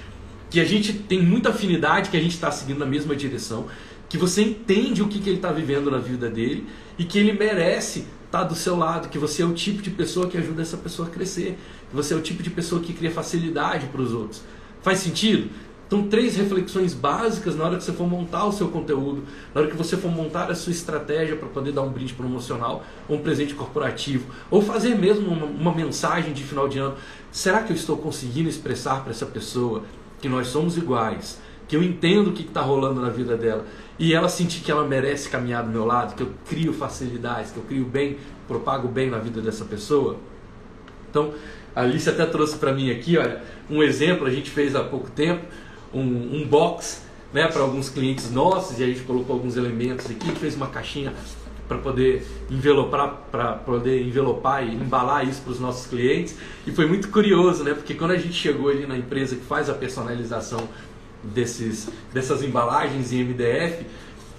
que 0.50 0.58
a 0.58 0.64
gente 0.64 0.92
tem 0.92 1.22
muita 1.22 1.50
afinidade, 1.50 2.10
que 2.10 2.16
a 2.16 2.20
gente 2.20 2.34
está 2.34 2.50
seguindo 2.50 2.78
na 2.78 2.86
mesma 2.86 3.14
direção, 3.14 3.66
que 4.08 4.16
você 4.16 4.42
entende 4.42 5.02
o 5.02 5.06
que, 5.06 5.20
que 5.20 5.28
ele 5.28 5.36
está 5.36 5.52
vivendo 5.52 5.90
na 5.90 5.98
vida 5.98 6.28
dele 6.28 6.66
e 6.98 7.04
que 7.04 7.18
ele 7.18 7.32
merece 7.32 8.06
estar 8.28 8.40
tá 8.40 8.44
do 8.44 8.54
seu 8.54 8.76
lado, 8.76 9.08
que 9.08 9.18
você 9.18 9.42
é 9.42 9.46
o 9.46 9.52
tipo 9.52 9.82
de 9.82 9.90
pessoa 9.90 10.28
que 10.28 10.36
ajuda 10.36 10.62
essa 10.62 10.76
pessoa 10.76 11.08
a 11.08 11.10
crescer, 11.10 11.58
que 11.90 11.96
você 11.96 12.14
é 12.14 12.16
o 12.16 12.20
tipo 12.20 12.42
de 12.42 12.50
pessoa 12.50 12.80
que 12.80 12.92
cria 12.92 13.10
facilidade 13.10 13.86
para 13.86 14.00
os 14.00 14.12
outros. 14.12 14.42
Faz 14.82 15.00
sentido? 15.00 15.50
Então, 15.86 16.06
três 16.06 16.36
reflexões 16.36 16.92
básicas 16.92 17.56
na 17.56 17.64
hora 17.64 17.78
que 17.78 17.82
você 17.82 17.94
for 17.94 18.06
montar 18.06 18.44
o 18.44 18.52
seu 18.52 18.68
conteúdo, 18.68 19.24
na 19.54 19.62
hora 19.62 19.70
que 19.70 19.76
você 19.76 19.96
for 19.96 20.10
montar 20.10 20.50
a 20.50 20.54
sua 20.54 20.70
estratégia 20.70 21.34
para 21.34 21.48
poder 21.48 21.72
dar 21.72 21.80
um 21.80 21.88
brinde 21.88 22.12
promocional, 22.12 22.84
ou 23.08 23.16
um 23.16 23.22
presente 23.22 23.54
corporativo, 23.54 24.26
ou 24.50 24.60
fazer 24.60 24.94
mesmo 24.98 25.30
uma, 25.30 25.46
uma 25.46 25.74
mensagem 25.74 26.34
de 26.34 26.44
final 26.44 26.68
de 26.68 26.78
ano. 26.78 26.94
Será 27.32 27.62
que 27.62 27.72
eu 27.72 27.76
estou 27.76 27.96
conseguindo 27.96 28.50
expressar 28.50 29.00
para 29.00 29.12
essa 29.12 29.24
pessoa 29.24 29.82
que 30.20 30.28
nós 30.28 30.48
somos 30.48 30.76
iguais, 30.76 31.38
que 31.68 31.76
eu 31.76 31.82
entendo 31.82 32.30
o 32.30 32.32
que 32.32 32.42
está 32.42 32.62
rolando 32.62 33.00
na 33.00 33.10
vida 33.10 33.36
dela 33.36 33.64
e 33.98 34.14
ela 34.14 34.28
sentir 34.28 34.62
que 34.62 34.70
ela 34.70 34.86
merece 34.86 35.28
caminhar 35.28 35.62
do 35.62 35.70
meu 35.70 35.84
lado, 35.84 36.14
que 36.14 36.22
eu 36.22 36.32
crio 36.48 36.72
facilidades, 36.72 37.50
que 37.50 37.58
eu 37.58 37.62
crio 37.64 37.84
bem, 37.84 38.16
propago 38.46 38.88
bem 38.88 39.10
na 39.10 39.18
vida 39.18 39.40
dessa 39.40 39.64
pessoa. 39.64 40.16
Então, 41.10 41.34
a 41.74 41.82
Alice 41.82 42.08
até 42.08 42.24
trouxe 42.24 42.56
para 42.56 42.72
mim 42.72 42.90
aqui, 42.90 43.18
olha, 43.18 43.42
um 43.68 43.82
exemplo, 43.82 44.26
a 44.26 44.30
gente 44.30 44.50
fez 44.50 44.74
há 44.74 44.82
pouco 44.82 45.10
tempo, 45.10 45.44
um, 45.92 46.00
um 46.00 46.46
box 46.46 47.02
né, 47.32 47.46
para 47.48 47.60
alguns 47.60 47.90
clientes 47.90 48.30
nossos, 48.30 48.78
e 48.78 48.84
a 48.84 48.86
gente 48.86 49.00
colocou 49.02 49.36
alguns 49.36 49.56
elementos 49.56 50.10
aqui, 50.10 50.30
fez 50.32 50.54
uma 50.54 50.68
caixinha 50.68 51.12
para 51.68 51.78
poder 51.78 52.26
envelopar, 52.50 53.24
para 53.30 53.52
poder 53.52 54.02
envelopar 54.02 54.66
e 54.66 54.74
embalar 54.74 55.28
isso 55.28 55.42
para 55.42 55.52
os 55.52 55.60
nossos 55.60 55.86
clientes. 55.86 56.34
E 56.66 56.72
foi 56.72 56.86
muito 56.86 57.08
curioso, 57.10 57.62
né? 57.62 57.74
Porque 57.74 57.92
quando 57.92 58.12
a 58.12 58.16
gente 58.16 58.32
chegou 58.32 58.70
ali 58.70 58.86
na 58.86 58.96
empresa 58.96 59.36
que 59.36 59.44
faz 59.44 59.68
a 59.68 59.74
personalização 59.74 60.66
desses, 61.22 61.88
dessas 62.12 62.42
embalagens 62.42 63.12
em 63.12 63.24
MDF, 63.24 63.86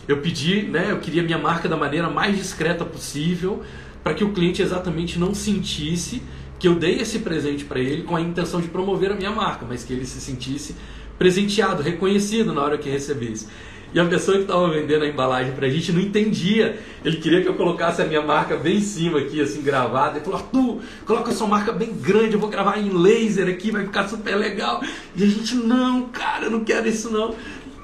eu 0.08 0.18
pedi, 0.22 0.64
né, 0.64 0.92
eu 0.92 1.00
queria 1.00 1.22
minha 1.22 1.38
marca 1.38 1.70
da 1.70 1.78
maneira 1.78 2.10
mais 2.10 2.36
discreta 2.36 2.84
possível, 2.84 3.64
para 4.04 4.14
que 4.14 4.24
o 4.24 4.32
cliente 4.32 4.62
exatamente 4.62 5.20
não 5.20 5.34
sentisse 5.34 6.24
que 6.58 6.68
eu 6.68 6.76
dei 6.76 7.00
esse 7.00 7.20
presente 7.20 7.64
para 7.64 7.80
ele 7.80 8.04
com 8.04 8.16
a 8.16 8.22
intenção 8.22 8.60
de 8.60 8.68
promover 8.68 9.12
a 9.12 9.16
minha 9.16 9.32
marca, 9.32 9.66
mas 9.68 9.84
que 9.84 9.94
ele 9.94 10.06
se 10.06 10.20
sentisse 10.20 10.76
presenteado, 11.18 11.84
reconhecido 11.84 12.54
na 12.54 12.62
hora 12.62 12.78
que 12.78 12.90
recebesse. 12.90 13.48
E 13.94 14.00
a 14.00 14.06
pessoa 14.06 14.38
que 14.38 14.44
estava 14.44 14.70
vendendo 14.70 15.04
a 15.04 15.08
embalagem 15.08 15.54
para 15.54 15.66
a 15.66 15.70
gente 15.70 15.92
não 15.92 16.00
entendia. 16.00 16.80
Ele 17.04 17.18
queria 17.18 17.42
que 17.42 17.48
eu 17.48 17.56
colocasse 17.56 18.02
a 18.02 18.06
minha 18.06 18.22
marca 18.22 18.56
bem 18.56 18.78
em 18.78 18.82
cima 18.82 19.20
aqui, 19.20 19.42
assim, 19.42 19.62
gravada. 19.62 20.18
Ele 20.18 20.26
falou, 20.26 20.40
Arthur, 20.40 20.82
coloca 21.06 21.32
a 21.32 21.34
sua 21.34 21.48
marca 21.48 21.72
bem 21.72 21.94
grande, 21.94 22.34
eu 22.34 22.40
vou 22.40 22.50
gravar 22.50 22.78
em 22.78 22.90
laser 22.90 23.48
aqui, 23.48 23.72
vai 23.72 23.84
ficar 23.86 24.08
super 24.08 24.36
legal. 24.36 24.82
E 25.16 25.24
a 25.24 25.28
gente, 25.28 25.56
não, 25.56 26.04
cara, 26.10 26.46
eu 26.46 26.52
não 26.52 26.64
quero 26.64 26.88
isso 26.88 27.12
não. 27.12 27.34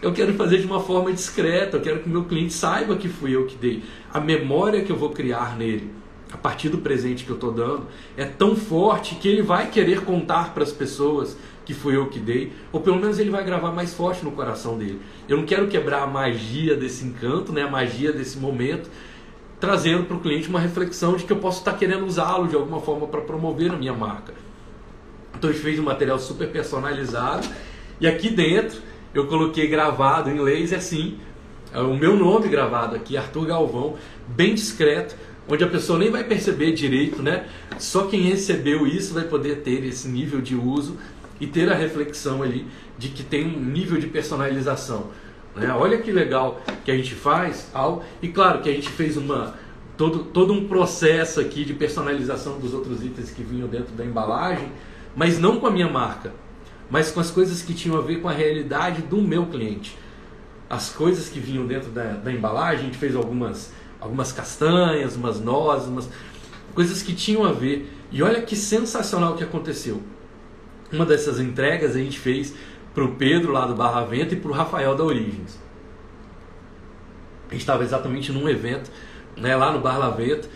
Eu 0.02 0.14
quero 0.14 0.34
fazer 0.36 0.60
de 0.60 0.68
uma 0.68 0.80
forma 0.80 1.12
discreta, 1.12 1.78
eu 1.78 1.82
quero 1.82 2.00
que 2.00 2.10
meu 2.10 2.26
cliente 2.26 2.54
saiba 2.54 2.96
que 2.96 3.08
fui 3.08 3.36
eu 3.36 3.48
que 3.48 3.56
dei. 3.56 3.82
A 4.14 4.20
memória 4.20 4.84
que 4.84 4.92
eu 4.92 4.96
vou 4.96 5.10
criar 5.10 5.58
nele, 5.58 5.90
a 6.32 6.38
partir 6.38 6.70
do 6.70 6.80
presente 6.80 7.24
que 7.24 7.30
eu 7.30 7.36
estou 7.36 7.52
dando, 7.52 7.86
é 8.18 8.26
tão 8.26 8.56
forte 8.56 9.16
que 9.16 9.28
ele 9.28 9.42
vai 9.42 9.70
querer 9.70 10.02
contar 10.02 10.54
para 10.54 10.64
as 10.64 10.72
pessoas 10.72 11.38
que 11.66 11.74
fui 11.74 11.96
eu 11.96 12.08
que 12.08 12.20
dei, 12.20 12.54
ou 12.72 12.80
pelo 12.80 12.98
menos 12.98 13.18
ele 13.18 13.30
vai 13.30 13.44
gravar 13.44 13.72
mais 13.72 13.94
forte 13.94 14.24
no 14.24 14.32
coração 14.32 14.78
dele. 14.78 15.02
Eu 15.28 15.38
não 15.38 15.46
quero 15.46 15.68
quebrar 15.68 16.04
a 16.04 16.08
magia 16.08 16.76
desse 16.76 17.04
encanto, 17.06 17.52
né, 17.52 17.64
a 17.64 17.70
magia 17.70 18.12
desse 18.12 18.38
momento, 18.38 18.90
trazendo 19.60 20.04
para 20.04 20.18
o 20.18 20.20
cliente 20.20 20.48
uma 20.48 20.60
reflexão 20.60 21.16
de 21.16 21.24
que 21.24 21.34
eu 21.34 21.38
posso 21.38 21.60
estar 21.60 21.74
querendo 21.74 22.06
usá-lo 22.06 22.48
de 22.48 22.56
alguma 22.56 22.80
forma 22.80 23.08
para 23.08 23.22
promover 23.22 23.72
a 23.72 23.76
minha 23.76 23.94
marca. 23.94 24.34
Então 25.38 25.50
a 25.50 25.54
gente 25.54 25.64
fez 25.64 25.80
um 25.80 25.84
material 25.84 26.20
super 26.20 26.50
personalizado 26.52 27.48
e 28.00 28.08
aqui 28.08 28.30
dentro 28.30 28.80
eu 29.14 29.28
coloquei 29.28 29.68
gravado 29.68 30.30
em 30.30 30.40
laser 30.40 30.78
assim, 30.78 31.18
é 31.74 31.80
o 31.80 31.96
meu 31.96 32.16
nome 32.16 32.48
gravado 32.48 32.96
aqui, 32.96 33.18
Arthur 33.18 33.48
Galvão, 33.48 33.96
bem 34.28 34.54
discreto, 34.54 35.16
onde 35.48 35.64
a 35.64 35.68
pessoa 35.68 36.00
nem 36.00 36.10
vai 36.10 36.24
perceber 36.24 36.74
direito, 36.74 37.22
né? 37.22 37.48
Só 37.78 38.08
quem 38.08 38.22
recebeu 38.22 38.88
isso 38.88 39.14
vai 39.14 39.24
poder 39.24 39.58
ter 39.58 39.84
esse 39.84 40.08
nível 40.08 40.42
de 40.42 40.56
uso 40.56 40.98
e 41.40 41.46
ter 41.48 41.72
a 41.72 41.76
reflexão 41.76 42.42
ali 42.42 42.66
de 42.98 43.10
que 43.10 43.24
tem 43.24 43.46
um 43.46 43.60
nível 43.60 44.00
de 44.00 44.08
personalização. 44.08 45.08
Né? 45.56 45.72
Olha 45.74 45.98
que 45.98 46.12
legal 46.12 46.62
que 46.84 46.92
a 46.92 46.98
gente 46.98 47.14
faz, 47.14 47.70
ao, 47.74 48.04
e 48.22 48.28
claro 48.28 48.62
que 48.62 48.70
a 48.70 48.74
gente 48.74 48.90
fez 48.90 49.18
uma 49.18 49.56
todo, 49.98 50.26
todo 50.26 50.54
um 50.54 50.68
processo 50.68 51.40
aqui 51.40 51.64
de 51.64 51.74
personalização 51.74 52.60
dos 52.60 52.74
outros 52.74 53.04
itens 53.04 53.32
que 53.32 53.44
vinham 53.44 53.68
dentro 53.68 53.94
da 53.94 54.06
embalagem, 54.06 54.72
mas 55.16 55.40
não 55.40 55.60
com 55.60 55.68
a 55.68 55.72
minha 55.72 55.90
marca, 55.90 56.34
mas 56.90 57.12
com 57.12 57.20
as 57.20 57.32
coisas 57.32 57.62
que 57.62 57.74
tinham 57.74 57.98
a 57.98 58.02
ver 58.02 58.22
com 58.22 58.28
a 58.28 58.34
realidade 58.34 59.02
do 59.02 59.22
meu 59.22 59.46
cliente. 59.46 59.98
As 60.70 60.90
coisas 60.90 61.30
que 61.30 61.40
vinham 61.40 61.66
dentro 61.66 61.90
da, 61.90 62.14
da 62.14 62.32
embalagem, 62.32 62.82
a 62.82 62.86
gente 62.86 62.98
fez 62.98 63.16
algumas, 63.16 63.72
algumas 64.06 64.32
castanhas, 64.32 65.16
umas 65.16 65.42
nozes, 65.42 65.88
umas 65.88 66.10
coisas 66.74 67.02
que 67.02 67.14
tinham 67.14 67.44
a 67.44 67.52
ver. 67.52 67.92
E 68.12 68.22
olha 68.22 68.42
que 68.42 68.56
sensacional 68.56 69.36
que 69.36 69.44
aconteceu. 69.44 70.02
Uma 70.92 71.06
dessas 71.06 71.40
entregas 71.40 71.96
a 71.96 72.00
gente 72.00 72.20
fez 72.20 72.54
para 72.94 73.04
o 73.04 73.16
Pedro 73.16 73.52
lá 73.52 73.66
do 73.66 73.76
Barra 73.76 74.06
Vento 74.06 74.34
e 74.34 74.38
para 74.38 74.50
o 74.50 74.54
Rafael 74.54 74.96
da 74.96 75.04
Origens. 75.04 75.60
A 77.50 77.52
gente 77.52 77.62
estava 77.62 77.84
exatamente 77.84 78.32
num 78.32 78.48
evento 78.48 78.90
né, 79.36 79.56
lá 79.56 79.72
no 79.72 79.80
Barra 79.80 80.10
Vento 80.12 80.48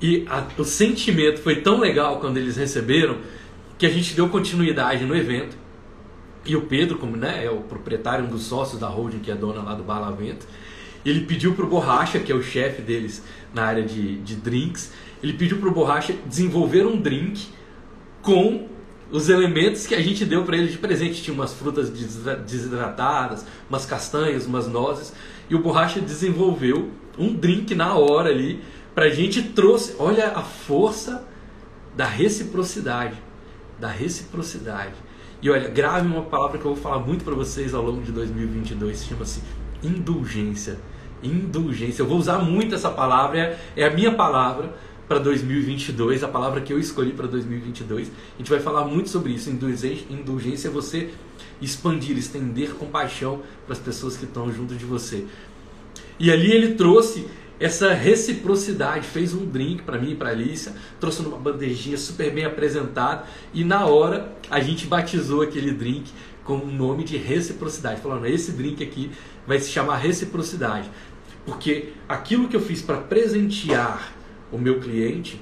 e 0.00 0.26
a, 0.28 0.44
o 0.58 0.64
sentimento 0.64 1.40
foi 1.40 1.56
tão 1.56 1.78
legal 1.78 2.18
quando 2.20 2.38
eles 2.38 2.56
receberam 2.56 3.18
que 3.78 3.86
a 3.86 3.90
gente 3.90 4.14
deu 4.14 4.28
continuidade 4.28 5.04
no 5.04 5.14
evento. 5.14 5.56
E 6.44 6.56
o 6.56 6.62
Pedro, 6.62 6.98
como 6.98 7.16
né, 7.16 7.44
é 7.44 7.50
o 7.50 7.58
proprietário, 7.58 8.24
um 8.24 8.28
dos 8.28 8.42
sócios 8.42 8.80
da 8.80 8.88
holding, 8.88 9.20
que 9.20 9.30
é 9.30 9.34
dona 9.34 9.62
lá 9.62 9.74
do 9.74 9.84
Barra 9.84 10.10
Vento, 10.10 10.46
ele 11.04 11.22
pediu 11.22 11.54
para 11.54 11.64
o 11.64 11.68
Borracha, 11.68 12.18
que 12.18 12.30
é 12.30 12.34
o 12.34 12.42
chefe 12.42 12.82
deles 12.82 13.22
na 13.52 13.64
área 13.64 13.82
de, 13.82 14.18
de 14.18 14.36
drinks, 14.36 14.92
ele 15.22 15.34
pediu 15.34 15.58
para 15.58 15.68
o 15.68 15.72
Borracha 15.72 16.14
desenvolver 16.26 16.86
um 16.86 17.00
drink 17.00 17.48
com 18.20 18.68
os 19.10 19.28
elementos 19.28 19.86
que 19.86 19.94
a 19.94 20.00
gente 20.00 20.24
deu 20.24 20.44
para 20.44 20.56
ele 20.56 20.68
de 20.68 20.78
presente. 20.78 21.22
Tinha 21.22 21.34
umas 21.34 21.52
frutas 21.52 21.90
desidratadas, 21.90 23.44
umas 23.68 23.84
castanhas, 23.84 24.46
umas 24.46 24.66
nozes. 24.66 25.12
E 25.48 25.54
o 25.54 25.60
Borracha 25.60 26.00
desenvolveu 26.00 26.90
um 27.18 27.32
drink 27.32 27.74
na 27.74 27.94
hora 27.94 28.30
ali 28.30 28.60
para 28.94 29.06
a 29.06 29.10
gente 29.10 29.42
trouxe. 29.42 29.94
Olha 29.98 30.28
a 30.28 30.42
força 30.42 31.24
da 31.96 32.06
reciprocidade, 32.06 33.16
da 33.78 33.88
reciprocidade. 33.88 34.94
E 35.42 35.50
olha, 35.50 35.68
grave 35.68 36.06
uma 36.06 36.22
palavra 36.22 36.58
que 36.58 36.64
eu 36.64 36.74
vou 36.74 36.82
falar 36.82 37.00
muito 37.00 37.24
para 37.24 37.34
vocês 37.34 37.74
ao 37.74 37.82
longo 37.82 38.02
de 38.02 38.12
2022, 38.12 39.04
chama-se 39.04 39.40
indulgência. 39.82 40.78
Indulgência. 41.22 42.02
Eu 42.02 42.06
vou 42.06 42.18
usar 42.18 42.38
muito 42.38 42.74
essa 42.74 42.90
palavra, 42.90 43.38
é, 43.38 43.58
é 43.76 43.86
a 43.86 43.90
minha 43.90 44.12
palavra 44.12 44.74
para 45.08 45.18
2022, 45.18 46.24
a 46.24 46.28
palavra 46.28 46.60
que 46.60 46.72
eu 46.72 46.78
escolhi 46.78 47.12
para 47.12 47.26
2022. 47.26 48.08
A 48.08 48.38
gente 48.38 48.50
vai 48.50 48.60
falar 48.60 48.84
muito 48.84 49.10
sobre 49.10 49.32
isso. 49.32 49.50
Indulgência 49.50 50.68
é 50.68 50.70
você 50.70 51.10
expandir, 51.60 52.16
estender 52.16 52.70
compaixão 52.74 53.42
para 53.66 53.74
as 53.74 53.78
pessoas 53.78 54.16
que 54.16 54.24
estão 54.24 54.52
junto 54.52 54.74
de 54.74 54.84
você. 54.84 55.24
E 56.18 56.30
ali 56.30 56.50
ele 56.50 56.74
trouxe 56.74 57.26
essa 57.60 57.92
reciprocidade, 57.92 59.06
fez 59.06 59.32
um 59.32 59.46
drink 59.46 59.82
para 59.82 59.98
mim 59.98 60.12
e 60.12 60.14
para 60.16 60.30
Alicia, 60.30 60.72
trouxe 60.98 61.22
numa 61.22 61.38
bandejinha 61.38 61.96
super 61.96 62.32
bem 62.32 62.44
apresentada 62.44 63.24
e 63.54 63.62
na 63.62 63.86
hora 63.86 64.32
a 64.50 64.60
gente 64.60 64.86
batizou 64.86 65.42
aquele 65.42 65.70
drink 65.70 66.10
com 66.42 66.56
o 66.56 66.66
nome 66.66 67.04
de 67.04 67.16
reciprocidade, 67.16 68.00
falando 68.00 68.26
esse 68.26 68.50
drink 68.50 68.82
aqui 68.82 69.12
vai 69.46 69.58
se 69.58 69.70
chamar 69.70 69.96
reciprocidade, 69.96 70.90
porque 71.44 71.92
aquilo 72.08 72.48
que 72.48 72.56
eu 72.56 72.60
fiz 72.60 72.80
para 72.82 72.98
presentear 72.98 74.12
o 74.50 74.58
meu 74.58 74.80
cliente, 74.80 75.40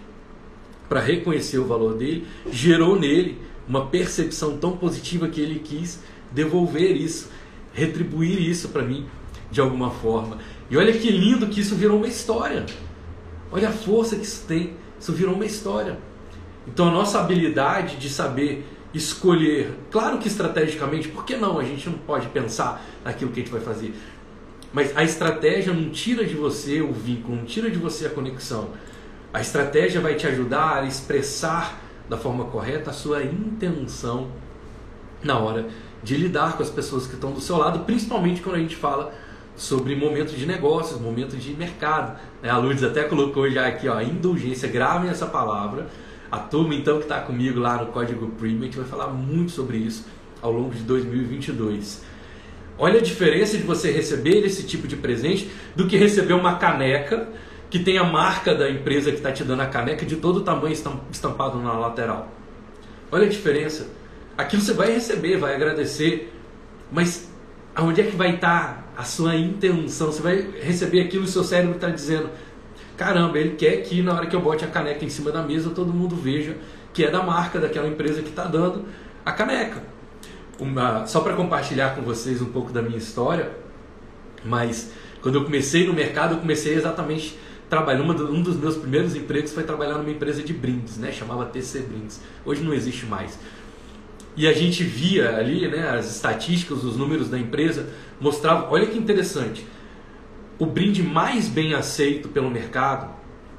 para 0.89 1.01
reconhecer 1.01 1.59
o 1.59 1.67
valor 1.67 1.95
dele, 1.95 2.27
gerou 2.51 2.99
nele 2.99 3.39
uma 3.69 3.87
percepção 3.87 4.57
tão 4.57 4.77
positiva 4.77 5.29
que 5.29 5.41
ele 5.41 5.61
quis 5.61 6.01
devolver 6.33 6.97
isso, 6.97 7.31
retribuir 7.73 8.41
isso 8.41 8.69
para 8.71 8.83
mim 8.83 9.07
de 9.51 9.61
alguma 9.61 9.91
forma. 9.91 10.39
E 10.71 10.77
olha 10.77 10.93
que 10.93 11.11
lindo 11.11 11.49
que 11.49 11.61
isso 11.61 11.75
virou 11.75 11.97
uma 11.97 12.07
história. 12.07 12.67
Olha 13.53 13.69
a 13.69 13.73
força 13.73 14.17
que 14.17 14.23
isso 14.23 14.45
tem. 14.47 14.75
Isso 14.99 15.13
virou 15.13 15.35
uma 15.35 15.47
história. 15.47 15.99
Então 16.67 16.89
a 16.89 16.93
nossa 16.93 17.21
habilidade 17.21 17.97
de 17.97 18.09
saber 18.09 18.67
escolher, 18.93 19.73
claro 19.91 20.19
que 20.19 20.29
estrategicamente, 20.29 21.09
por 21.09 21.25
que 21.25 21.37
não? 21.37 21.59
A 21.59 21.65
gente 21.65 21.89
não 21.89 21.99
pode 21.99 22.29
pensar 22.29 22.85
naquilo 23.05 23.31
que 23.31 23.41
a 23.41 23.43
gente 23.43 23.53
vai 23.53 23.61
fazer. 23.61 23.95
Mas 24.73 24.97
a 24.97 25.03
estratégia 25.03 25.73
não 25.73 25.91
tira 25.91 26.25
de 26.25 26.35
você 26.35 26.81
o 26.81 26.93
vínculo, 26.93 27.37
não 27.37 27.45
tira 27.45 27.71
de 27.71 27.79
você 27.79 28.07
a 28.07 28.11
conexão. 28.11 28.71
A 29.33 29.41
estratégia 29.41 30.01
vai 30.01 30.15
te 30.15 30.27
ajudar 30.27 30.83
a 30.83 30.87
expressar 30.87 31.81
da 32.09 32.17
forma 32.17 32.45
correta 32.47 32.91
a 32.91 32.93
sua 32.93 33.23
intenção 33.23 34.29
na 35.23 35.39
hora 35.39 35.69
de 36.03 36.17
lidar 36.17 36.57
com 36.57 36.63
as 36.63 36.71
pessoas 36.71 37.07
que 37.07 37.15
estão 37.15 37.33
do 37.33 37.41
seu 37.41 37.57
lado, 37.57 37.81
principalmente 37.81 38.41
quando 38.41 38.57
a 38.57 38.59
gente 38.59 38.75
fala 38.75 39.13
sobre 39.55 39.95
momentos 39.95 40.35
de 40.35 40.47
negócios, 40.47 41.01
momentos 41.01 41.43
de 41.43 41.53
mercado. 41.53 42.19
A 42.43 42.57
Lourdes 42.57 42.83
até 42.83 43.05
colocou 43.05 43.49
já 43.51 43.67
aqui, 43.67 43.89
ó, 43.89 44.01
indulgência, 44.01 44.69
gravem 44.69 45.11
essa 45.11 45.27
palavra. 45.27 45.89
A 46.31 46.39
turma 46.39 46.75
então 46.75 46.99
que 46.99 47.05
está 47.05 47.21
comigo 47.21 47.59
lá 47.59 47.79
no 47.79 47.87
Código 47.87 48.29
Premium, 48.29 48.63
a 48.63 48.65
gente 48.65 48.77
vai 48.77 48.87
falar 48.87 49.09
muito 49.09 49.51
sobre 49.51 49.79
isso 49.79 50.07
ao 50.41 50.53
longo 50.53 50.75
de 50.75 50.83
2022. 50.83 52.03
Olha 52.79 53.01
a 53.01 53.03
diferença 53.03 53.59
de 53.59 53.65
você 53.65 53.91
receber 53.91 54.45
esse 54.45 54.63
tipo 54.63 54.87
de 54.87 54.97
presente 54.97 55.51
do 55.75 55.87
que 55.87 55.97
receber 55.97 56.33
uma 56.33 56.57
caneca 56.57 57.29
que 57.69 57.79
tem 57.79 57.99
a 57.99 58.05
marca 58.05 58.55
da 58.55 58.71
empresa 58.71 59.11
que 59.11 59.19
está 59.19 59.31
te 59.31 59.45
dando 59.45 59.61
a 59.61 59.67
caneca 59.67 60.07
de 60.07 60.17
todo 60.17 60.41
tamanho 60.41 60.75
estampado 61.11 61.59
na 61.59 61.73
lateral. 61.73 62.29
Olha 63.13 63.27
a 63.27 63.29
diferença. 63.29 63.89
Aquilo 64.37 64.63
você 64.63 64.73
vai 64.73 64.93
receber, 64.93 65.37
vai 65.37 65.55
agradecer, 65.55 66.33
mas 66.91 67.31
aonde 67.75 68.01
é 68.01 68.05
que 68.05 68.17
vai 68.17 68.37
estar 68.37 68.93
a 68.97 69.05
sua 69.05 69.37
intenção? 69.37 70.07
Você 70.11 70.23
vai 70.23 70.37
receber 70.63 71.03
aquilo 71.03 71.25
e 71.25 71.27
o 71.27 71.31
seu 71.31 71.45
cérebro 71.45 71.75
está 71.75 71.91
dizendo: 71.91 72.31
caramba, 73.01 73.39
ele 73.39 73.57
quer 73.57 73.79
que 73.79 74.03
na 74.03 74.13
hora 74.13 74.27
que 74.27 74.37
eu 74.37 74.43
bote 74.43 74.63
a 74.63 74.69
caneca 74.69 75.03
em 75.03 75.09
cima 75.09 75.33
da 75.33 75.43
mesa 75.43 75.71
todo 75.71 75.91
mundo 75.91 76.15
veja 76.15 76.55
que 76.93 77.03
é 77.03 77.11
da 77.11 77.23
marca 77.23 77.59
daquela 77.59 77.89
empresa 77.89 78.21
que 78.21 78.29
está 78.29 78.45
dando 78.45 78.85
a 79.25 79.33
caneca. 79.33 79.83
Uma, 80.59 81.07
só 81.07 81.21
para 81.21 81.35
compartilhar 81.35 81.95
com 81.95 82.03
vocês 82.03 82.43
um 82.43 82.53
pouco 82.53 82.71
da 82.71 82.83
minha 82.83 82.99
história, 82.99 83.53
mas 84.45 84.93
quando 85.23 85.37
eu 85.37 85.45
comecei 85.45 85.87
no 85.87 85.95
mercado, 85.95 86.35
eu 86.35 86.41
comecei 86.41 86.75
exatamente 86.75 87.39
trabalhando. 87.71 88.31
Um 88.31 88.43
dos 88.43 88.57
meus 88.57 88.77
primeiros 88.77 89.17
empregos 89.17 89.55
foi 89.55 89.63
trabalhar 89.63 89.95
numa 89.95 90.11
empresa 90.11 90.43
de 90.43 90.53
brindes, 90.53 90.99
né? 90.99 91.11
chamava 91.11 91.47
TC 91.47 91.79
Brindes. 91.81 92.21
Hoje 92.45 92.63
não 92.63 92.75
existe 92.75 93.07
mais 93.07 93.39
e 94.37 94.47
a 94.47 94.53
gente 94.53 94.85
via 94.85 95.37
ali 95.37 95.67
né, 95.69 95.91
as 95.91 96.15
estatísticas, 96.17 96.85
os 96.85 96.97
números 96.97 97.29
da 97.29 97.39
empresa 97.39 97.89
mostravam, 98.21 98.71
olha 98.71 98.87
que 98.87 98.97
interessante, 98.97 99.67
o 100.61 100.67
brinde 100.67 101.03
mais 101.03 101.49
bem 101.49 101.73
aceito 101.73 102.29
pelo 102.29 102.51
mercado, 102.51 103.11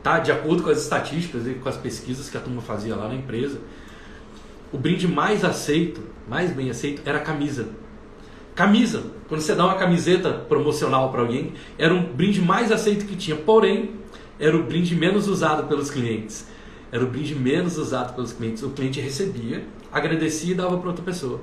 tá? 0.03 0.19
de 0.19 0.31
acordo 0.31 0.61
com 0.61 0.69
as 0.69 0.83
estatísticas 0.83 1.47
e 1.47 1.55
com 1.55 1.67
as 1.67 1.75
pesquisas 1.75 2.29
que 2.29 2.37
a 2.37 2.39
turma 2.39 2.61
fazia 2.61 2.95
lá 2.95 3.07
na 3.07 3.15
empresa, 3.15 3.59
o 4.71 4.77
brinde 4.77 5.07
mais 5.07 5.43
aceito, 5.43 5.99
mais 6.29 6.51
bem 6.51 6.69
aceito, 6.69 7.01
era 7.03 7.17
a 7.17 7.21
camisa. 7.21 7.69
Camisa, 8.53 9.03
quando 9.27 9.41
você 9.41 9.55
dá 9.55 9.65
uma 9.65 9.75
camiseta 9.75 10.31
promocional 10.31 11.11
para 11.11 11.21
alguém, 11.21 11.53
era 11.75 11.91
um 11.91 12.03
brinde 12.03 12.39
mais 12.39 12.71
aceito 12.71 13.07
que 13.07 13.15
tinha, 13.15 13.35
porém, 13.35 13.95
era 14.39 14.55
o 14.55 14.61
brinde 14.61 14.95
menos 14.95 15.27
usado 15.27 15.67
pelos 15.67 15.89
clientes. 15.89 16.47
Era 16.91 17.03
o 17.03 17.07
brinde 17.07 17.33
menos 17.33 17.77
usado 17.77 18.13
pelos 18.13 18.31
clientes. 18.31 18.61
O 18.61 18.69
cliente 18.69 19.01
recebia, 19.01 19.65
agradecia 19.91 20.51
e 20.51 20.55
dava 20.55 20.77
para 20.77 20.89
outra 20.89 21.03
pessoa. 21.03 21.41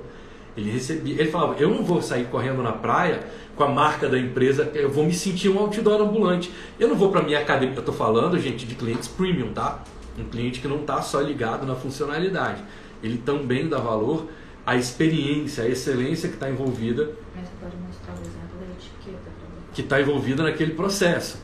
Ele 0.59 0.71
recebia, 0.71 1.15
ele 1.21 1.31
falava: 1.31 1.55
"Eu 1.59 1.71
não 1.71 1.85
vou 1.85 2.03
sair 2.03 2.25
correndo 2.27 2.63
na 2.63 2.73
praia 2.73 3.27
com 3.59 3.65
a 3.65 3.69
marca 3.69 4.09
da 4.09 4.19
empresa, 4.19 4.71
eu 4.75 4.89
vou 4.89 5.05
me 5.05 5.13
sentir 5.13 5.49
um 5.49 5.59
outdoor 5.59 6.01
ambulante. 6.01 6.51
Eu 6.79 6.89
não 6.89 6.97
vou 6.97 7.11
para 7.11 7.23
minha 7.23 7.41
academia, 7.41 7.75
eu 7.75 7.81
estou 7.81 7.95
falando, 7.95 8.39
gente, 8.39 8.65
de 8.65 8.77
clientes 8.77 9.09
premium, 9.09 9.53
tá? 9.53 9.83
Um 10.17 10.25
cliente 10.25 10.61
que 10.61 10.69
não 10.69 10.81
está 10.81 11.03
só 11.03 11.21
ligado 11.21 11.67
na 11.67 11.75
funcionalidade. 11.75 12.63
Ele 13.03 13.19
também 13.19 13.69
dá 13.69 13.79
valor 13.79 14.29
à 14.65 14.77
experiência, 14.77 15.65
à 15.65 15.69
excelência 15.69 16.29
que 16.29 16.37
está 16.37 16.49
envolvida. 16.49 17.11
Mas 17.35 17.49
você 17.49 17.55
pode 17.61 17.77
mostrar 17.77 18.15
o 18.15 18.21
exemplo 18.21 18.59
da 18.61 18.67
etiqueta 18.73 19.39
que 19.75 19.81
está 19.81 20.01
envolvida 20.01 20.43
naquele 20.43 20.75
processo. 20.75 21.41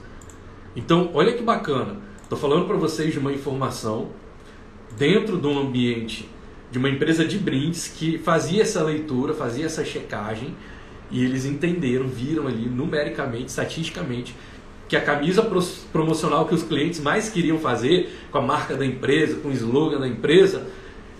Então, 0.74 1.10
olha 1.14 1.32
que 1.32 1.42
bacana. 1.42 1.96
Estou 2.22 2.38
falando 2.38 2.66
para 2.66 2.76
vocês 2.76 3.12
de 3.12 3.18
uma 3.18 3.32
informação 3.32 4.08
dentro 4.96 5.38
de 5.38 5.46
um 5.46 5.58
ambiente 5.58 6.28
de 6.74 6.78
uma 6.78 6.90
empresa 6.90 7.24
de 7.24 7.38
brindes 7.38 7.86
que 7.86 8.18
fazia 8.18 8.62
essa 8.62 8.82
leitura, 8.82 9.32
fazia 9.32 9.64
essa 9.64 9.84
checagem 9.84 10.56
e 11.08 11.24
eles 11.24 11.44
entenderam, 11.44 12.08
viram 12.08 12.48
ali 12.48 12.68
numericamente, 12.68 13.46
estatisticamente, 13.46 14.34
que 14.88 14.96
a 14.96 15.00
camisa 15.00 15.48
promocional 15.92 16.46
que 16.48 16.54
os 16.54 16.64
clientes 16.64 16.98
mais 16.98 17.28
queriam 17.28 17.60
fazer 17.60 18.12
com 18.28 18.38
a 18.38 18.42
marca 18.42 18.74
da 18.74 18.84
empresa, 18.84 19.36
com 19.36 19.50
o 19.50 19.52
slogan 19.52 20.00
da 20.00 20.08
empresa, 20.08 20.66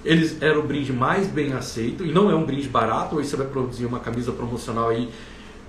eles 0.05 0.43
era 0.43 0.59
o 0.59 0.63
brinde 0.65 0.93
mais 0.93 1.29
bem 1.29 1.53
aceito 1.53 2.05
e 2.05 2.11
não 2.11 2.29
é 2.29 2.35
um 2.35 2.45
brinde 2.45 2.69
barato. 2.69 3.15
Hoje 3.15 3.29
você 3.29 3.37
vai 3.37 3.47
produzir 3.47 3.87
uma 3.87 4.01
camisa 4.01 4.33
promocional 4.33 4.89
aí, 4.89 5.09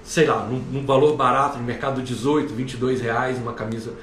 sei 0.03 0.25
lá, 0.25 0.47
num, 0.47 0.57
num 0.71 0.83
valor 0.83 1.15
barato, 1.15 1.59
no 1.59 1.63
mercado 1.63 2.01
18, 2.01 2.55
22 2.55 3.01
reais, 3.01 3.37
uma 3.37 3.53
camisa 3.53 3.93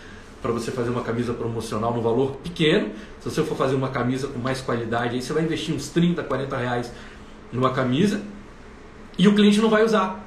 para 0.42 0.50
você 0.50 0.72
fazer 0.72 0.90
uma 0.90 1.02
camisa 1.02 1.32
promocional 1.32 1.94
no 1.94 2.02
valor 2.02 2.32
pequeno. 2.42 2.90
Se 3.20 3.30
você 3.30 3.44
for 3.44 3.56
fazer 3.56 3.76
uma 3.76 3.88
camisa 3.88 4.26
com 4.26 4.40
mais 4.40 4.60
qualidade, 4.60 5.14
aí 5.14 5.22
você 5.22 5.32
vai 5.32 5.44
investir 5.44 5.72
uns 5.72 5.88
30, 5.90 6.24
40 6.24 6.56
reais 6.56 6.92
numa 7.52 7.70
camisa 7.70 8.20
e 9.16 9.28
o 9.28 9.34
cliente 9.34 9.60
não 9.60 9.70
vai 9.70 9.84
usar. 9.84 10.20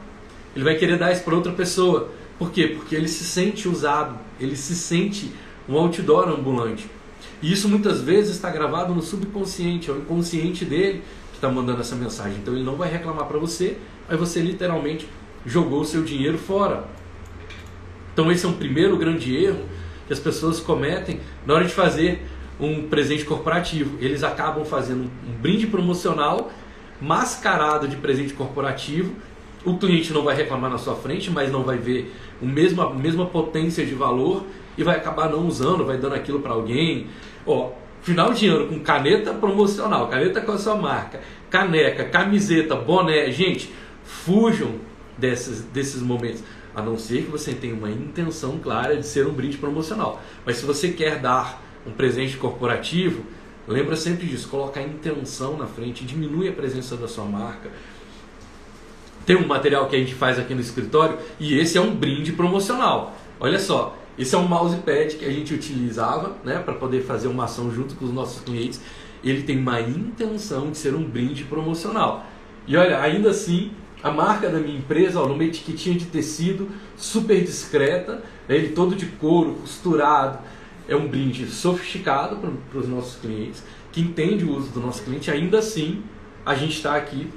Ele 0.55 0.63
vai 0.63 0.75
querer 0.75 0.97
dar 0.97 1.11
isso 1.11 1.23
para 1.23 1.35
outra 1.35 1.51
pessoa. 1.51 2.09
Por 2.39 2.49
quê? 2.51 2.67
Porque 2.67 2.95
ele 2.95 3.09
se 3.09 3.25
sente 3.25 3.67
usado, 3.67 4.17
ele 4.39 4.55
se 4.55 4.73
sente 4.73 5.31
um 5.67 5.77
outdoor 5.77 6.29
ambulante. 6.29 6.89
E 7.41 7.51
isso 7.51 7.67
muitas 7.67 8.01
vezes 8.01 8.35
está 8.35 8.49
gravado 8.49 8.95
no 8.95 9.01
subconsciente, 9.01 9.89
é 9.89 9.93
o 9.93 9.97
inconsciente 9.97 10.63
dele 10.63 11.03
que 11.31 11.37
está 11.37 11.49
mandando 11.49 11.81
essa 11.81 11.95
mensagem. 11.95 12.37
Então 12.37 12.53
ele 12.53 12.63
não 12.63 12.77
vai 12.77 12.89
reclamar 12.89 13.25
para 13.25 13.37
você, 13.37 13.77
mas 14.07 14.17
você 14.17 14.39
literalmente 14.39 15.09
jogou 15.45 15.81
o 15.81 15.85
seu 15.85 16.03
dinheiro 16.03 16.37
fora. 16.37 16.85
Então 18.13 18.31
esse 18.31 18.45
é 18.45 18.49
um 18.49 18.53
primeiro 18.53 18.95
grande 18.97 19.35
erro 19.35 19.65
que 20.07 20.13
as 20.13 20.19
pessoas 20.19 20.59
cometem 20.59 21.19
na 21.45 21.53
hora 21.53 21.65
de 21.65 21.71
fazer 21.71 22.21
um 22.59 22.87
presente 22.87 23.25
corporativo. 23.25 23.97
Eles 23.99 24.23
acabam 24.23 24.63
fazendo 24.65 25.09
um 25.27 25.31
brinde 25.41 25.67
promocional 25.67 26.51
mascarado 27.01 27.87
de 27.87 27.95
presente 27.97 28.33
corporativo. 28.33 29.13
O 29.65 29.77
cliente 29.77 30.13
não 30.13 30.23
vai 30.23 30.35
reclamar 30.35 30.69
na 30.69 30.77
sua 30.77 30.95
frente, 30.95 31.29
mas 31.31 31.51
não 31.51 31.63
vai 31.63 31.77
ver 31.77 32.13
o 32.41 32.45
mesmo, 32.45 32.81
a 32.81 32.93
mesma 32.93 33.25
potência 33.25 33.85
de 33.85 33.93
valor 33.93 34.45
e 34.77 34.83
vai 34.83 34.95
acabar 34.95 35.29
não 35.29 35.47
usando, 35.47 35.85
vai 35.85 35.97
dando 35.97 36.15
aquilo 36.15 36.39
para 36.39 36.53
alguém. 36.53 37.07
Ó, 37.45 37.71
final 38.01 38.31
de 38.33 38.47
ano 38.47 38.67
com 38.67 38.79
caneta 38.79 39.33
promocional, 39.33 40.07
caneta 40.07 40.39
com 40.41 40.51
a 40.51 40.57
sua 40.57 40.75
marca, 40.75 41.19
caneca, 41.49 42.05
camiseta, 42.05 42.75
boné. 42.75 43.31
Gente, 43.31 43.73
fujam 44.03 44.75
desses, 45.17 45.61
desses 45.61 46.01
momentos 46.01 46.43
a 46.75 46.81
não 46.81 46.97
ser 46.97 47.23
que 47.23 47.31
você 47.31 47.53
tenha 47.53 47.73
uma 47.73 47.89
intenção 47.89 48.59
clara 48.59 48.97
de 48.97 49.05
ser 49.05 49.25
um 49.25 49.31
brinde 49.31 49.57
promocional. 49.57 50.21
Mas 50.45 50.57
se 50.57 50.65
você 50.65 50.89
quer 50.89 51.19
dar 51.19 51.63
um 51.85 51.91
presente 51.91 52.37
corporativo, 52.37 53.23
Lembra 53.67 53.95
sempre 53.95 54.27
disso, 54.27 54.47
coloca 54.47 54.79
a 54.79 54.83
intenção 54.83 55.57
na 55.57 55.65
frente, 55.65 56.05
diminui 56.05 56.47
a 56.47 56.51
presença 56.51 56.95
da 56.95 57.07
sua 57.07 57.25
marca. 57.25 57.69
Tem 59.25 59.35
um 59.35 59.47
material 59.47 59.87
que 59.87 59.95
a 59.95 59.99
gente 59.99 60.13
faz 60.13 60.37
aqui 60.37 60.53
no 60.53 60.61
escritório 60.61 61.17
e 61.39 61.57
esse 61.57 61.77
é 61.77 61.81
um 61.81 61.95
brinde 61.95 62.31
promocional. 62.31 63.15
Olha 63.39 63.57
só, 63.57 63.97
esse 64.19 64.35
é 64.35 64.37
um 64.37 64.47
mousepad 64.47 65.15
que 65.15 65.25
a 65.25 65.31
gente 65.31 65.51
utilizava 65.51 66.35
né, 66.43 66.59
para 66.59 66.75
poder 66.75 67.01
fazer 67.01 67.27
uma 67.27 67.45
ação 67.45 67.73
junto 67.73 67.95
com 67.95 68.05
os 68.05 68.13
nossos 68.13 68.43
clientes. 68.43 68.79
Ele 69.23 69.41
tem 69.41 69.57
uma 69.57 69.81
intenção 69.81 70.69
de 70.69 70.77
ser 70.77 70.93
um 70.93 71.03
brinde 71.03 71.43
promocional. 71.45 72.23
E 72.67 72.77
olha, 72.77 73.01
ainda 73.01 73.31
assim, 73.31 73.71
a 74.05 74.11
marca 74.11 74.47
da 74.51 74.59
minha 74.59 74.77
empresa, 74.77 75.19
ó, 75.19 75.27
numa 75.27 75.43
etiquetinha 75.43 75.97
de 75.97 76.05
tecido 76.05 76.69
super 76.95 77.43
discreta, 77.43 78.21
né, 78.47 78.55
ele 78.55 78.69
todo 78.69 78.95
de 78.95 79.07
couro, 79.07 79.55
costurado. 79.55 80.37
É 80.87 80.95
um 80.95 81.07
brinde 81.07 81.47
sofisticado 81.47 82.37
para 82.69 82.79
os 82.79 82.87
nossos 82.87 83.19
clientes, 83.19 83.63
que 83.91 83.99
entende 83.99 84.45
o 84.45 84.55
uso 84.55 84.69
do 84.69 84.79
nosso 84.79 85.01
cliente. 85.01 85.31
Ainda 85.31 85.57
assim, 85.57 86.03
a 86.45 86.53
gente 86.53 86.75
está 86.75 86.95
aqui 86.95 87.27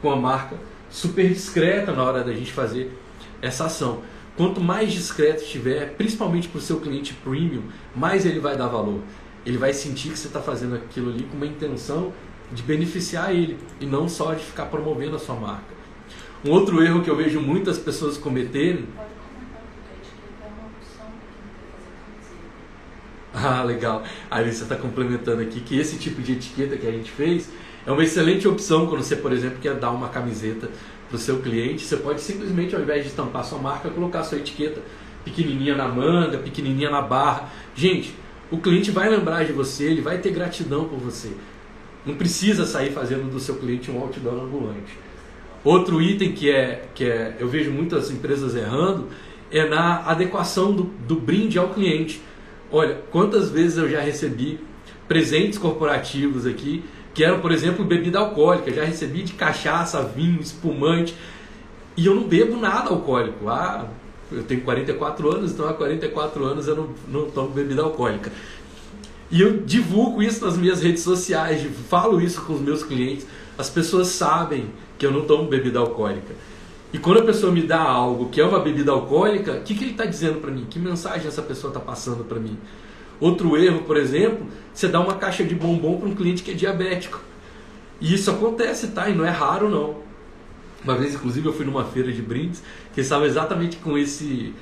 com 0.00 0.10
a 0.10 0.16
marca 0.16 0.56
super 0.88 1.28
discreta 1.28 1.92
na 1.92 2.02
hora 2.02 2.24
da 2.24 2.32
gente 2.32 2.54
fazer 2.54 2.98
essa 3.42 3.66
ação. 3.66 4.00
Quanto 4.34 4.62
mais 4.62 4.94
discreto 4.94 5.42
estiver, 5.42 5.94
principalmente 5.94 6.48
para 6.48 6.56
o 6.58 6.62
seu 6.62 6.80
cliente 6.80 7.12
premium, 7.12 7.64
mais 7.94 8.24
ele 8.24 8.40
vai 8.40 8.56
dar 8.56 8.68
valor. 8.68 9.00
Ele 9.44 9.58
vai 9.58 9.74
sentir 9.74 10.08
que 10.08 10.18
você 10.18 10.28
está 10.28 10.40
fazendo 10.40 10.74
aquilo 10.74 11.10
ali 11.10 11.24
com 11.24 11.36
uma 11.36 11.44
intenção 11.44 12.14
de 12.50 12.62
beneficiar 12.62 13.34
ele 13.34 13.58
e 13.78 13.84
não 13.84 14.08
só 14.08 14.32
de 14.32 14.42
ficar 14.42 14.64
promovendo 14.64 15.16
a 15.16 15.18
sua 15.18 15.34
marca. 15.34 15.73
Um 16.44 16.50
outro 16.50 16.82
erro 16.82 17.00
que 17.00 17.08
eu 17.08 17.16
vejo 17.16 17.40
muitas 17.40 17.78
pessoas 17.78 18.18
cometerem. 18.18 18.86
Ah, 23.32 23.62
legal. 23.62 24.04
A 24.30 24.36
Alice 24.36 24.62
está 24.62 24.76
complementando 24.76 25.40
aqui 25.40 25.60
que 25.60 25.78
esse 25.78 25.98
tipo 25.98 26.20
de 26.20 26.32
etiqueta 26.32 26.76
que 26.76 26.86
a 26.86 26.90
gente 26.90 27.10
fez 27.10 27.50
é 27.86 27.90
uma 27.90 28.04
excelente 28.04 28.46
opção 28.46 28.86
quando 28.86 29.02
você, 29.02 29.16
por 29.16 29.32
exemplo, 29.32 29.58
quer 29.60 29.74
dar 29.74 29.90
uma 29.90 30.08
camiseta 30.10 30.68
para 31.08 31.16
o 31.16 31.18
seu 31.18 31.40
cliente. 31.40 31.82
Você 31.82 31.96
pode 31.96 32.20
simplesmente, 32.20 32.74
ao 32.74 32.82
invés 32.82 33.02
de 33.02 33.08
estampar 33.08 33.44
sua 33.44 33.58
marca, 33.58 33.88
colocar 33.88 34.22
sua 34.22 34.38
etiqueta 34.38 34.82
pequenininha 35.24 35.74
na 35.74 35.88
manga, 35.88 36.36
pequenininha 36.38 36.90
na 36.90 37.00
barra. 37.00 37.48
Gente, 37.74 38.14
o 38.50 38.58
cliente 38.58 38.90
vai 38.90 39.08
lembrar 39.08 39.44
de 39.44 39.52
você, 39.52 39.84
ele 39.84 40.02
vai 40.02 40.18
ter 40.18 40.30
gratidão 40.30 40.84
por 40.84 40.98
você. 40.98 41.32
Não 42.04 42.14
precisa 42.14 42.66
sair 42.66 42.92
fazendo 42.92 43.30
do 43.30 43.40
seu 43.40 43.56
cliente 43.56 43.90
um 43.90 43.98
outdoor 43.98 44.44
ambulante. 44.44 44.92
Outro 45.64 46.02
item 46.02 46.32
que 46.32 46.50
é 46.50 46.84
que 46.94 47.04
é, 47.04 47.36
eu 47.40 47.48
vejo 47.48 47.70
muitas 47.70 48.10
empresas 48.10 48.54
errando 48.54 49.08
é 49.50 49.66
na 49.66 50.04
adequação 50.04 50.72
do, 50.72 50.84
do 51.08 51.16
brinde 51.16 51.58
ao 51.58 51.70
cliente. 51.70 52.20
Olha, 52.70 53.00
quantas 53.10 53.50
vezes 53.50 53.78
eu 53.78 53.88
já 53.88 54.00
recebi 54.00 54.60
presentes 55.08 55.58
corporativos 55.58 56.46
aqui 56.46 56.84
que 57.14 57.24
eram, 57.24 57.40
por 57.40 57.52
exemplo, 57.52 57.84
bebida 57.84 58.18
alcoólica. 58.18 58.72
Já 58.72 58.84
recebi 58.84 59.22
de 59.22 59.32
cachaça, 59.32 60.02
vinho, 60.02 60.40
espumante. 60.40 61.14
E 61.96 62.04
eu 62.06 62.14
não 62.14 62.24
bebo 62.24 62.56
nada 62.56 62.90
alcoólico. 62.90 63.48
Ah, 63.48 63.88
eu 64.32 64.42
tenho 64.42 64.62
44 64.62 65.30
anos, 65.30 65.52
então 65.52 65.68
há 65.68 65.72
44 65.72 66.44
anos 66.44 66.66
eu 66.66 66.74
não, 66.74 66.90
não 67.08 67.30
tomo 67.30 67.50
bebida 67.50 67.82
alcoólica. 67.82 68.32
E 69.30 69.40
eu 69.40 69.58
divulgo 69.58 70.22
isso 70.22 70.44
nas 70.44 70.56
minhas 70.56 70.82
redes 70.82 71.02
sociais, 71.02 71.66
falo 71.88 72.20
isso 72.20 72.42
com 72.42 72.54
os 72.54 72.60
meus 72.60 72.82
clientes. 72.82 73.26
As 73.56 73.70
pessoas 73.70 74.08
sabem 74.08 74.66
que 74.98 75.06
eu 75.06 75.10
não 75.10 75.22
tomo 75.22 75.48
bebida 75.48 75.78
alcoólica. 75.78 76.34
E 76.92 76.98
quando 76.98 77.18
a 77.18 77.24
pessoa 77.24 77.50
me 77.50 77.62
dá 77.62 77.80
algo 77.80 78.28
que 78.28 78.40
é 78.40 78.44
uma 78.44 78.60
bebida 78.60 78.92
alcoólica, 78.92 79.54
o 79.54 79.62
que, 79.62 79.74
que 79.74 79.82
ele 79.82 79.90
está 79.90 80.04
dizendo 80.04 80.40
para 80.40 80.50
mim? 80.50 80.64
Que 80.70 80.78
mensagem 80.78 81.26
essa 81.26 81.42
pessoa 81.42 81.70
está 81.70 81.80
passando 81.80 82.22
para 82.24 82.38
mim? 82.38 82.56
Outro 83.20 83.56
erro, 83.56 83.82
por 83.82 83.96
exemplo, 83.96 84.46
você 84.72 84.86
dá 84.86 85.00
uma 85.00 85.14
caixa 85.14 85.42
de 85.42 85.54
bombom 85.54 85.98
para 85.98 86.08
um 86.08 86.14
cliente 86.14 86.42
que 86.42 86.52
é 86.52 86.54
diabético. 86.54 87.20
E 88.00 88.14
isso 88.14 88.30
acontece, 88.30 88.88
tá? 88.88 89.08
E 89.08 89.14
não 89.14 89.24
é 89.24 89.30
raro 89.30 89.68
não. 89.68 89.96
Uma 90.84 90.94
vez, 90.94 91.14
inclusive, 91.14 91.46
eu 91.46 91.52
fui 91.52 91.64
numa 91.64 91.84
feira 91.84 92.12
de 92.12 92.20
brindes 92.22 92.62
que 92.92 93.00
estava 93.00 93.26
exatamente 93.26 93.78
com 93.78 93.96
esse, 93.96 94.54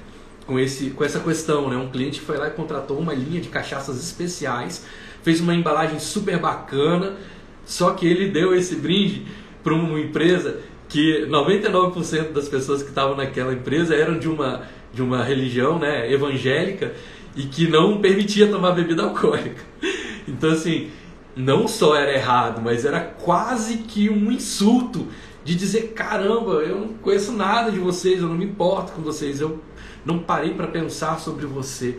com 0.47 0.59
esse, 0.59 0.91
com 0.91 1.05
essa 1.05 1.20
questão, 1.20 1.68
né? 1.68 1.76
Um 1.76 1.91
cliente 1.91 2.20
foi 2.20 2.39
lá 2.39 2.49
e 2.49 2.53
contratou 2.53 2.99
uma 2.99 3.12
linha 3.12 3.41
de 3.41 3.49
cachaças 3.49 4.03
especiais, 4.03 4.87
fez 5.22 5.41
uma 5.41 5.55
embalagem 5.55 5.99
super 5.99 6.39
bacana, 6.39 7.16
só 7.64 7.91
que 7.91 8.07
ele 8.07 8.28
deu 8.28 8.55
esse 8.55 8.76
brinde 8.76 9.26
para 9.62 9.74
uma 9.74 9.98
empresa 9.98 10.60
que 10.88 11.26
99% 11.26 12.32
das 12.32 12.48
pessoas 12.48 12.82
que 12.82 12.88
estavam 12.88 13.16
naquela 13.16 13.52
empresa 13.52 13.94
eram 13.94 14.18
de 14.18 14.28
uma 14.28 14.62
de 14.92 15.02
uma 15.02 15.24
religião, 15.24 15.78
né, 15.78 16.12
evangélica 16.12 16.92
e 17.34 17.44
que 17.44 17.66
não 17.66 18.00
permitia 18.00 18.48
tomar 18.48 18.72
bebida 18.72 19.02
alcoólica. 19.02 19.62
Então, 20.28 20.52
assim, 20.52 20.88
não 21.34 21.66
só 21.66 21.96
era 21.96 22.14
errado, 22.14 22.62
mas 22.62 22.84
era 22.84 23.00
quase 23.00 23.78
que 23.78 24.08
um 24.08 24.30
insulto 24.30 25.08
de 25.44 25.56
dizer: 25.56 25.94
caramba, 25.94 26.62
eu 26.62 26.78
não 26.78 26.88
conheço 26.94 27.32
nada 27.32 27.72
de 27.72 27.80
vocês, 27.80 28.22
eu 28.22 28.28
não 28.28 28.36
me 28.36 28.44
importo 28.44 28.92
com 28.92 29.02
vocês, 29.02 29.40
eu 29.40 29.60
não 30.06 30.20
parei 30.20 30.54
para 30.54 30.68
pensar 30.68 31.18
sobre 31.18 31.44
você. 31.44 31.98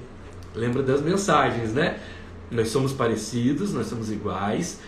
Lembra 0.56 0.82
das 0.82 1.02
mensagens, 1.02 1.74
né? 1.74 2.00
Nós 2.50 2.70
somos 2.70 2.94
parecidos, 2.94 3.74
nós 3.74 3.88
somos 3.88 4.10
iguais, 4.10 4.80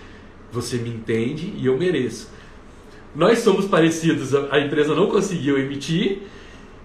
você 0.49 0.77
me 0.77 0.89
entende 0.89 1.53
e 1.57 1.65
eu 1.65 1.77
mereço. 1.77 2.29
Nós 3.15 3.39
somos 3.39 3.65
parecidos, 3.65 4.35
a 4.35 4.59
empresa 4.59 4.93
não 4.93 5.07
conseguiu 5.07 5.57
emitir, 5.57 6.23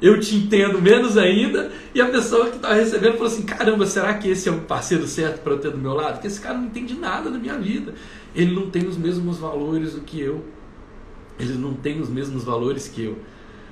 eu 0.00 0.18
te 0.18 0.34
entendo 0.36 0.80
menos 0.80 1.18
ainda, 1.18 1.70
e 1.94 2.00
a 2.00 2.06
pessoa 2.06 2.48
que 2.48 2.56
está 2.56 2.72
recebendo 2.72 3.14
falou 3.14 3.26
assim: 3.26 3.42
caramba, 3.42 3.84
será 3.84 4.14
que 4.14 4.28
esse 4.28 4.48
é 4.48 4.52
o 4.52 4.60
parceiro 4.60 5.06
certo 5.06 5.42
para 5.42 5.52
eu 5.52 5.58
ter 5.58 5.70
do 5.70 5.78
meu 5.78 5.92
lado? 5.92 6.14
Porque 6.14 6.28
esse 6.28 6.40
cara 6.40 6.56
não 6.56 6.66
entende 6.66 6.94
nada 6.94 7.30
da 7.30 7.38
minha 7.38 7.58
vida, 7.58 7.94
ele 8.34 8.54
não 8.54 8.70
tem 8.70 8.86
os 8.86 8.96
mesmos 8.96 9.38
valores 9.38 9.94
do 9.94 10.00
que 10.00 10.20
eu, 10.20 10.44
ele 11.38 11.54
não 11.54 11.74
tem 11.74 12.00
os 12.00 12.08
mesmos 12.08 12.44
valores 12.44 12.88
que 12.88 13.02
eu. 13.04 13.18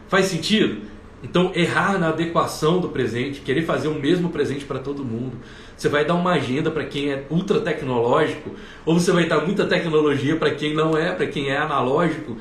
Faz 0.09 0.26
sentido? 0.26 0.82
Então, 1.22 1.50
errar 1.54 1.98
na 1.98 2.09
adequação 2.09 2.80
do 2.80 2.88
presente, 2.88 3.40
querer 3.40 3.62
fazer 3.62 3.88
o 3.88 3.94
mesmo 3.94 4.30
presente 4.30 4.64
para 4.64 4.78
todo 4.78 5.04
mundo. 5.04 5.36
Você 5.79 5.89
vai 5.89 6.05
dar 6.05 6.14
uma 6.14 6.33
agenda 6.33 6.72
para 6.72 6.85
quem 6.85 7.12
é 7.12 7.24
ultra 7.31 7.61
tecnológico, 7.61 8.51
ou 8.85 8.99
você 8.99 9.12
vai 9.12 9.29
dar 9.29 9.47
muita 9.47 9.64
tecnologia 9.64 10.35
para 10.35 10.51
quem 10.51 10.74
não 10.74 10.97
é, 10.97 11.12
para 11.12 11.29
quem 11.29 11.51
é 11.51 11.57
analógico. 11.57 12.37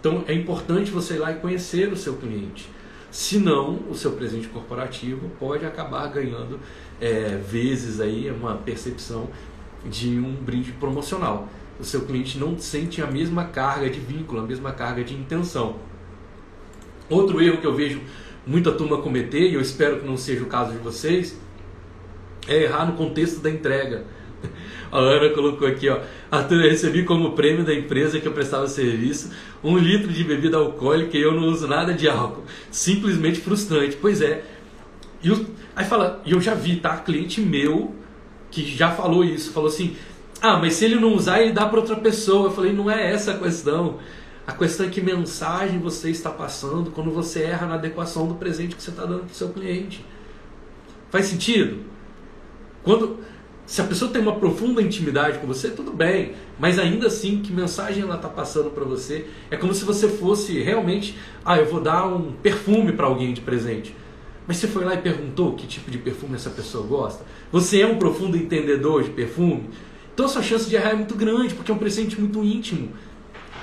Então, 0.00 0.24
é 0.26 0.34
importante 0.34 0.90
você 0.90 1.14
ir 1.14 1.18
lá 1.18 1.30
e 1.30 1.36
conhecer 1.36 1.92
o 1.92 1.96
seu 1.96 2.16
cliente. 2.16 2.68
Senão, 3.08 3.78
o 3.88 3.94
seu 3.94 4.10
presente 4.10 4.48
corporativo 4.48 5.30
pode 5.38 5.64
acabar 5.64 6.08
ganhando 6.08 6.58
é, 7.00 7.36
vezes 7.36 8.00
aí 8.00 8.28
uma 8.28 8.56
percepção 8.56 9.28
de 9.88 10.18
um 10.18 10.34
brinde 10.34 10.72
promocional. 10.72 11.48
O 11.78 11.84
seu 11.84 12.00
cliente 12.00 12.38
não 12.38 12.58
sente 12.58 13.00
a 13.00 13.06
mesma 13.06 13.44
carga 13.44 13.88
de 13.88 14.00
vínculo, 14.00 14.40
a 14.40 14.44
mesma 14.44 14.72
carga 14.72 15.04
de 15.04 15.14
intenção. 15.14 15.76
Outro 17.08 17.40
erro 17.40 17.58
que 17.58 17.66
eu 17.66 17.74
vejo 17.74 18.00
muita 18.44 18.72
turma 18.72 18.98
cometer, 18.98 19.48
e 19.48 19.54
eu 19.54 19.60
espero 19.60 20.00
que 20.00 20.06
não 20.06 20.16
seja 20.16 20.42
o 20.42 20.46
caso 20.46 20.72
de 20.72 20.78
vocês, 20.78 21.38
é 22.50 22.64
errar 22.64 22.86
no 22.86 22.92
contexto 22.92 23.40
da 23.40 23.50
entrega. 23.50 24.04
A 24.90 24.98
Ana 24.98 25.30
colocou 25.30 25.68
aqui, 25.68 25.88
ó. 25.88 26.00
Arthur, 26.30 26.64
eu 26.64 26.70
recebi 26.70 27.04
como 27.04 27.32
prêmio 27.32 27.64
da 27.64 27.72
empresa 27.72 28.18
que 28.18 28.26
eu 28.26 28.32
prestava 28.32 28.66
serviço 28.66 29.30
um 29.62 29.78
litro 29.78 30.12
de 30.12 30.24
bebida 30.24 30.56
alcoólica 30.56 31.16
e 31.16 31.22
eu 31.22 31.32
não 31.32 31.48
uso 31.48 31.68
nada 31.68 31.94
de 31.94 32.08
álcool. 32.08 32.44
Simplesmente 32.70 33.40
frustrante. 33.40 33.96
Pois 34.00 34.20
é. 34.20 34.42
E 35.22 35.28
eu, 35.28 35.46
aí 35.76 35.84
fala, 35.84 36.20
e 36.24 36.32
eu 36.32 36.40
já 36.40 36.54
vi, 36.54 36.76
tá? 36.76 36.96
Cliente 36.96 37.40
meu 37.40 37.94
que 38.50 38.64
já 38.64 38.90
falou 38.90 39.24
isso, 39.24 39.52
falou 39.52 39.68
assim: 39.68 39.96
ah, 40.40 40.56
mas 40.56 40.74
se 40.74 40.84
ele 40.86 40.96
não 40.96 41.14
usar, 41.14 41.40
ele 41.42 41.52
dá 41.52 41.66
para 41.66 41.78
outra 41.78 41.96
pessoa. 41.96 42.48
Eu 42.48 42.52
falei, 42.52 42.72
não 42.72 42.90
é 42.90 43.12
essa 43.12 43.32
a 43.32 43.38
questão. 43.38 43.98
A 44.46 44.52
questão 44.52 44.86
é 44.86 44.88
que 44.88 45.00
mensagem 45.00 45.78
você 45.78 46.10
está 46.10 46.30
passando 46.30 46.90
quando 46.90 47.10
você 47.10 47.42
erra 47.42 47.66
na 47.66 47.74
adequação 47.74 48.26
do 48.26 48.34
presente 48.34 48.74
que 48.74 48.82
você 48.82 48.90
está 48.90 49.04
dando 49.04 49.24
para 49.24 49.34
seu 49.34 49.50
cliente. 49.50 50.04
Faz 51.10 51.26
sentido? 51.26 51.78
Quando 52.82 53.18
se 53.66 53.80
a 53.80 53.84
pessoa 53.84 54.10
tem 54.10 54.20
uma 54.20 54.34
profunda 54.34 54.82
intimidade 54.82 55.38
com 55.38 55.46
você, 55.46 55.70
tudo 55.70 55.92
bem, 55.92 56.32
mas 56.58 56.78
ainda 56.78 57.06
assim, 57.06 57.40
que 57.40 57.52
mensagem 57.52 58.02
ela 58.02 58.16
está 58.16 58.28
passando 58.28 58.70
para 58.70 58.84
você? 58.84 59.26
É 59.50 59.56
como 59.56 59.72
se 59.72 59.84
você 59.84 60.08
fosse 60.08 60.60
realmente, 60.60 61.16
ah, 61.44 61.56
eu 61.56 61.66
vou 61.66 61.80
dar 61.80 62.06
um 62.06 62.32
perfume 62.32 62.92
para 62.92 63.06
alguém 63.06 63.32
de 63.32 63.40
presente. 63.40 63.94
Mas 64.44 64.56
você 64.56 64.66
foi 64.66 64.84
lá 64.84 64.94
e 64.94 64.98
perguntou 64.98 65.54
que 65.54 65.68
tipo 65.68 65.88
de 65.88 65.98
perfume 65.98 66.34
essa 66.34 66.50
pessoa 66.50 66.84
gosta? 66.84 67.24
Você 67.52 67.80
é 67.80 67.86
um 67.86 67.96
profundo 67.96 68.36
entendedor 68.36 69.04
de 69.04 69.10
perfume? 69.10 69.70
Então 70.12 70.26
a 70.26 70.28
sua 70.28 70.42
chance 70.42 70.68
de 70.68 70.74
errar 70.74 70.90
é 70.90 70.94
muito 70.94 71.14
grande, 71.14 71.54
porque 71.54 71.70
é 71.70 71.74
um 71.74 71.78
presente 71.78 72.18
muito 72.18 72.42
íntimo. 72.42 72.88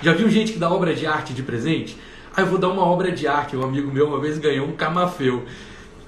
Já 0.02 0.14
viu 0.14 0.30
gente 0.30 0.54
que 0.54 0.60
dá 0.60 0.72
obra 0.72 0.96
de 0.96 1.06
arte 1.06 1.34
de 1.34 1.44
presente? 1.44 1.98
Ah, 2.34 2.42
eu 2.42 2.48
vou 2.48 2.58
dar 2.58 2.70
uma 2.70 2.84
obra 2.84 3.12
de 3.12 3.28
arte. 3.28 3.58
Um 3.58 3.64
amigo 3.64 3.92
meu 3.92 4.08
uma 4.08 4.22
vez 4.22 4.38
ganhou 4.38 4.68
um 4.68 4.72
camafeu. 4.72 5.44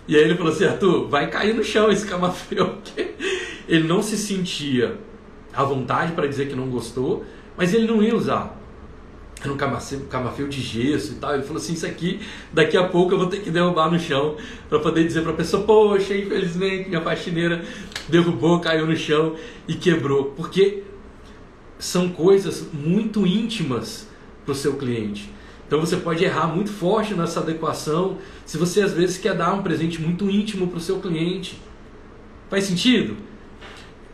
E 0.09 0.15
aí 0.15 0.23
ele 0.23 0.33
falou 0.33 0.51
assim, 0.51 0.65
Arthur, 0.65 1.07
vai 1.07 1.29
cair 1.29 1.53
no 1.53 1.63
chão 1.63 1.91
esse 1.91 2.03
camafeu. 2.03 2.79
ele 3.69 3.87
não 3.87 4.01
se 4.01 4.17
sentia 4.17 4.97
à 5.53 5.63
vontade 5.63 6.13
para 6.13 6.25
dizer 6.25 6.47
que 6.47 6.55
não 6.55 6.67
gostou, 6.67 7.23
mas 7.55 7.75
ele 7.75 7.85
não 7.85 8.01
ia 8.01 8.15
usar. 8.15 8.59
Era 9.39 9.53
um 9.53 9.55
camafeu, 9.55 10.47
de 10.47 10.59
gesso 10.59 11.11
e 11.11 11.15
tal. 11.17 11.35
Ele 11.35 11.43
falou 11.43 11.61
assim: 11.61 11.73
Isso 11.73 11.85
aqui, 11.85 12.21
daqui 12.51 12.75
a 12.75 12.87
pouco 12.87 13.13
eu 13.13 13.19
vou 13.19 13.27
ter 13.27 13.41
que 13.41 13.51
derrubar 13.51 13.91
no 13.91 13.99
chão 13.99 14.35
para 14.67 14.79
poder 14.79 15.05
dizer 15.05 15.21
para 15.21 15.31
a 15.31 15.35
pessoa: 15.35 15.61
Poxa, 15.61 16.17
infelizmente 16.17 16.89
minha 16.89 17.01
faxineira 17.01 17.63
derrubou, 18.07 18.59
caiu 18.59 18.87
no 18.87 18.97
chão 18.97 19.35
e 19.67 19.75
quebrou. 19.75 20.33
Porque 20.35 20.81
são 21.77 22.09
coisas 22.09 22.67
muito 22.73 23.27
íntimas 23.27 24.07
para 24.43 24.53
o 24.53 24.55
seu 24.55 24.73
cliente. 24.75 25.31
Então 25.69 25.79
você 25.79 25.97
pode 25.97 26.23
errar 26.23 26.47
muito 26.47 26.71
forte 26.71 27.13
nessa 27.13 27.41
adequação 27.41 28.17
se 28.43 28.57
você 28.57 28.81
às 28.81 28.91
vezes 28.91 29.19
quer 29.19 29.35
dar 29.35 29.53
um 29.53 29.61
presente 29.61 30.01
muito 30.01 30.27
íntimo 30.27 30.65
para 30.67 30.79
o 30.79 30.81
seu 30.81 30.99
cliente. 30.99 31.61
Faz 32.49 32.63
sentido? 32.63 33.15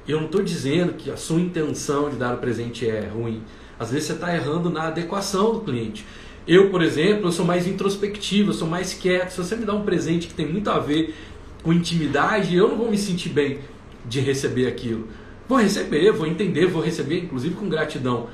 Eu 0.06 0.18
não 0.18 0.26
estou 0.26 0.44
dizendo 0.44 0.96
que 0.96 1.10
a 1.10 1.16
sua 1.16 1.40
intenção 1.40 2.10
de 2.10 2.18
dar 2.18 2.36
o 2.36 2.40
presente 2.40 2.86
é 2.86 3.08
ruim. 3.08 3.42
Às 3.80 3.90
vezes 3.90 4.08
você 4.08 4.14
está 4.16 4.36
errando 4.36 4.70
na 4.70 4.88
adequação 4.88 5.54
do 5.54 5.62
cliente. 5.62 6.06
Eu, 6.46 6.70
por 6.70 6.82
exemplo, 6.82 7.30
eu 7.30 7.32
sou 7.32 7.46
mais 7.46 7.66
introspectivo, 7.66 8.50
eu 8.50 8.54
sou 8.54 8.68
mais 8.68 8.94
quieto. 8.94 9.30
Se 9.30 9.38
você 9.38 9.56
me 9.56 9.64
dá 9.64 9.74
um 9.74 9.84
presente 9.84 10.28
que 10.28 10.34
tem 10.34 10.46
muito 10.46 10.70
a 10.70 10.78
ver 10.78 11.16
com 11.64 11.72
intimidade, 11.72 12.54
eu 12.54 12.68
não 12.68 12.76
vou 12.76 12.92
me 12.92 12.98
sentir 12.98 13.30
bem 13.30 13.60
de 14.04 14.20
receber 14.20 14.68
aquilo. 14.68 15.08
Vou 15.48 15.58
receber, 15.58 16.12
vou 16.12 16.28
entender, 16.28 16.66
vou 16.66 16.82
receber, 16.82 17.20
inclusive 17.24 17.56
com 17.56 17.70
gratidão. 17.70 18.28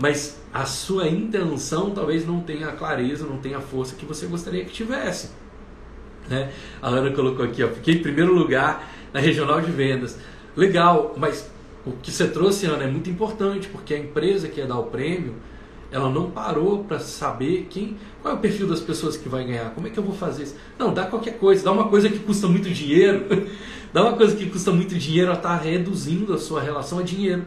Mas 0.00 0.40
a 0.52 0.64
sua 0.64 1.06
intenção 1.08 1.90
talvez 1.90 2.26
não 2.26 2.40
tenha 2.40 2.68
a 2.68 2.72
clareza, 2.72 3.26
não 3.26 3.36
tenha 3.36 3.58
a 3.58 3.60
força 3.60 3.94
que 3.94 4.06
você 4.06 4.26
gostaria 4.26 4.64
que 4.64 4.72
tivesse. 4.72 5.30
Né? 6.28 6.50
A 6.80 6.88
Ana 6.88 7.10
colocou 7.10 7.44
aqui, 7.44 7.62
ó, 7.62 7.68
fiquei 7.68 7.94
em 7.94 8.02
primeiro 8.02 8.32
lugar 8.32 8.90
na 9.12 9.20
regional 9.20 9.60
de 9.60 9.70
vendas. 9.70 10.18
Legal, 10.56 11.14
mas 11.18 11.50
o 11.84 11.92
que 11.92 12.10
você 12.10 12.26
trouxe, 12.26 12.66
Ana, 12.66 12.84
é 12.84 12.86
muito 12.86 13.10
importante, 13.10 13.68
porque 13.68 13.92
a 13.92 13.98
empresa 13.98 14.48
que 14.48 14.60
ia 14.60 14.66
dar 14.66 14.78
o 14.78 14.84
prêmio, 14.84 15.34
ela 15.92 16.08
não 16.08 16.30
parou 16.30 16.84
para 16.84 16.98
saber 16.98 17.66
quem, 17.68 17.96
qual 18.22 18.34
é 18.34 18.36
o 18.36 18.40
perfil 18.40 18.66
das 18.66 18.80
pessoas 18.80 19.16
que 19.16 19.28
vai 19.28 19.44
ganhar, 19.44 19.70
como 19.74 19.86
é 19.86 19.90
que 19.90 19.98
eu 19.98 20.04
vou 20.04 20.14
fazer 20.14 20.44
isso. 20.44 20.56
Não, 20.78 20.94
dá 20.94 21.06
qualquer 21.06 21.36
coisa, 21.38 21.64
dá 21.64 21.72
uma 21.72 21.88
coisa 21.88 22.08
que 22.08 22.20
custa 22.20 22.46
muito 22.46 22.70
dinheiro, 22.70 23.26
dá 23.92 24.02
uma 24.02 24.16
coisa 24.16 24.34
que 24.36 24.48
custa 24.48 24.70
muito 24.70 24.94
dinheiro, 24.94 25.28
ela 25.28 25.36
está 25.36 25.56
reduzindo 25.56 26.32
a 26.32 26.38
sua 26.38 26.62
relação 26.62 27.00
a 27.00 27.02
dinheiro, 27.02 27.44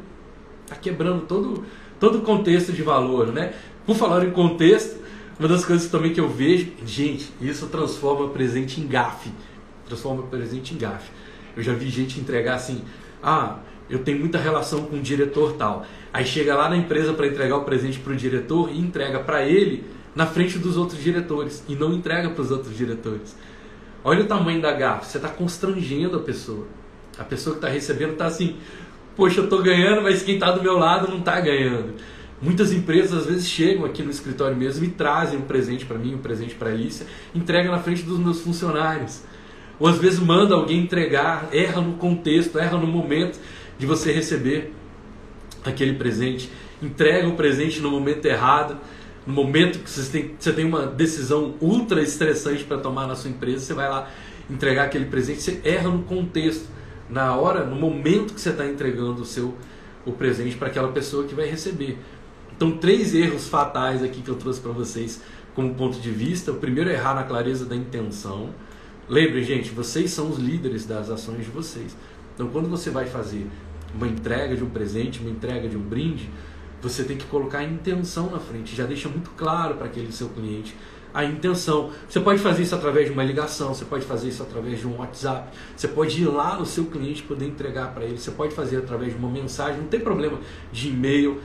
está 0.64 0.76
quebrando 0.76 1.26
todo, 1.26 1.64
todo 2.04 2.18
o 2.18 2.22
contexto 2.22 2.74
de 2.74 2.84
valor, 2.84 3.28
né? 3.28 3.54
Por 3.86 3.96
falar 3.96 4.26
em 4.26 4.32
contexto, 4.32 5.00
uma 5.40 5.48
das 5.48 5.64
coisas 5.64 5.90
também 5.90 6.12
que 6.12 6.20
eu 6.20 6.28
vejo, 6.28 6.74
gente, 6.86 7.32
isso 7.40 7.68
transforma 7.68 8.28
presente 8.28 8.82
em 8.82 8.86
gafe, 8.86 9.32
transforma 9.88 10.24
presente 10.24 10.74
em 10.74 10.78
gafe. 10.78 11.10
Eu 11.56 11.64
já 11.64 11.72
vi 11.72 11.88
gente 11.88 12.20
entregar 12.20 12.56
assim, 12.56 12.82
ah, 13.24 13.60
eu 13.90 14.00
tenho 14.00 14.20
muita 14.20 14.38
relação 14.38 14.82
com 14.82 14.98
o 14.98 15.00
diretor 15.00 15.54
tal. 15.54 15.86
Aí 16.12 16.26
chega 16.26 16.54
lá 16.54 16.68
na 16.68 16.76
empresa 16.76 17.14
para 17.14 17.26
entregar 17.26 17.56
o 17.56 17.64
presente 17.64 18.00
para 18.00 18.12
o 18.12 18.18
diretor 18.18 18.70
e 18.70 18.78
entrega 18.78 19.22
para 19.22 19.46
ele 19.46 19.86
na 20.14 20.26
frente 20.26 20.60
dos 20.60 20.76
outros 20.76 21.02
diretores 21.02 21.64
e 21.70 21.74
não 21.74 21.94
entrega 21.94 22.32
para 22.32 22.42
os 22.42 22.52
outros 22.52 22.76
diretores. 22.76 23.34
Olha 24.04 24.26
o 24.26 24.28
tamanho 24.28 24.62
da 24.62 24.74
gafe, 24.74 25.06
você 25.06 25.20
está 25.20 25.30
constrangendo 25.30 26.18
a 26.18 26.20
pessoa. 26.20 26.68
A 27.18 27.24
pessoa 27.24 27.54
que 27.54 27.60
está 27.60 27.70
recebendo 27.70 28.12
está 28.12 28.26
assim, 28.26 28.58
poxa, 29.16 29.40
eu 29.40 29.46
estou 29.46 29.62
ganhando, 29.62 30.02
mas 30.02 30.24
quem 30.24 30.36
está 30.36 30.52
do 30.52 30.62
meu 30.62 30.78
lado 30.78 31.08
não 31.10 31.20
está 31.20 31.40
ganhando. 31.40 31.94
Muitas 32.42 32.74
empresas 32.74 33.20
às 33.20 33.26
vezes 33.26 33.48
chegam 33.48 33.86
aqui 33.86 34.04
no 34.04 34.12
escritório 34.12 34.56
mesmo 34.58 34.84
e 34.84 34.90
trazem 34.90 35.40
um 35.40 35.44
presente 35.44 35.86
para 35.86 35.98
mim, 35.98 36.16
um 36.16 36.18
presente 36.18 36.56
para 36.56 36.70
a 36.70 36.74
Alicia, 36.74 37.06
entrega 37.34 37.72
na 37.72 37.80
frente 37.80 38.04
dos 38.04 38.20
meus 38.20 38.42
funcionários. 38.42 39.22
Ou 39.80 39.88
às 39.88 39.98
vezes 39.98 40.20
manda 40.20 40.54
alguém 40.54 40.80
entregar, 40.80 41.48
erra 41.54 41.82
no 41.82 41.94
contexto, 41.94 42.60
erra 42.60 42.78
no 42.78 42.86
momento 42.86 43.40
de 43.78 43.86
você 43.86 44.12
receber 44.12 44.74
aquele 45.64 45.94
presente, 45.94 46.52
entrega 46.82 47.28
o 47.28 47.36
presente 47.36 47.80
no 47.80 47.90
momento 47.90 48.26
errado, 48.26 48.78
no 49.26 49.34
momento 49.34 49.80
que 49.80 49.90
você 49.90 50.12
tem, 50.12 50.36
você 50.38 50.52
tem 50.52 50.66
uma 50.66 50.86
decisão 50.86 51.56
ultra 51.62 52.02
estressante 52.02 52.64
para 52.66 52.78
tomar 52.78 53.08
na 53.08 53.16
sua 53.16 53.30
empresa, 53.30 53.60
você 53.60 53.74
vai 53.74 53.90
lá 53.90 54.10
entregar 54.50 54.84
aquele 54.84 55.06
presente, 55.06 55.42
você 55.42 55.62
erra 55.64 55.90
no 55.90 56.04
contexto, 56.04 56.68
na 57.10 57.36
hora, 57.36 57.66
no 57.66 57.76
momento 57.76 58.34
que 58.34 58.42
você 58.42 58.50
está 58.50 58.66
entregando 58.66 59.22
o 59.22 59.26
seu 59.26 59.54
o 60.06 60.12
presente 60.12 60.58
para 60.58 60.68
aquela 60.68 60.92
pessoa 60.92 61.26
que 61.26 61.34
vai 61.34 61.48
receber. 61.48 61.98
Então, 62.56 62.78
três 62.78 63.16
erros 63.16 63.48
fatais 63.48 64.04
aqui 64.04 64.22
que 64.22 64.30
eu 64.30 64.36
trouxe 64.36 64.60
para 64.60 64.72
vocês 64.72 65.22
como 65.56 65.74
ponto 65.76 66.00
de 66.00 66.12
vista. 66.12 66.52
O 66.52 66.56
primeiro 66.56 66.90
é 66.90 66.94
errar 66.94 67.16
na 67.16 67.24
clareza 67.24 67.66
da 67.66 67.76
intenção. 67.76 68.50
Lembrem, 69.08 69.44
gente, 69.44 69.70
vocês 69.72 70.12
são 70.12 70.30
os 70.30 70.38
líderes 70.38 70.86
das 70.86 71.10
ações 71.10 71.46
de 71.46 71.52
vocês. 71.52 71.96
Então, 72.34 72.48
quando 72.48 72.70
você 72.70 72.90
vai 72.90 73.06
fazer 73.06 73.48
uma 73.96 74.08
entrega 74.08 74.56
de 74.56 74.64
um 74.64 74.70
presente, 74.70 75.20
uma 75.20 75.30
entrega 75.30 75.68
de 75.68 75.78
um 75.78 75.82
brinde, 75.82 76.30
você 76.82 77.04
tem 77.04 77.16
que 77.18 77.26
colocar 77.26 77.60
a 77.60 77.64
intenção 77.64 78.30
na 78.30 78.40
frente. 78.40 78.76
Já 78.76 78.86
deixa 78.86 79.08
muito 79.08 79.30
claro 79.32 79.76
para 79.76 79.86
aquele 79.86 80.12
seu 80.12 80.30
cliente 80.30 80.76
a 81.14 81.24
intenção. 81.24 81.92
Você 82.10 82.20
pode 82.20 82.42
fazer 82.42 82.64
isso 82.64 82.76
através 82.76 83.08
de 83.08 83.14
uma 83.14 83.24
ligação, 83.24 83.74
você 83.74 83.86
pode 83.86 84.06
fazer 84.06 84.30
isso 84.30 84.42
através 84.42 84.80
de 84.80 84.88
um 84.88 84.98
WhatsApp, 84.98 85.56
você 85.76 85.88
pode 85.88 86.22
ir 86.22 86.26
lá 86.26 86.58
no 86.58 86.66
seu 86.66 86.86
cliente 86.86 87.22
poder 87.24 87.46
entregar 87.46 87.94
para 87.94 88.04
ele, 88.04 88.18
você 88.18 88.32
pode 88.32 88.54
fazer 88.54 88.78
através 88.78 89.14
de 89.14 89.20
uma 89.20 89.30
mensagem, 89.30 89.82
não 89.82 89.88
tem 89.88 90.00
problema 90.00 90.40
de 90.72 90.90
e-mail, 90.90 91.40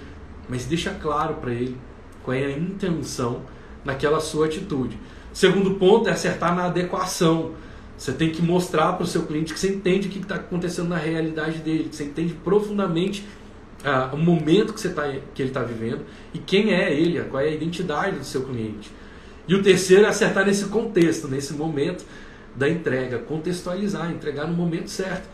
mas 0.49 0.65
deixa 0.65 0.91
claro 0.91 1.35
para 1.35 1.53
ele 1.53 1.77
qual 2.23 2.37
é 2.37 2.47
a 2.47 2.51
intenção 2.51 3.43
naquela 3.85 4.21
sua 4.21 4.47
atitude. 4.47 4.99
Segundo 5.33 5.75
ponto 5.75 6.09
é 6.09 6.13
acertar 6.13 6.55
na 6.55 6.65
adequação. 6.65 7.53
Você 7.97 8.13
tem 8.13 8.31
que 8.31 8.41
mostrar 8.41 8.93
para 8.93 9.05
o 9.05 9.07
seu 9.07 9.23
cliente 9.23 9.53
que 9.53 9.59
você 9.59 9.69
entende 9.69 10.09
o 10.09 10.11
que 10.11 10.21
está 10.21 10.37
acontecendo 10.37 10.89
na 10.89 10.97
realidade 10.97 11.59
dele, 11.59 11.89
que 11.89 11.97
você 11.97 12.05
entende 12.05 12.33
profundamente 12.33 13.27
ah, 13.85 14.11
o 14.13 14.17
momento 14.17 14.73
que, 14.73 14.81
você 14.81 14.91
tá, 14.91 15.03
que 15.35 15.43
ele 15.43 15.51
está 15.51 15.63
vivendo 15.63 16.05
e 16.33 16.39
quem 16.39 16.73
é 16.73 16.93
ele, 16.93 17.21
qual 17.25 17.43
é 17.43 17.49
a 17.49 17.51
identidade 17.51 18.19
do 18.19 18.25
seu 18.25 18.43
cliente. 18.43 18.91
E 19.49 19.55
o 19.55 19.63
terceiro 19.63 20.05
é 20.05 20.09
acertar 20.09 20.45
nesse 20.45 20.67
contexto, 20.67 21.27
nesse 21.27 21.55
momento 21.55 22.05
da 22.55 22.69
entrega, 22.69 23.19
contextualizar, 23.19 24.11
entregar 24.13 24.47
no 24.47 24.55
momento 24.55 24.91
certo. 24.91 25.27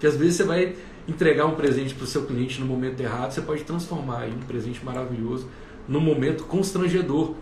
Que 0.00 0.06
às 0.06 0.16
vezes 0.16 0.36
você 0.36 0.44
vai 0.44 0.74
entregar 1.06 1.46
um 1.46 1.54
presente 1.54 1.94
para 1.94 2.04
o 2.04 2.06
seu 2.06 2.24
cliente 2.26 2.60
no 2.60 2.66
momento 2.66 3.00
errado, 3.00 3.32
você 3.32 3.42
pode 3.42 3.62
transformar 3.62 4.26
em 4.26 4.32
um 4.32 4.40
presente 4.40 4.84
maravilhoso 4.84 5.48
no 5.86 6.00
momento 6.00 6.44
constrangedor 6.44 7.34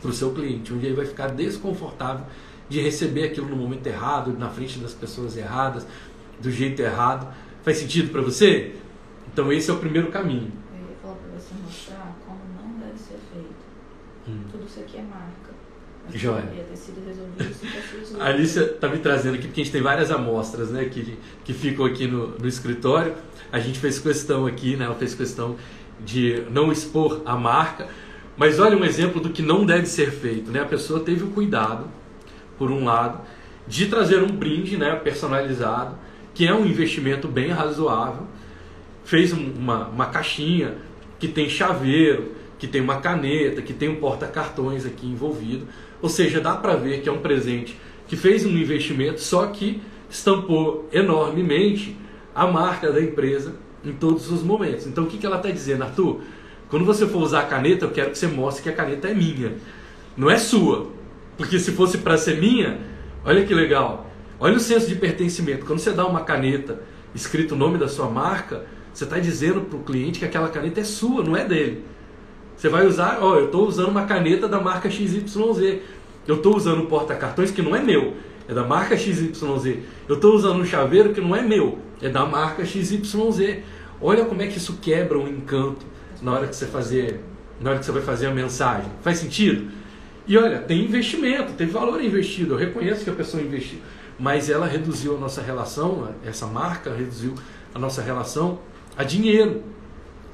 para 0.00 0.10
o 0.10 0.12
seu 0.12 0.32
cliente, 0.34 0.72
onde 0.72 0.86
ele 0.86 0.94
vai 0.94 1.06
ficar 1.06 1.28
desconfortável 1.28 2.26
de 2.68 2.80
receber 2.80 3.24
aquilo 3.24 3.48
no 3.48 3.56
momento 3.56 3.86
errado, 3.86 4.36
na 4.38 4.50
frente 4.50 4.78
das 4.78 4.92
pessoas 4.92 5.36
erradas, 5.36 5.86
do 6.40 6.50
jeito 6.50 6.82
errado. 6.82 7.32
Faz 7.62 7.78
sentido 7.78 8.10
para 8.10 8.20
você? 8.20 8.74
Então 9.32 9.52
esse 9.52 9.70
é 9.70 9.72
o 9.72 9.78
primeiro 9.78 10.10
caminho. 10.10 10.52
Eu 10.72 10.90
ia 10.90 10.96
falar 11.00 11.14
para 11.14 11.38
você 11.38 11.54
mostrar 11.64 12.16
como 12.26 12.40
não 12.60 12.78
deve 12.78 12.98
ser 12.98 13.18
feito. 13.32 13.54
Hum. 14.28 14.44
Tudo 14.50 14.63
isso 14.74 14.80
aqui 14.80 14.96
é 14.96 15.02
marca. 15.02 15.54
Joia. 16.12 16.42
ter 16.42 16.76
sido 16.76 17.06
resolvido 17.06 17.50
isso 18.02 18.16
A 18.20 18.26
Alicia 18.26 18.62
está 18.62 18.88
me 18.88 18.98
trazendo 18.98 19.36
aqui, 19.36 19.46
porque 19.46 19.60
a 19.60 19.64
gente 19.64 19.72
tem 19.72 19.80
várias 19.80 20.10
amostras 20.10 20.70
né, 20.70 20.84
que, 20.86 21.16
que 21.44 21.54
ficam 21.54 21.86
aqui 21.86 22.06
no, 22.06 22.38
no 22.38 22.46
escritório. 22.46 23.14
A 23.50 23.58
gente 23.58 23.78
fez 23.78 23.98
questão 23.98 24.46
aqui, 24.46 24.76
né, 24.76 24.84
ela 24.84 24.94
fez 24.96 25.14
questão 25.14 25.56
de 26.04 26.42
não 26.50 26.72
expor 26.72 27.22
a 27.24 27.36
marca. 27.36 27.88
Mas 28.36 28.58
olha 28.58 28.76
um 28.76 28.84
exemplo 28.84 29.20
do 29.20 29.30
que 29.30 29.40
não 29.40 29.64
deve 29.64 29.86
ser 29.86 30.10
feito. 30.10 30.50
Né? 30.50 30.60
A 30.60 30.66
pessoa 30.66 31.00
teve 31.00 31.22
o 31.22 31.28
cuidado 31.28 31.86
por 32.58 32.70
um 32.70 32.84
lado, 32.84 33.20
de 33.66 33.86
trazer 33.86 34.22
um 34.22 34.28
brinde 34.28 34.76
né, 34.76 34.94
personalizado, 34.96 35.96
que 36.34 36.46
é 36.46 36.52
um 36.52 36.66
investimento 36.66 37.28
bem 37.28 37.48
razoável. 37.48 38.26
Fez 39.04 39.32
uma, 39.32 39.88
uma 39.88 40.06
caixinha 40.06 40.74
que 41.18 41.28
tem 41.28 41.48
chaveiro, 41.48 42.32
que 42.58 42.66
tem 42.66 42.80
uma 42.80 43.00
caneta, 43.00 43.62
que 43.62 43.72
tem 43.72 43.88
um 43.88 43.96
porta-cartões 43.96 44.86
aqui 44.86 45.06
envolvido. 45.06 45.66
Ou 46.00 46.08
seja, 46.08 46.40
dá 46.40 46.54
para 46.54 46.76
ver 46.76 47.00
que 47.02 47.08
é 47.08 47.12
um 47.12 47.18
presente 47.18 47.78
que 48.06 48.16
fez 48.16 48.44
um 48.44 48.50
investimento, 48.50 49.20
só 49.20 49.46
que 49.46 49.80
estampou 50.10 50.88
enormemente 50.92 51.96
a 52.34 52.46
marca 52.46 52.92
da 52.92 53.00
empresa 53.00 53.54
em 53.84 53.92
todos 53.92 54.30
os 54.30 54.42
momentos. 54.42 54.86
Então 54.86 55.04
o 55.04 55.06
que, 55.06 55.24
ela 55.24 55.36
está 55.36 55.50
dizendo, 55.50 55.84
Arthur? 55.84 56.20
Quando 56.68 56.84
você 56.84 57.06
for 57.06 57.22
usar 57.22 57.40
a 57.40 57.46
caneta, 57.46 57.84
eu 57.84 57.90
quero 57.90 58.10
que 58.10 58.18
você 58.18 58.26
mostre 58.26 58.62
que 58.62 58.68
a 58.68 58.72
caneta 58.72 59.08
é 59.08 59.14
minha, 59.14 59.54
não 60.16 60.30
é 60.30 60.38
sua. 60.38 60.88
Porque 61.36 61.58
se 61.58 61.72
fosse 61.72 61.98
para 61.98 62.16
ser 62.16 62.38
minha, 62.38 62.78
olha 63.24 63.44
que 63.44 63.54
legal. 63.54 64.10
Olha 64.38 64.56
o 64.56 64.60
senso 64.60 64.88
de 64.88 64.94
pertencimento. 64.94 65.66
Quando 65.66 65.78
você 65.78 65.92
dá 65.92 66.06
uma 66.06 66.20
caneta 66.20 66.82
escrito 67.14 67.54
o 67.54 67.58
nome 67.58 67.78
da 67.78 67.88
sua 67.88 68.08
marca, 68.08 68.64
você 68.92 69.04
está 69.04 69.18
dizendo 69.18 69.62
para 69.62 69.78
o 69.78 69.82
cliente 69.82 70.18
que 70.18 70.24
aquela 70.24 70.48
caneta 70.48 70.80
é 70.80 70.84
sua, 70.84 71.22
não 71.22 71.36
é 71.36 71.44
dele. 71.44 71.84
Você 72.56 72.68
vai 72.68 72.86
usar, 72.86 73.18
ó, 73.20 73.36
eu 73.36 73.46
estou 73.46 73.66
usando 73.66 73.88
uma 73.88 74.04
caneta 74.04 74.48
da 74.48 74.60
marca 74.60 74.90
XYZ. 74.90 75.36
Eu 76.26 76.36
estou 76.36 76.56
usando 76.56 76.82
um 76.82 76.86
porta-cartões 76.86 77.50
que 77.50 77.60
não 77.60 77.74
é 77.76 77.82
meu, 77.82 78.14
é 78.48 78.54
da 78.54 78.64
marca 78.64 78.96
XYZ. 78.96 79.42
Eu 80.08 80.14
estou 80.14 80.34
usando 80.34 80.60
um 80.60 80.64
chaveiro 80.64 81.12
que 81.12 81.20
não 81.20 81.34
é 81.34 81.42
meu, 81.42 81.78
é 82.00 82.08
da 82.08 82.24
marca 82.24 82.64
XYZ. 82.64 83.62
Olha 84.00 84.24
como 84.24 84.42
é 84.42 84.46
que 84.46 84.58
isso 84.58 84.78
quebra 84.80 85.18
o 85.18 85.28
encanto 85.28 85.84
na 86.22 86.32
hora 86.32 86.46
que 86.46 86.56
você 86.56 86.66
fazer, 86.66 87.20
na 87.60 87.70
hora 87.70 87.78
que 87.78 87.84
você 87.84 87.92
vai 87.92 88.02
fazer 88.02 88.26
a 88.26 88.30
mensagem. 88.30 88.90
Faz 89.02 89.18
sentido? 89.18 89.70
E 90.26 90.38
olha, 90.38 90.58
tem 90.58 90.82
investimento, 90.82 91.52
tem 91.52 91.66
valor 91.66 92.02
investido. 92.02 92.54
Eu 92.54 92.58
reconheço 92.58 93.04
que 93.04 93.10
a 93.10 93.14
pessoa 93.14 93.42
investiu, 93.42 93.78
mas 94.18 94.48
ela 94.48 94.66
reduziu 94.66 95.16
a 95.16 95.18
nossa 95.20 95.42
relação, 95.42 96.08
essa 96.24 96.46
marca 96.46 96.94
reduziu 96.94 97.34
a 97.74 97.78
nossa 97.78 98.00
relação 98.00 98.58
a 98.96 99.04
dinheiro. 99.04 99.62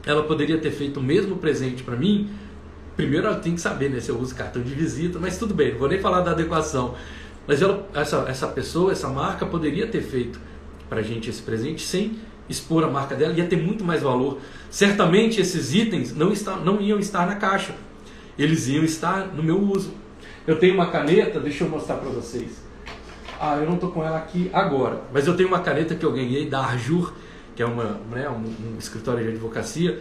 Ela 0.04 0.22
poderia 0.22 0.58
ter 0.58 0.70
feito 0.70 1.00
o 1.00 1.02
mesmo 1.02 1.36
presente 1.36 1.82
para 1.82 1.96
mim. 1.96 2.30
Primeiro 2.96 3.26
ela 3.26 3.38
tem 3.38 3.54
que 3.54 3.60
saber 3.60 3.90
né, 3.90 4.00
se 4.00 4.10
eu 4.10 4.18
uso 4.18 4.34
cartão 4.34 4.62
de 4.62 4.74
visita, 4.74 5.18
mas 5.18 5.38
tudo 5.38 5.54
bem, 5.54 5.72
não 5.72 5.78
vou 5.78 5.88
nem 5.88 6.00
falar 6.00 6.20
da 6.20 6.32
adequação. 6.32 6.94
Mas 7.46 7.62
ela, 7.62 7.88
essa, 7.94 8.24
essa 8.28 8.46
pessoa, 8.46 8.92
essa 8.92 9.08
marca 9.08 9.46
poderia 9.46 9.86
ter 9.86 10.02
feito 10.02 10.40
para 10.88 11.00
a 11.00 11.02
gente 11.02 11.30
esse 11.30 11.40
presente 11.40 11.82
sem 11.82 12.18
expor 12.48 12.82
a 12.82 12.88
marca 12.88 13.14
dela, 13.14 13.32
ia 13.32 13.46
ter 13.46 13.56
muito 13.56 13.84
mais 13.84 14.02
valor. 14.02 14.38
Certamente 14.68 15.40
esses 15.40 15.72
itens 15.72 16.14
não, 16.14 16.32
está, 16.32 16.56
não 16.56 16.80
iam 16.80 16.98
estar 16.98 17.26
na 17.26 17.36
caixa, 17.36 17.74
eles 18.36 18.66
iam 18.66 18.84
estar 18.84 19.28
no 19.28 19.42
meu 19.42 19.58
uso. 19.58 19.94
Eu 20.46 20.58
tenho 20.58 20.74
uma 20.74 20.90
caneta, 20.90 21.38
deixa 21.38 21.64
eu 21.64 21.68
mostrar 21.68 21.96
para 21.96 22.10
vocês. 22.10 22.60
Ah, 23.40 23.56
eu 23.56 23.66
não 23.66 23.74
estou 23.74 23.90
com 23.90 24.04
ela 24.04 24.18
aqui 24.18 24.50
agora, 24.52 25.02
mas 25.12 25.26
eu 25.26 25.36
tenho 25.36 25.48
uma 25.48 25.60
caneta 25.60 25.94
que 25.94 26.04
eu 26.04 26.12
ganhei 26.12 26.48
da 26.48 26.60
Arjur, 26.60 27.14
que 27.60 27.64
é 27.64 27.66
uma, 27.66 28.00
né, 28.10 28.26
um, 28.30 28.72
um 28.72 28.78
escritório 28.78 29.22
de 29.22 29.32
advocacia, 29.32 30.00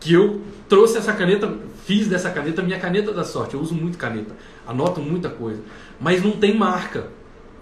que 0.00 0.14
eu 0.14 0.40
trouxe 0.70 0.96
essa 0.96 1.12
caneta, 1.12 1.54
fiz 1.84 2.08
dessa 2.08 2.30
caneta 2.30 2.62
minha 2.62 2.80
caneta 2.80 3.12
da 3.12 3.24
sorte. 3.24 3.52
Eu 3.52 3.60
uso 3.60 3.74
muito 3.74 3.98
caneta, 3.98 4.34
anoto 4.66 4.98
muita 4.98 5.28
coisa, 5.28 5.60
mas 6.00 6.24
não 6.24 6.30
tem 6.30 6.56
marca. 6.56 7.08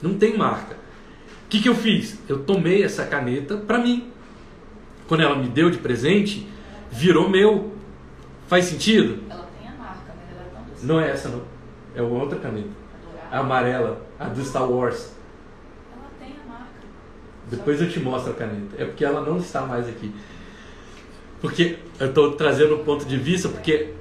Não 0.00 0.14
tem 0.14 0.36
marca. 0.36 0.74
O 0.74 1.48
que, 1.48 1.60
que 1.60 1.68
eu 1.68 1.74
fiz? 1.74 2.20
Eu 2.28 2.44
tomei 2.44 2.84
essa 2.84 3.04
caneta 3.04 3.56
para 3.56 3.78
mim. 3.78 4.12
Quando 5.08 5.22
ela 5.22 5.34
me 5.34 5.48
deu 5.48 5.70
de 5.70 5.78
presente, 5.78 6.46
virou 6.92 7.28
meu. 7.28 7.72
Faz 8.46 8.66
sentido? 8.66 9.24
Ela 9.28 9.48
tem 9.58 9.68
a 9.68 9.72
marca, 9.72 10.14
mas 10.16 10.36
ela 10.36 10.46
é 10.46 10.50
tão. 10.54 10.86
Não 10.86 11.00
é 11.00 11.10
essa, 11.10 11.28
não. 11.30 11.42
É 11.96 12.00
outra 12.00 12.38
caneta. 12.38 12.70
A 13.32 13.40
amarela, 13.40 14.06
a 14.20 14.26
do 14.26 14.44
Star 14.44 14.70
Wars. 14.70 15.16
Ela 15.92 16.10
tem 16.20 16.36
a 16.44 16.48
marca. 16.48 16.66
Depois 17.50 17.80
eu 17.80 17.88
te 17.88 18.00
mostro 18.00 18.32
a 18.32 18.34
caneta. 18.34 18.76
É 18.78 18.84
porque 18.84 19.04
ela 19.04 19.20
não 19.20 19.38
está 19.38 19.62
mais 19.62 19.88
aqui. 19.88 20.12
Porque 21.40 21.78
eu 22.00 22.08
estou 22.08 22.32
trazendo 22.32 22.76
um 22.76 22.84
ponto 22.84 23.04
de 23.04 23.16
vista, 23.16 23.48
porque. 23.48 23.92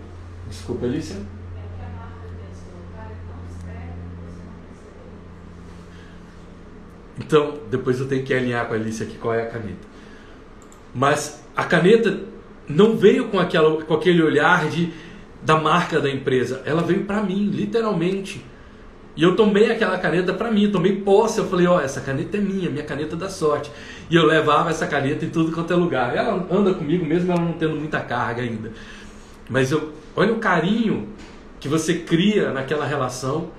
Desculpa, 0.50 0.86
Alicia. 0.86 1.18
Então, 7.18 7.60
depois 7.70 8.00
eu 8.00 8.08
tenho 8.08 8.26
que 8.26 8.34
alinhar 8.34 8.68
com 8.68 8.74
a 8.74 8.78
Alicia 8.78 9.06
aqui 9.06 9.18
qual 9.18 9.34
é 9.34 9.44
a 9.44 9.50
caneta. 9.50 9.88
Mas 10.94 11.44
a 11.56 11.64
caneta 11.64 12.20
não 12.68 12.98
veio 12.98 13.30
com, 13.30 13.40
aquela, 13.40 13.84
com 13.84 13.94
aquele 13.94 14.22
olhar 14.22 14.70
de, 14.70 14.92
da 15.42 15.60
marca 15.60 16.00
da 16.00 16.10
empresa. 16.10 16.62
Ela 16.66 16.82
veio 16.82 17.06
para 17.06 17.22
mim, 17.22 17.50
literalmente. 17.50 18.44
E 19.16 19.24
eu 19.24 19.36
tomei 19.36 19.72
aquela 19.72 19.98
caneta 19.98 20.34
para 20.34 20.52
mim, 20.52 20.70
tomei 20.70 20.98
posse. 20.98 21.40
Eu 21.40 21.48
falei: 21.48 21.68
Ó, 21.68 21.78
oh, 21.78 21.80
essa 21.80 22.02
caneta 22.02 22.38
é 22.38 22.40
minha, 22.40 22.70
minha 22.70 22.84
caneta 22.84 23.16
da 23.16 23.30
sorte. 23.30 23.72
E 24.10 24.16
eu 24.16 24.26
levava 24.26 24.70
essa 24.70 24.86
caneta 24.86 25.26
em 25.26 25.30
tudo 25.30 25.52
quanto 25.52 25.72
é 25.72 25.76
lugar. 25.76 26.16
Ela 26.16 26.46
anda 26.52 26.74
comigo 26.74 27.06
mesmo, 27.06 27.32
ela 27.32 27.42
não 27.42 27.54
tendo 27.54 27.76
muita 27.76 28.00
carga 28.02 28.42
ainda. 28.42 28.72
Mas 29.50 29.72
eu, 29.72 29.94
olha 30.16 30.34
o 30.34 30.40
carinho 30.40 31.10
que 31.60 31.68
você 31.68 31.96
cria 31.96 32.52
naquela 32.52 32.86
relação 32.86 33.52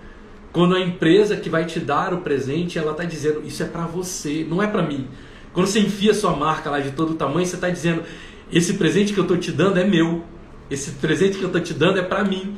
quando 0.56 0.74
a 0.74 0.80
empresa 0.80 1.36
que 1.36 1.50
vai 1.50 1.66
te 1.66 1.78
dar 1.78 2.14
o 2.14 2.22
presente, 2.22 2.78
ela 2.78 2.92
está 2.92 3.04
dizendo, 3.04 3.42
isso 3.44 3.62
é 3.62 3.66
para 3.66 3.82
você, 3.82 4.46
não 4.48 4.62
é 4.62 4.66
para 4.66 4.82
mim. 4.82 5.06
Quando 5.52 5.66
você 5.66 5.80
enfia 5.80 6.14
sua 6.14 6.34
marca 6.34 6.70
lá 6.70 6.80
de 6.80 6.92
todo 6.92 7.12
tamanho, 7.12 7.44
você 7.44 7.56
está 7.56 7.68
dizendo, 7.68 8.02
esse 8.50 8.72
presente 8.72 9.12
que 9.12 9.20
eu 9.20 9.24
estou 9.24 9.36
te 9.36 9.52
dando 9.52 9.78
é 9.78 9.84
meu. 9.84 10.24
Esse 10.70 10.92
presente 10.92 11.36
que 11.36 11.42
eu 11.42 11.48
estou 11.48 11.60
te 11.60 11.74
dando 11.74 11.98
é 11.98 12.02
para 12.02 12.24
mim. 12.24 12.56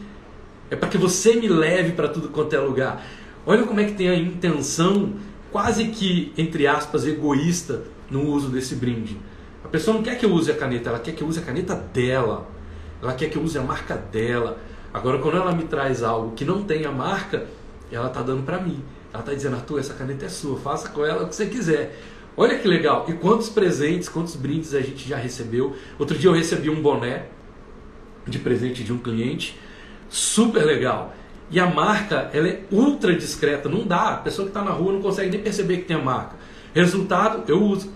É 0.70 0.76
para 0.76 0.88
que 0.88 0.98
você 0.98 1.34
me 1.34 1.48
leve 1.48 1.92
para 1.92 2.08
tudo 2.08 2.28
quanto 2.28 2.54
é 2.54 2.58
lugar. 2.58 3.04
Olha 3.46 3.64
como 3.64 3.80
é 3.80 3.84
que 3.84 3.92
tem 3.92 4.08
a 4.08 4.16
intenção, 4.16 5.14
quase 5.50 5.86
que, 5.88 6.32
entre 6.36 6.66
aspas, 6.66 7.06
egoísta 7.06 7.84
no 8.10 8.26
uso 8.26 8.48
desse 8.48 8.74
brinde. 8.74 9.16
A 9.64 9.68
pessoa 9.68 9.96
não 9.96 10.02
quer 10.02 10.18
que 10.18 10.26
eu 10.26 10.30
use 10.30 10.50
a 10.50 10.54
caneta, 10.54 10.90
ela 10.90 10.98
quer 10.98 11.12
que 11.12 11.22
eu 11.22 11.28
use 11.28 11.38
a 11.38 11.42
caneta 11.42 11.74
dela. 11.74 12.48
Ela 13.02 13.14
quer 13.14 13.30
que 13.30 13.36
eu 13.36 13.42
use 13.42 13.56
a 13.56 13.62
marca 13.62 13.94
dela. 13.96 14.58
Agora, 14.92 15.18
quando 15.18 15.36
ela 15.36 15.52
me 15.52 15.64
traz 15.64 16.02
algo 16.02 16.32
que 16.34 16.44
não 16.44 16.62
tem 16.62 16.84
a 16.84 16.92
marca, 16.92 17.46
ela 17.90 18.08
está 18.08 18.22
dando 18.22 18.42
para 18.44 18.60
mim. 18.60 18.82
Ela 19.12 19.22
está 19.22 19.32
dizendo, 19.32 19.56
Arthur, 19.56 19.80
essa 19.80 19.94
caneta 19.94 20.26
é 20.26 20.28
sua, 20.28 20.58
faça 20.58 20.88
com 20.90 21.04
ela 21.04 21.24
o 21.24 21.28
que 21.28 21.34
você 21.34 21.46
quiser. 21.46 21.98
Olha 22.36 22.58
que 22.58 22.68
legal. 22.68 23.06
E 23.08 23.14
quantos 23.14 23.48
presentes, 23.48 24.08
quantos 24.08 24.36
brindes 24.36 24.74
a 24.74 24.80
gente 24.80 25.08
já 25.08 25.16
recebeu. 25.16 25.74
Outro 25.98 26.16
dia 26.16 26.30
eu 26.30 26.34
recebi 26.34 26.70
um 26.70 26.80
boné 26.80 27.26
de 28.26 28.38
presente 28.38 28.84
de 28.84 28.92
um 28.92 28.98
cliente, 28.98 29.58
super 30.08 30.64
legal. 30.64 31.14
E 31.50 31.58
a 31.58 31.66
marca, 31.66 32.30
ela 32.32 32.48
é 32.48 32.60
ultra 32.70 33.14
discreta, 33.14 33.68
não 33.68 33.86
dá. 33.86 34.10
A 34.10 34.16
pessoa 34.18 34.46
que 34.46 34.50
está 34.50 34.62
na 34.62 34.70
rua 34.70 34.92
não 34.92 35.00
consegue 35.00 35.30
nem 35.30 35.40
perceber 35.40 35.78
que 35.78 35.84
tem 35.84 35.96
a 35.96 36.02
marca. 36.02 36.36
Resultado, 36.74 37.44
eu 37.48 37.62
uso. 37.62 37.92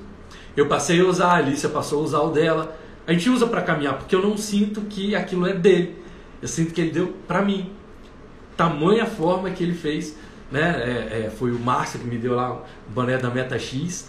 Eu 0.56 0.68
passei 0.68 1.00
a 1.00 1.04
usar, 1.04 1.32
a 1.32 1.36
Alicia 1.36 1.68
passou 1.68 2.00
a 2.00 2.02
usar 2.02 2.20
o 2.20 2.30
dela. 2.30 2.76
A 3.06 3.12
gente 3.12 3.28
usa 3.28 3.46
para 3.46 3.62
caminhar, 3.62 3.98
porque 3.98 4.14
eu 4.14 4.22
não 4.22 4.36
sinto 4.36 4.82
que 4.82 5.14
aquilo 5.14 5.46
é 5.46 5.52
dele. 5.52 5.96
Eu 6.40 6.48
sinto 6.48 6.72
que 6.72 6.80
ele 6.80 6.90
deu 6.90 7.14
para 7.26 7.42
mim 7.42 7.70
tamanha 8.56 9.06
forma 9.06 9.50
que 9.50 9.62
ele 9.62 9.74
fez, 9.74 10.16
né? 10.50 10.60
É, 10.60 11.26
é, 11.26 11.30
foi 11.30 11.50
o 11.50 11.58
Márcio 11.58 11.98
que 11.98 12.06
me 12.06 12.18
deu 12.18 12.34
lá 12.34 12.54
o 12.54 12.62
boné 12.88 13.18
da 13.18 13.30
Meta 13.30 13.58
X. 13.58 14.08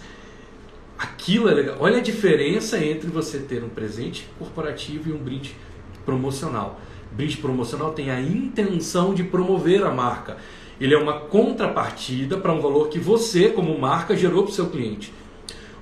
Aquilo 0.98 1.48
é 1.48 1.54
legal. 1.54 1.76
Olha 1.80 1.98
a 1.98 2.00
diferença 2.00 2.82
entre 2.82 3.10
você 3.10 3.38
ter 3.38 3.64
um 3.64 3.68
presente 3.68 4.28
corporativo 4.38 5.10
e 5.10 5.12
um 5.12 5.18
brinde 5.18 5.56
promocional. 6.04 6.80
Brinde 7.16 7.36
promocional 7.36 7.92
tem 7.92 8.10
a 8.10 8.20
intenção 8.20 9.14
de 9.14 9.24
promover 9.24 9.84
a 9.84 9.90
marca. 9.90 10.36
Ele 10.80 10.94
é 10.94 10.98
uma 10.98 11.20
contrapartida 11.20 12.36
para 12.36 12.52
um 12.52 12.60
valor 12.60 12.88
que 12.88 12.98
você, 12.98 13.48
como 13.48 13.78
marca, 13.78 14.16
gerou 14.16 14.42
para 14.42 14.50
o 14.50 14.54
seu 14.54 14.66
cliente. 14.66 15.12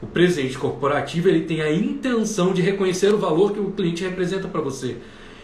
O 0.00 0.06
presente 0.06 0.58
corporativo 0.58 1.28
ele 1.28 1.42
tem 1.42 1.62
a 1.62 1.72
intenção 1.72 2.52
de 2.52 2.60
reconhecer 2.60 3.14
o 3.14 3.18
valor 3.18 3.52
que 3.52 3.60
o 3.60 3.70
cliente 3.70 4.04
representa 4.04 4.48
para 4.48 4.60
você 4.60 4.96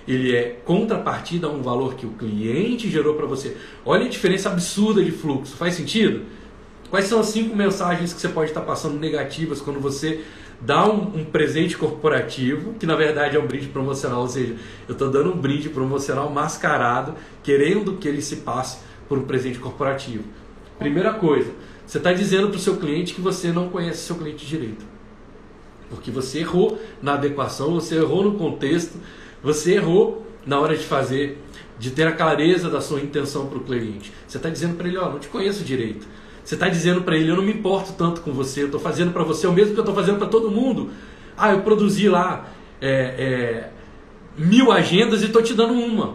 ele 0.09 0.35
é 0.35 0.59
contrapartida 0.65 1.47
a 1.47 1.51
um 1.51 1.61
valor 1.61 1.95
que 1.95 2.07
o 2.07 2.11
cliente 2.11 2.91
gerou 2.91 3.15
para 3.15 3.27
você. 3.27 3.55
Olha 3.85 4.07
a 4.07 4.09
diferença 4.09 4.49
absurda 4.49 5.05
de 5.05 5.13
fluxo. 5.13 5.55
Faz 5.55 5.75
sentido? 5.75 6.23
Quais 6.89 7.05
são 7.05 7.21
as 7.21 7.27
cinco 7.27 7.55
mensagens 7.55 8.15
que 8.15 8.21
você 8.21 8.29
pode 8.29 8.51
estar 8.51 8.63
passando 8.63 8.99
negativas 8.99 9.61
quando 9.61 9.79
você 9.79 10.25
dá 10.61 10.89
um, 10.89 11.21
um 11.21 11.25
presente 11.25 11.77
corporativo, 11.77 12.75
que 12.75 12.87
na 12.87 12.97
verdade 12.97 13.37
é 13.37 13.41
um 13.41 13.47
brinde 13.47 13.69
promocional, 13.69 14.23
ou 14.23 14.29
seja, 14.29 14.57
eu 14.89 14.93
estou 14.93 15.11
dando 15.11 15.33
um 15.33 15.37
brinde 15.37 15.69
promocional 15.69 16.31
mascarado, 16.31 17.15
querendo 17.43 17.95
que 17.95 18.09
ele 18.09 18.23
se 18.23 18.37
passe 18.37 18.79
por 19.09 19.19
um 19.19 19.23
presente 19.23 19.59
corporativo. 19.59 20.25
Primeira 20.79 21.15
coisa, 21.15 21.51
você 21.87 21.99
está 21.99 22.13
dizendo 22.13 22.49
para 22.49 22.57
o 22.57 22.61
seu 22.61 22.77
cliente 22.77 23.15
que 23.15 23.21
você 23.21 23.51
não 23.51 23.69
conhece 23.69 24.03
seu 24.03 24.17
cliente 24.17 24.47
direito. 24.47 24.85
Porque 25.89 26.11
você 26.11 26.41
errou 26.41 26.79
na 27.01 27.15
adequação, 27.15 27.73
você 27.73 27.97
errou 27.97 28.23
no 28.23 28.35
contexto, 28.35 28.99
você 29.43 29.77
errou 29.77 30.27
na 30.45 30.61
hora 30.61 30.77
de 30.77 30.85
fazer, 30.85 31.39
de 31.79 31.91
ter 31.91 32.07
a 32.07 32.13
clareza 32.13 32.69
da 32.69 32.81
sua 32.81 33.01
intenção 33.01 33.47
para 33.47 33.59
o 33.59 33.65
cliente. 33.65 34.13
Você 34.27 34.37
está 34.37 34.51
dizendo 34.51 34.77
para 34.77 34.89
ele, 34.89 34.99
ó, 34.99 35.07
oh, 35.07 35.13
não 35.13 35.19
te 35.19 35.29
conheço 35.29 35.65
direito. 35.65 36.07
Você 36.49 36.55
está 36.55 36.67
dizendo 36.67 37.03
para 37.03 37.15
ele, 37.15 37.31
eu 37.31 37.37
não 37.37 37.43
me 37.43 37.53
importo 37.53 37.93
tanto 37.93 38.23
com 38.23 38.33
você, 38.33 38.63
eu 38.63 38.67
estou 38.69 38.81
fazendo 38.81 39.13
para 39.13 39.23
você 39.23 39.47
o 39.47 39.53
mesmo 39.53 39.75
que 39.75 39.81
eu 39.81 39.83
estou 39.83 39.95
fazendo 39.95 40.17
para 40.17 40.29
todo 40.29 40.51
mundo. 40.51 40.89
Ah, 41.37 41.53
eu 41.53 41.61
produzi 41.61 42.09
lá 42.09 42.49
é, 42.81 42.89
é, 42.89 43.71
mil 44.35 44.73
agendas 44.73 45.21
e 45.21 45.27
estou 45.27 45.43
te 45.43 45.53
dando 45.53 45.75
uma. 45.75 46.15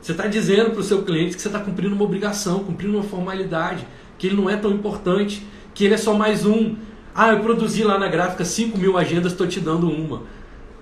Você 0.00 0.12
está 0.12 0.28
dizendo 0.28 0.70
para 0.70 0.78
o 0.78 0.82
seu 0.84 1.02
cliente 1.02 1.34
que 1.34 1.42
você 1.42 1.48
está 1.48 1.58
cumprindo 1.58 1.92
uma 1.92 2.04
obrigação, 2.04 2.60
cumprindo 2.60 2.96
uma 2.96 3.02
formalidade, 3.02 3.84
que 4.16 4.28
ele 4.28 4.36
não 4.36 4.48
é 4.48 4.56
tão 4.56 4.70
importante, 4.70 5.44
que 5.74 5.84
ele 5.84 5.94
é 5.94 5.98
só 5.98 6.14
mais 6.14 6.46
um. 6.46 6.76
Ah, 7.12 7.32
eu 7.32 7.40
produzi 7.40 7.82
lá 7.82 7.98
na 7.98 8.06
gráfica 8.06 8.44
5 8.44 8.78
mil 8.78 8.96
agendas, 8.96 9.32
estou 9.32 9.48
te 9.48 9.58
dando 9.58 9.90
uma. 9.90 10.22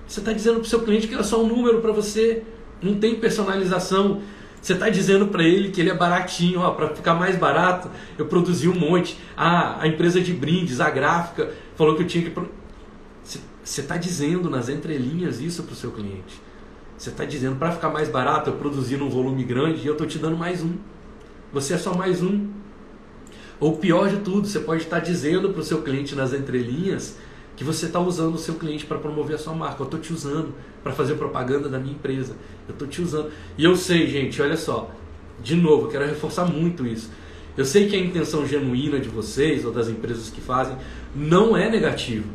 Você 0.07 0.21
está 0.21 0.35
dizendo 0.35 0.57
para 0.57 0.67
o 0.67 0.69
seu 0.69 0.83
cliente 0.83 1.09
que 1.09 1.15
é 1.15 1.23
só 1.23 1.43
um 1.43 1.47
número 1.47 1.81
para 1.81 1.93
você, 1.93 2.43
não 2.83 2.97
tem 2.97 3.15
personalização. 3.15 4.21
Você 4.63 4.75
está 4.75 4.89
dizendo 4.89 5.27
para 5.27 5.43
ele 5.43 5.71
que 5.73 5.81
ele 5.81 5.91
é 5.91 5.95
baratinho, 5.95 6.61
para 6.75 6.95
ficar 6.95 7.15
mais 7.15 7.37
barato, 7.37 7.91
eu 8.17 8.27
produzi 8.27 8.69
um 8.69 8.79
monte. 8.79 9.19
Ah, 9.37 9.77
a 9.81 9.89
empresa 9.89 10.21
de 10.21 10.33
brindes, 10.33 10.81
a 10.81 10.89
gráfica, 10.89 11.51
falou 11.75 11.97
que 11.97 12.03
eu 12.03 12.07
tinha 12.07 12.31
que. 12.31 12.33
Você 13.65 13.81
está 13.81 13.97
dizendo 13.97 14.49
nas 14.49 14.69
entrelinhas 14.69 15.41
isso 15.41 15.65
para 15.65 15.73
o 15.73 15.77
seu 15.77 15.91
cliente. 15.91 16.41
Você 16.97 17.11
está 17.11 17.25
dizendo 17.25 17.57
para 17.57 17.73
ficar 17.73 17.91
mais 17.91 18.09
barato, 18.09 18.51
eu 18.51 18.55
produzi 18.55 18.97
num 18.97 19.11
volume 19.11 19.43
grande 19.43 19.83
e 19.83 19.87
eu 19.87 19.95
estou 19.95 20.07
te 20.07 20.17
dando 20.17 20.37
mais 20.37 20.63
um. 20.63 20.75
Você 21.53 21.75
é 21.75 21.79
só 21.79 21.93
mais 21.97 22.23
um. 22.23 22.49
Ou 23.59 23.77
pior 23.79 24.09
de 24.09 24.19
tudo, 24.19 24.47
você 24.47 24.61
pode 24.61 24.85
estar 24.85 25.01
tá 25.01 25.05
dizendo 25.05 25.51
para 25.51 25.61
o 25.61 25.65
seu 25.65 25.83
cliente 25.83 26.15
nas 26.15 26.33
entrelinhas 26.33 27.19
que 27.57 27.65
você 27.65 27.87
está 27.87 27.99
usando 27.99 28.37
o 28.37 28.39
seu 28.39 28.55
cliente 28.55 28.87
para 28.87 28.99
promover 28.99 29.35
a 29.35 29.39
sua 29.39 29.55
marca. 29.55 29.83
Eu 29.83 29.87
estou 29.87 29.99
te 29.99 30.13
usando 30.13 30.55
para 30.83 30.93
fazer 30.93 31.15
propaganda 31.15 31.69
da 31.69 31.79
minha 31.79 31.95
empresa. 31.95 32.35
Eu 32.69 32.73
estou 32.73 32.89
te 32.89 33.01
usando. 33.01 33.31
E 33.57 33.65
eu 33.65 33.77
sei, 33.77 34.07
gente, 34.07 34.41
olha 34.41 34.57
só. 34.57 34.91
De 35.43 35.57
novo, 35.57 35.87
eu 35.87 35.91
quero 35.91 36.07
reforçar 36.07 36.45
muito 36.45 36.87
isso. 36.87 37.11
Eu 37.57 37.65
sei 37.65 37.89
que 37.89 37.97
a 37.97 37.99
intenção 37.99 38.47
genuína 38.47 38.99
de 38.99 39.09
vocês 39.09 39.65
ou 39.65 39.73
das 39.73 39.89
empresas 39.89 40.31
que 40.31 40.41
fazem 40.41 40.77
não 41.15 41.57
é 41.57 41.69
negativa. 41.71 42.27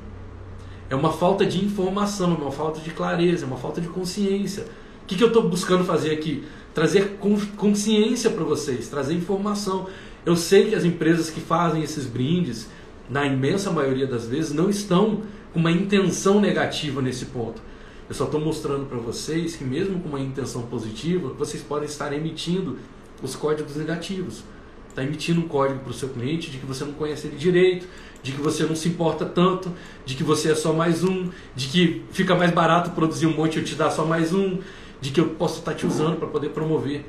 É 0.90 0.96
uma 0.96 1.12
falta 1.12 1.46
de 1.46 1.64
informação, 1.64 2.34
é 2.34 2.36
uma 2.36 2.52
falta 2.52 2.80
de 2.80 2.92
clareza, 2.92 3.44
é 3.44 3.48
uma 3.48 3.58
falta 3.58 3.82
de 3.82 3.88
consciência. 3.88 4.64
O 5.04 5.08
que, 5.08 5.16
que 5.16 5.24
eu 5.24 5.28
estou 5.28 5.48
buscando 5.50 5.84
fazer 5.84 6.12
aqui? 6.12 6.44
Trazer 6.74 7.18
consciência 7.58 8.30
para 8.30 8.44
vocês, 8.44 8.88
trazer 8.88 9.16
informação. 9.16 9.88
Eu 10.26 10.36
sei 10.36 10.70
que 10.70 10.76
as 10.76 10.86
empresas 10.86 11.30
que 11.30 11.42
fazem 11.42 11.82
esses 11.82 12.06
brindes, 12.06 12.70
na 13.10 13.26
imensa 13.26 13.72
maioria 13.72 14.06
das 14.06 14.28
vezes, 14.28 14.54
não 14.54 14.70
estão 14.70 15.24
com 15.54 15.60
uma 15.60 15.72
intenção 15.72 16.40
negativa 16.40 17.02
nesse 17.02 17.26
ponto. 17.26 17.62
Eu 18.10 18.16
só 18.16 18.26
estou 18.26 18.40
mostrando 18.40 18.86
para 18.86 18.98
vocês 18.98 19.56
que, 19.56 19.64
mesmo 19.64 20.00
com 20.00 20.10
uma 20.10 20.20
intenção 20.20 20.62
positiva, 20.64 21.30
vocês 21.34 21.62
podem 21.62 21.88
estar 21.88 22.14
emitindo 22.14 22.78
os 23.22 23.36
códigos 23.36 23.76
negativos. 23.76 24.44
está 24.90 25.04
emitindo 25.04 25.42
um 25.42 25.48
código 25.48 25.80
para 25.82 25.92
o 25.92 25.94
seu 25.94 26.10
cliente 26.10 26.50
de 26.50 26.58
que 26.58 26.66
você 26.66 26.84
não 26.84 26.94
conhece 26.94 27.28
ele 27.28 27.36
direito, 27.36 27.88
de 28.24 28.32
que 28.32 28.42
você 28.42 28.64
não 28.64 28.76
se 28.76 28.90
importa 28.90 29.26
tanto, 29.26 29.72
de 30.06 30.16
que 30.16 30.24
você 30.24 30.52
é 30.52 30.56
só 30.56 30.74
mais 30.74 31.04
um, 31.04 31.30
de 31.56 31.68
que 31.68 32.04
fica 32.12 32.34
mais 32.34 32.52
barato 32.52 32.92
produzir 32.92 33.28
um 33.28 33.36
monte 33.36 33.56
e 33.56 33.60
eu 33.60 33.64
te 33.64 33.76
dar 33.76 33.92
só 33.92 34.06
mais 34.06 34.34
um, 34.34 34.60
de 35.00 35.12
que 35.12 35.20
eu 35.20 35.30
posso 35.30 35.60
estar 35.60 35.72
tá 35.72 35.78
te 35.78 35.86
usando 35.86 36.18
para 36.18 36.28
poder 36.28 36.50
promover 36.50 37.06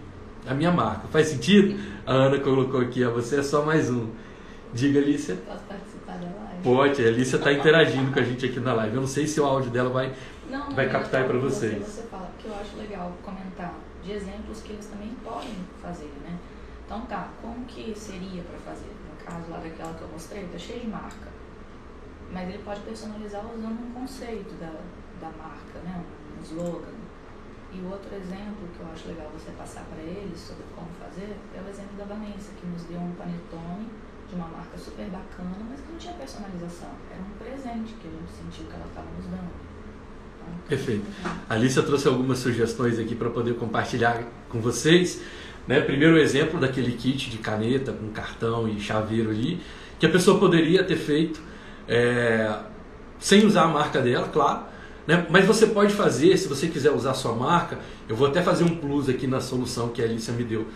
a 0.46 0.54
minha 0.54 0.70
marca. 0.70 1.08
Faz 1.08 1.28
sentido? 1.28 1.78
A 2.06 2.12
Ana 2.12 2.38
colocou 2.38 2.80
aqui, 2.80 3.04
ó, 3.04 3.10
você 3.10 3.36
é 3.36 3.42
só 3.42 3.64
mais 3.64 3.90
um. 3.90 4.08
Diga, 4.72 5.00
Alicia. 5.00 5.36
Posso 5.46 5.64
participar 5.64 6.14
da 6.14 6.26
live? 6.26 6.62
Pode, 6.62 7.04
a 7.04 7.08
Alicia 7.08 7.36
está 7.36 7.52
interagindo 7.52 8.12
com 8.12 8.18
a 8.18 8.22
gente 8.22 8.44
aqui 8.44 8.60
na 8.60 8.74
live. 8.74 8.96
Eu 8.96 9.00
não 9.00 9.08
sei 9.08 9.26
se 9.26 9.40
o 9.40 9.44
áudio 9.44 9.70
dela 9.70 9.88
vai, 9.88 10.12
não, 10.50 10.70
vai 10.70 10.88
captar 10.88 11.26
para 11.26 11.38
vocês. 11.38 11.84
Você 11.86 12.02
fala, 12.02 12.26
porque 12.26 12.48
eu 12.48 12.54
acho 12.54 12.76
legal 12.76 13.12
comentar 13.22 13.74
de 14.02 14.12
exemplos 14.12 14.62
que 14.62 14.72
eles 14.72 14.86
também 14.86 15.14
podem 15.22 15.54
fazer, 15.82 16.12
né? 16.22 16.38
Então 16.84 17.02
tá, 17.02 17.28
como 17.42 17.64
que 17.66 17.94
seria 17.94 18.42
para 18.42 18.58
fazer? 18.58 18.88
No 18.88 19.24
caso 19.24 19.50
lá 19.50 19.58
daquela 19.58 19.92
que 19.94 20.02
eu 20.02 20.08
mostrei, 20.08 20.48
tá 20.48 20.58
cheio 20.58 20.80
de 20.80 20.88
marca. 20.88 21.28
Mas 22.32 22.48
ele 22.48 22.62
pode 22.62 22.80
personalizar 22.80 23.44
usando 23.44 23.80
um 23.80 23.92
conceito 23.92 24.54
da, 24.60 24.72
da 25.20 25.30
marca, 25.36 25.78
né? 25.84 26.02
Um 26.38 26.42
slogan. 26.42 26.96
E 27.72 27.80
o 27.80 27.90
outro 27.90 28.14
exemplo 28.16 28.66
que 28.74 28.80
eu 28.80 28.88
acho 28.90 29.08
legal 29.08 29.28
você 29.32 29.50
passar 29.52 29.84
para 29.84 30.00
eles 30.00 30.40
sobre 30.40 30.64
como 30.74 30.88
fazer 30.98 31.36
é 31.54 31.60
o 31.60 31.68
exemplo 31.68 31.98
da 31.98 32.04
Vanessa, 32.04 32.52
que 32.58 32.66
nos 32.66 32.84
deu 32.84 32.98
um 32.98 33.12
panetone 33.12 33.86
de 34.26 34.34
uma 34.34 34.48
marca 34.48 34.78
super 34.78 35.08
bacana, 35.10 35.56
mas 35.68 35.80
que 35.80 35.92
não 35.92 35.98
tinha 35.98 36.14
personalização. 36.14 36.90
Era 37.10 37.20
um 37.20 37.36
presente 37.36 37.92
que 38.00 38.08
a 38.08 38.10
gente 38.10 38.32
sentiu 38.32 38.64
que 38.64 38.74
ela 38.74 38.86
estava 38.86 39.08
nos 39.10 39.26
dando. 39.26 39.67
Perfeito. 40.68 41.04
A 41.48 41.54
Alicia 41.54 41.82
trouxe 41.82 42.06
algumas 42.08 42.38
sugestões 42.38 42.98
aqui 42.98 43.14
para 43.14 43.30
poder 43.30 43.54
compartilhar 43.54 44.22
com 44.48 44.60
vocês. 44.60 45.20
Né? 45.66 45.80
Primeiro 45.80 46.14
o 46.14 46.18
exemplo 46.18 46.58
daquele 46.58 46.92
kit 46.92 47.30
de 47.30 47.38
caneta 47.38 47.92
com 47.92 48.08
cartão 48.08 48.68
e 48.68 48.80
chaveiro 48.80 49.30
ali, 49.30 49.60
que 49.98 50.06
a 50.06 50.08
pessoa 50.08 50.38
poderia 50.38 50.82
ter 50.84 50.96
feito 50.96 51.40
é, 51.86 52.54
sem 53.18 53.44
usar 53.46 53.62
a 53.62 53.68
marca 53.68 54.00
dela, 54.00 54.28
claro. 54.28 54.62
Né? 55.06 55.26
Mas 55.30 55.46
você 55.46 55.66
pode 55.66 55.94
fazer, 55.94 56.36
se 56.36 56.48
você 56.48 56.66
quiser 56.68 56.90
usar 56.90 57.12
a 57.12 57.14
sua 57.14 57.34
marca, 57.34 57.78
eu 58.08 58.14
vou 58.14 58.28
até 58.28 58.42
fazer 58.42 58.64
um 58.64 58.76
plus 58.76 59.08
aqui 59.08 59.26
na 59.26 59.40
solução 59.40 59.88
que 59.88 60.02
a 60.02 60.04
Alicia 60.04 60.34
me 60.34 60.44
deu. 60.44 60.66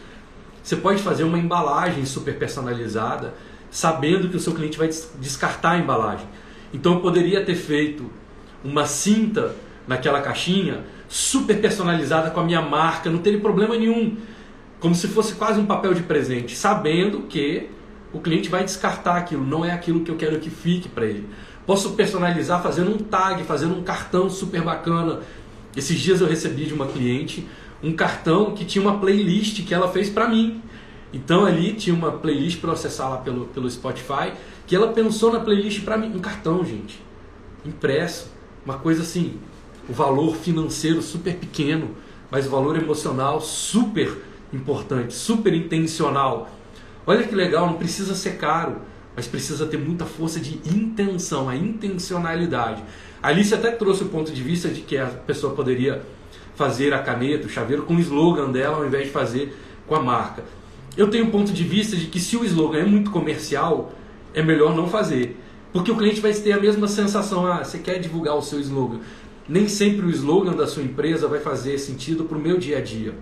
Você 0.63 0.77
pode 0.77 1.03
fazer 1.03 1.25
uma 1.25 1.39
embalagem 1.39 2.07
super 2.07 2.39
personalizada, 2.39 3.35
sabendo 3.71 4.29
que 4.29 4.37
o 4.37 4.41
seu 4.41 4.55
cliente 4.55 4.79
vai 4.79 4.89
descartar 5.19 5.73
a 5.73 5.79
embalagem. 5.79 6.27
Então 6.73 6.95
eu 6.95 7.01
poderia 7.01 7.45
ter 7.45 7.55
feito 7.55 8.11
uma 8.65 8.87
cinta 8.87 9.55
naquela 9.87 10.21
caixinha 10.21 10.85
super 11.09 11.61
personalizada 11.61 12.31
com 12.31 12.41
a 12.41 12.45
minha 12.45 12.63
marca, 12.63 13.11
não 13.11 13.19
teria 13.19 13.41
problema 13.41 13.77
nenhum 13.77 14.17
como 14.81 14.95
se 14.95 15.07
fosse 15.07 15.35
quase 15.35 15.61
um 15.61 15.67
papel 15.67 15.95
de 15.95 16.03
presente, 16.03 16.57
sabendo 16.57 17.23
que 17.23 17.69
o 18.13 18.19
cliente 18.19 18.49
vai 18.49 18.65
descartar 18.65 19.17
aquilo, 19.17 19.45
não 19.47 19.65
é 19.65 19.71
aquilo 19.71 20.01
que 20.01 20.11
eu 20.11 20.17
quero 20.17 20.41
que 20.41 20.51
fique 20.51 20.89
para 20.89 21.07
ele. 21.07 21.29
Posso 21.65 21.93
personalizar 21.93 22.61
fazendo 22.61 22.93
um 22.93 22.99
tag, 22.99 23.45
fazendo 23.45 23.79
um 23.79 23.83
cartão 23.83 24.29
super 24.29 24.61
bacana. 24.63 25.21
Esses 25.77 26.01
dias 26.01 26.21
eu 26.21 26.27
recebi 26.27 26.67
de 26.67 26.75
uma 26.75 26.87
cliente 26.87 27.47
um 27.83 27.93
cartão 27.93 28.53
que 28.55 28.65
tinha 28.65 28.83
uma 28.83 28.99
playlist 28.99 29.65
que 29.65 29.75
ela 29.75 29.89
fez 29.89 30.09
para 30.09 30.29
mim. 30.29 30.63
Então 31.13 31.45
ali 31.45 31.75
tinha 31.75 31.95
uma 31.95 32.11
playlist 32.13 32.61
para 32.61 32.73
acessar 32.73 33.11
lá 33.11 33.17
pelo, 33.19 33.47
pelo 33.47 33.71
Spotify, 33.71 34.33
que 34.67 34.75
ela 34.75 34.89
pensou 34.89 35.33
na 35.33 35.41
playlist 35.41 35.83
para 35.83 35.97
mim, 35.97 36.13
um 36.15 36.21
cartão, 36.21 36.65
gente, 36.65 37.01
impresso, 37.65 38.31
uma 38.65 38.79
coisa 38.79 39.03
assim, 39.03 39.39
o 39.89 39.93
valor 39.93 40.37
financeiro 40.37 41.03
super 41.03 41.35
pequeno, 41.35 41.91
mas 42.31 42.47
o 42.47 42.51
valor 42.51 42.77
emocional 42.77 43.41
super 43.41 44.17
importante, 44.53 45.15
super 45.15 45.53
intencional. 45.53 46.51
Olha 47.07 47.27
que 47.27 47.35
legal, 47.35 47.67
não 47.67 47.75
precisa 47.75 48.15
ser 48.15 48.37
caro, 48.37 48.77
mas 49.17 49.27
precisa 49.27 49.67
ter 49.67 49.79
muita 49.79 50.07
força 50.07 50.39
de 50.39 50.61
intenção, 50.69 51.49
a 51.49 51.57
intencionalidade. 51.57 52.83
A 53.23 53.29
Alice 53.29 53.55
até 53.55 53.71
trouxe 53.71 54.05
o 54.05 54.09
ponto 54.09 54.33
de 54.33 54.43
vista 54.43 54.69
de 54.69 54.81
que 54.81 54.97
a 54.97 55.07
pessoa 55.07 55.55
poderia 55.55 56.03
fazer 56.55 56.93
a 56.93 56.99
caneta, 56.99 57.47
o 57.47 57.51
chaveiro 57.51 57.83
com 57.83 57.95
o 57.95 58.01
slogan 58.01 58.51
dela 58.51 58.79
ao 58.79 58.87
invés 58.87 59.07
de 59.07 59.11
fazer 59.11 59.57
com 59.87 59.95
a 59.95 60.01
marca. 60.01 60.45
Eu 60.97 61.09
tenho 61.09 61.27
um 61.27 61.31
ponto 61.31 61.53
de 61.53 61.65
vista 61.65 61.97
de 61.97 62.07
que 62.07 62.21
se 62.21 62.37
o 62.37 62.45
slogan 62.45 62.79
é 62.81 62.85
muito 62.85 63.11
comercial, 63.11 63.93
é 64.35 64.43
melhor 64.43 64.75
não 64.75 64.89
fazer. 64.89 65.37
Porque 65.73 65.91
o 65.91 65.97
cliente 65.97 66.21
vai 66.21 66.33
ter 66.33 66.53
a 66.53 66.61
mesma 66.61 66.87
sensação, 66.87 67.47
ah, 67.47 67.65
você 67.65 67.79
quer 67.79 67.99
divulgar 67.99 68.37
o 68.37 68.43
seu 68.43 68.61
slogan. 68.61 69.01
Nem 69.49 69.69
sempre 69.69 70.07
o 70.07 70.11
slogan 70.11 70.53
da 70.53 70.67
sua 70.67 70.83
empresa 70.83 71.27
vai 71.27 71.41
fazer 71.41 71.79
sentido 71.79 72.25
para 72.25 72.37
o 72.37 72.41
meu 72.41 72.59
dia 72.59 72.79
a 72.79 72.81
dia 72.81 73.15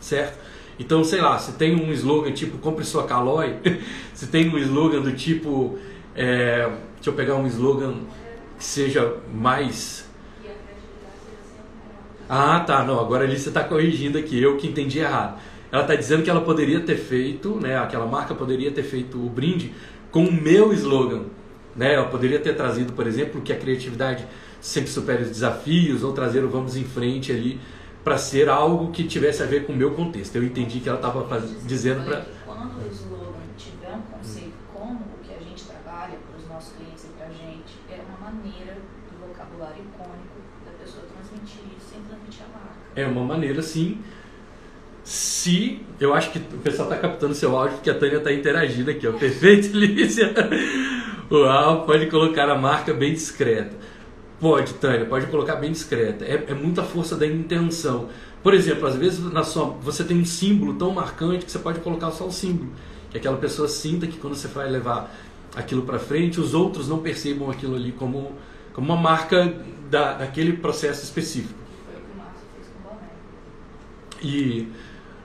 certo? 0.00 0.38
Então, 0.78 1.04
sei 1.04 1.20
lá, 1.20 1.38
se 1.38 1.52
tem 1.52 1.76
um 1.76 1.92
slogan 1.92 2.32
tipo 2.32 2.58
compre 2.58 2.84
sua 2.84 3.04
Calói, 3.04 3.56
se 4.14 4.26
tem 4.28 4.48
um 4.48 4.58
slogan 4.58 5.02
do 5.02 5.12
tipo, 5.12 5.78
é, 6.16 6.70
deixa 6.94 7.10
eu 7.10 7.12
pegar 7.12 7.36
um 7.36 7.46
slogan 7.46 7.94
que 8.58 8.64
seja 8.64 9.16
mais. 9.32 10.08
Ah, 12.28 12.60
tá, 12.60 12.84
não, 12.84 12.98
agora 12.98 13.24
ali 13.24 13.38
você 13.38 13.48
está 13.48 13.62
corrigindo 13.62 14.16
aqui, 14.16 14.40
eu 14.40 14.56
que 14.56 14.66
entendi 14.66 15.00
errado. 15.00 15.38
Ela 15.70 15.82
está 15.82 15.94
dizendo 15.94 16.22
que 16.22 16.30
ela 16.30 16.40
poderia 16.40 16.80
ter 16.80 16.96
feito, 16.96 17.56
né, 17.60 17.78
aquela 17.78 18.06
marca 18.06 18.34
poderia 18.34 18.70
ter 18.70 18.82
feito 18.82 19.18
o 19.18 19.28
brinde 19.28 19.72
com 20.10 20.24
o 20.24 20.32
meu 20.32 20.72
slogan. 20.72 21.24
Né? 21.80 21.94
Ela 21.94 22.08
poderia 22.08 22.38
ter 22.38 22.54
trazido, 22.54 22.92
por 22.92 23.06
exemplo, 23.06 23.40
que 23.40 23.50
a 23.54 23.56
criatividade 23.56 24.26
sempre 24.60 24.90
supera 24.90 25.22
os 25.22 25.30
desafios, 25.30 26.04
ou 26.04 26.12
trazer 26.12 26.44
o 26.44 26.48
vamos 26.50 26.76
em 26.76 26.84
frente 26.84 27.32
ali 27.32 27.58
para 28.04 28.18
ser 28.18 28.50
algo 28.50 28.92
que 28.92 29.04
tivesse 29.04 29.42
a 29.42 29.46
ver 29.46 29.64
com 29.64 29.72
o 29.72 29.76
meu 29.76 29.92
contexto. 29.92 30.36
Eu 30.36 30.44
entendi 30.44 30.80
que 30.80 30.90
ela 30.90 30.98
estava 30.98 31.40
dizendo 31.64 32.04
para. 32.04 32.26
Quando 32.44 32.84
o 32.84 32.88
slogan 32.92 33.32
tiver 33.56 33.94
um 33.94 34.02
conceito 34.02 34.52
como 34.74 35.00
o 35.00 35.24
que 35.26 35.32
a 35.32 35.38
gente 35.38 35.64
trabalha 35.64 36.18
para 36.28 36.38
os 36.38 36.46
nossos 36.46 36.74
clientes 36.76 37.04
e 37.04 37.08
para 37.16 37.28
a 37.28 37.30
gente, 37.30 37.72
é 37.88 37.98
uma 38.06 38.30
maneira 38.30 38.76
do 39.10 39.26
vocabulário 39.26 39.82
icônico 39.82 40.36
da 40.66 40.72
pessoa 40.84 41.04
transmitir 41.06 41.62
isso 41.78 41.94
sem 41.94 42.02
transmitir 42.02 42.42
a 42.44 42.58
marca. 42.58 42.76
É 42.94 43.06
uma 43.06 43.24
maneira, 43.24 43.62
sim. 43.62 44.02
Se. 45.02 45.80
Eu 45.98 46.12
acho 46.12 46.30
que 46.30 46.38
o 46.38 46.58
pessoal 46.58 46.90
está 46.90 47.00
captando 47.00 47.34
seu 47.34 47.56
áudio 47.56 47.76
porque 47.76 47.88
a 47.88 47.98
Tânia 47.98 48.18
está 48.18 48.30
interagindo 48.30 48.90
aqui, 48.90 49.06
ó. 49.08 49.12
Perfeito, 49.12 49.74
Lícia? 49.74 50.34
Uau, 51.30 51.86
pode 51.86 52.06
colocar 52.06 52.48
a 52.48 52.58
marca 52.58 52.92
bem 52.92 53.12
discreta. 53.12 53.76
Pode, 54.40 54.74
Tânia, 54.74 55.06
pode 55.06 55.26
colocar 55.26 55.56
bem 55.56 55.70
discreta. 55.70 56.24
É, 56.24 56.46
é, 56.48 56.54
muita 56.54 56.82
força 56.82 57.14
da 57.14 57.26
intenção. 57.26 58.08
Por 58.42 58.52
exemplo, 58.52 58.86
às 58.86 58.96
vezes 58.96 59.20
na 59.32 59.44
sua, 59.44 59.66
você 59.66 60.02
tem 60.02 60.18
um 60.18 60.24
símbolo 60.24 60.74
tão 60.74 60.90
marcante 60.90 61.44
que 61.44 61.52
você 61.52 61.58
pode 61.58 61.78
colocar 61.80 62.10
só 62.10 62.26
o 62.26 62.32
símbolo. 62.32 62.70
Que 63.10 63.18
aquela 63.18 63.36
pessoa 63.36 63.68
sinta 63.68 64.06
que 64.06 64.16
quando 64.16 64.34
você 64.34 64.48
vai 64.48 64.68
levar 64.68 65.14
aquilo 65.54 65.82
para 65.82 65.98
frente, 65.98 66.40
os 66.40 66.52
outros 66.52 66.88
não 66.88 66.98
percebam 66.98 67.50
aquilo 67.50 67.76
ali 67.76 67.92
como, 67.92 68.32
como 68.72 68.92
uma 68.92 69.00
marca 69.00 69.54
da, 69.88 70.14
daquele 70.14 70.54
processo 70.54 71.04
específico. 71.04 71.58
E 74.22 74.66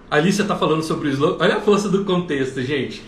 a 0.10 0.18
Alicia 0.18 0.44
está 0.44 0.56
falando 0.56 0.84
sobre 0.84 1.08
o 1.08 1.12
slogan. 1.12 1.44
Olha 1.44 1.58
a 1.58 1.62
força 1.62 1.90
do 1.90 2.06
contexto, 2.06 2.62
gente. 2.62 3.04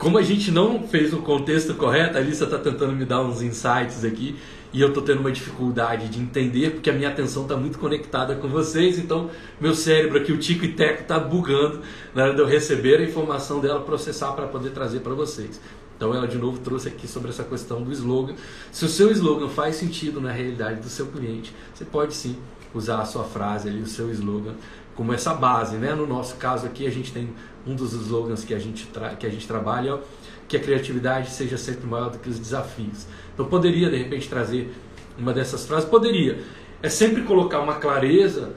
Como 0.00 0.16
a 0.16 0.22
gente 0.22 0.50
não 0.50 0.88
fez 0.88 1.12
o 1.12 1.18
contexto 1.18 1.74
correto, 1.74 2.16
a 2.16 2.22
Alicia 2.22 2.44
está 2.44 2.58
tentando 2.58 2.94
me 2.94 3.04
dar 3.04 3.20
uns 3.20 3.42
insights 3.42 4.02
aqui 4.02 4.34
e 4.72 4.80
eu 4.80 4.88
estou 4.88 5.02
tendo 5.02 5.20
uma 5.20 5.30
dificuldade 5.30 6.08
de 6.08 6.18
entender 6.18 6.70
porque 6.70 6.88
a 6.88 6.94
minha 6.94 7.10
atenção 7.10 7.42
está 7.42 7.54
muito 7.54 7.78
conectada 7.78 8.34
com 8.34 8.48
vocês, 8.48 8.98
então 8.98 9.28
meu 9.60 9.74
cérebro 9.74 10.16
aqui, 10.16 10.32
o 10.32 10.38
tico 10.38 10.64
e 10.64 10.72
teco, 10.72 11.02
está 11.02 11.18
bugando 11.18 11.82
na 12.14 12.22
hora 12.22 12.34
de 12.34 12.40
eu 12.40 12.46
receber 12.46 12.98
a 12.98 13.04
informação 13.04 13.60
dela, 13.60 13.80
processar 13.80 14.32
para 14.32 14.46
poder 14.46 14.70
trazer 14.70 15.00
para 15.00 15.12
vocês. 15.12 15.60
Então 15.98 16.14
ela 16.14 16.26
de 16.26 16.38
novo 16.38 16.58
trouxe 16.60 16.88
aqui 16.88 17.06
sobre 17.06 17.28
essa 17.28 17.44
questão 17.44 17.82
do 17.82 17.92
slogan. 17.92 18.36
Se 18.72 18.86
o 18.86 18.88
seu 18.88 19.10
slogan 19.10 19.50
faz 19.50 19.76
sentido 19.76 20.18
na 20.18 20.32
realidade 20.32 20.80
do 20.80 20.88
seu 20.88 21.08
cliente, 21.08 21.54
você 21.74 21.84
pode 21.84 22.14
sim 22.14 22.38
usar 22.72 23.02
a 23.02 23.04
sua 23.04 23.24
frase 23.24 23.68
ali, 23.68 23.82
o 23.82 23.86
seu 23.86 24.10
slogan, 24.10 24.54
como 24.94 25.12
essa 25.12 25.34
base. 25.34 25.76
Né? 25.76 25.94
No 25.94 26.06
nosso 26.06 26.36
caso 26.36 26.64
aqui, 26.64 26.86
a 26.86 26.90
gente 26.90 27.12
tem 27.12 27.28
um 27.66 27.74
dos 27.74 27.92
slogans 27.92 28.44
que 28.44 28.54
a 28.54 28.58
gente, 28.58 28.88
que 29.18 29.26
a 29.26 29.30
gente 29.30 29.46
trabalha, 29.46 30.00
que 30.48 30.56
a 30.56 30.60
criatividade 30.60 31.30
seja 31.30 31.56
sempre 31.56 31.86
maior 31.86 32.10
do 32.10 32.18
que 32.18 32.28
os 32.28 32.38
desafios. 32.38 33.06
Então 33.34 33.46
poderia 33.46 33.88
de 33.88 33.96
repente 33.96 34.28
trazer 34.28 34.72
uma 35.18 35.32
dessas 35.32 35.66
frases? 35.66 35.88
Poderia. 35.88 36.38
É 36.82 36.88
sempre 36.88 37.22
colocar 37.22 37.60
uma 37.60 37.74
clareza 37.74 38.54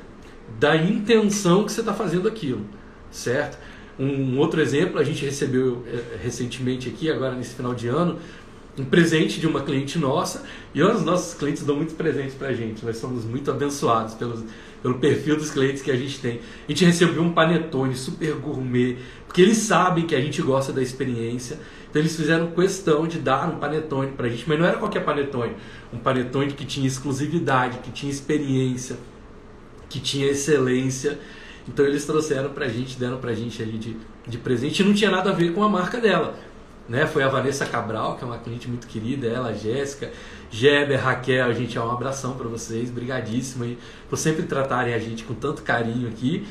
da 0.59 0.75
intenção 0.75 1.63
que 1.63 1.71
você 1.71 1.81
está 1.81 1.93
fazendo 1.93 2.27
aquilo, 2.27 2.65
certo? 3.11 3.57
Um 3.99 4.37
outro 4.39 4.61
exemplo, 4.61 4.99
a 4.99 5.03
gente 5.03 5.23
recebeu 5.23 5.83
eh, 5.87 6.17
recentemente 6.21 6.89
aqui, 6.89 7.11
agora 7.11 7.35
nesse 7.35 7.53
final 7.53 7.75
de 7.75 7.87
ano, 7.87 8.17
um 8.77 8.85
presente 8.85 9.39
de 9.39 9.45
uma 9.45 9.61
cliente 9.61 9.99
nossa, 9.99 10.43
e 10.73 10.81
os 10.81 11.03
nossos 11.03 11.35
clientes 11.35 11.63
dão 11.63 11.75
muitos 11.75 11.93
presentes 11.93 12.33
para 12.33 12.47
a 12.47 12.53
gente, 12.53 12.83
nós 12.83 12.97
somos 12.97 13.23
muito 13.23 13.51
abençoados 13.51 14.15
pelos, 14.15 14.43
pelo 14.83 14.99
perfil 14.99 15.35
dos 15.35 15.49
clientes 15.49 15.81
que 15.81 15.89
a 15.89 15.97
gente 15.97 16.19
tem. 16.19 16.41
A 16.67 16.71
gente 16.71 16.85
recebeu 16.85 17.23
um 17.23 17.33
panetone 17.33 17.95
super 17.95 18.35
gourmet, 18.35 18.97
porque 19.25 19.41
eles 19.41 19.57
sabem 19.57 20.05
que 20.05 20.13
a 20.13 20.21
gente 20.21 20.39
gosta 20.43 20.71
da 20.71 20.83
experiência 20.83 21.57
então 21.93 22.01
eles 22.01 22.15
fizeram 22.15 22.49
questão 22.49 23.05
de 23.05 23.19
dar 23.19 23.47
um 23.47 23.59
panetone 23.59 24.13
para 24.13 24.25
a 24.25 24.29
gente, 24.29 24.49
mas 24.49 24.57
não 24.57 24.65
era 24.65 24.77
qualquer 24.77 25.05
panetone, 25.05 25.53
um 25.93 25.99
panetone 25.99 26.51
que 26.51 26.65
tinha 26.65 26.87
exclusividade, 26.87 27.77
que 27.83 27.91
tinha 27.91 28.11
experiência, 28.11 28.97
que 29.87 29.99
tinha 29.99 30.25
excelência. 30.25 31.19
Então 31.67 31.85
eles 31.85 32.03
trouxeram 32.03 32.49
para 32.49 32.65
a 32.65 32.67
gente, 32.67 32.97
deram 32.97 33.19
para 33.19 33.29
a 33.29 33.35
gente 33.35 33.61
ali 33.61 33.77
de 33.77 33.95
de 34.27 34.37
presente 34.37 34.81
e 34.81 34.85
não 34.85 34.93
tinha 34.93 35.11
nada 35.11 35.31
a 35.31 35.33
ver 35.33 35.53
com 35.53 35.63
a 35.63 35.69
marca 35.69 35.99
dela. 35.99 36.35
Né? 36.87 37.07
Foi 37.07 37.23
a 37.23 37.29
Vanessa 37.29 37.65
Cabral, 37.65 38.17
que 38.17 38.23
é 38.23 38.27
uma 38.27 38.37
cliente 38.37 38.67
muito 38.67 38.87
querida, 38.87 39.27
ela, 39.27 39.49
a 39.49 39.53
Jéssica, 39.53 40.11
Geber, 40.51 40.99
Raquel, 40.99 41.47
a 41.47 41.53
gente 41.53 41.77
é 41.77 41.81
um 41.81 41.89
abração 41.89 42.33
para 42.35 42.47
vocês, 42.47 42.91
brigadíssimo 42.91 43.75
por 44.09 44.17
sempre 44.17 44.43
tratarem 44.43 44.93
a 44.93 44.99
gente 44.99 45.23
com 45.23 45.33
tanto 45.33 45.63
carinho 45.63 46.07
aqui. 46.07 46.45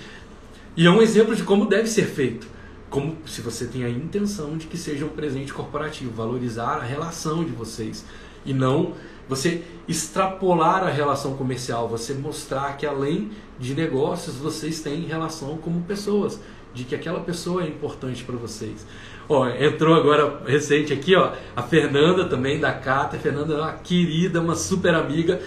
E 0.76 0.86
é 0.86 0.90
um 0.90 1.02
exemplo 1.02 1.36
de 1.36 1.42
como 1.42 1.66
deve 1.66 1.86
ser 1.86 2.06
feito. 2.06 2.46
Como 2.88 3.16
se 3.26 3.40
você 3.40 3.66
tem 3.66 3.84
a 3.84 3.90
intenção 3.90 4.56
de 4.56 4.66
que 4.66 4.76
seja 4.76 5.04
um 5.04 5.10
presente 5.10 5.52
corporativo, 5.52 6.10
valorizar 6.10 6.78
a 6.78 6.82
relação 6.82 7.44
de 7.44 7.50
vocês 7.50 8.04
e 8.44 8.52
não 8.52 8.94
você 9.28 9.62
extrapolar 9.88 10.82
a 10.82 10.90
relação 10.90 11.36
comercial, 11.36 11.88
você 11.88 12.12
mostrar 12.12 12.76
que 12.76 12.84
além 12.84 13.30
de 13.58 13.74
negócios 13.74 14.36
vocês 14.36 14.80
têm 14.80 15.02
relação 15.02 15.56
como 15.58 15.82
pessoas, 15.82 16.40
de 16.74 16.84
que 16.84 16.94
aquela 16.94 17.20
pessoa 17.20 17.62
é 17.64 17.68
importante 17.68 18.24
para 18.24 18.36
vocês. 18.36 18.86
Ó, 19.28 19.48
entrou 19.48 19.94
agora 19.94 20.42
recente 20.46 20.92
aqui, 20.92 21.14
ó, 21.14 21.32
a 21.56 21.62
Fernanda 21.62 22.24
também 22.24 22.58
da 22.58 22.72
Cata. 22.72 23.18
Fernanda 23.18 23.54
é 23.54 23.58
uma 23.58 23.72
querida, 23.72 24.40
uma 24.40 24.54
super 24.54 24.94
amiga. 24.94 25.40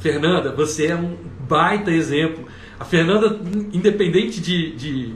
Fernanda, 0.00 0.52
você 0.52 0.86
é 0.86 0.96
um 0.96 1.16
baita 1.48 1.90
exemplo. 1.90 2.46
A 2.78 2.84
Fernanda, 2.84 3.40
independente 3.72 4.40
de, 4.40 4.72
de, 4.72 5.14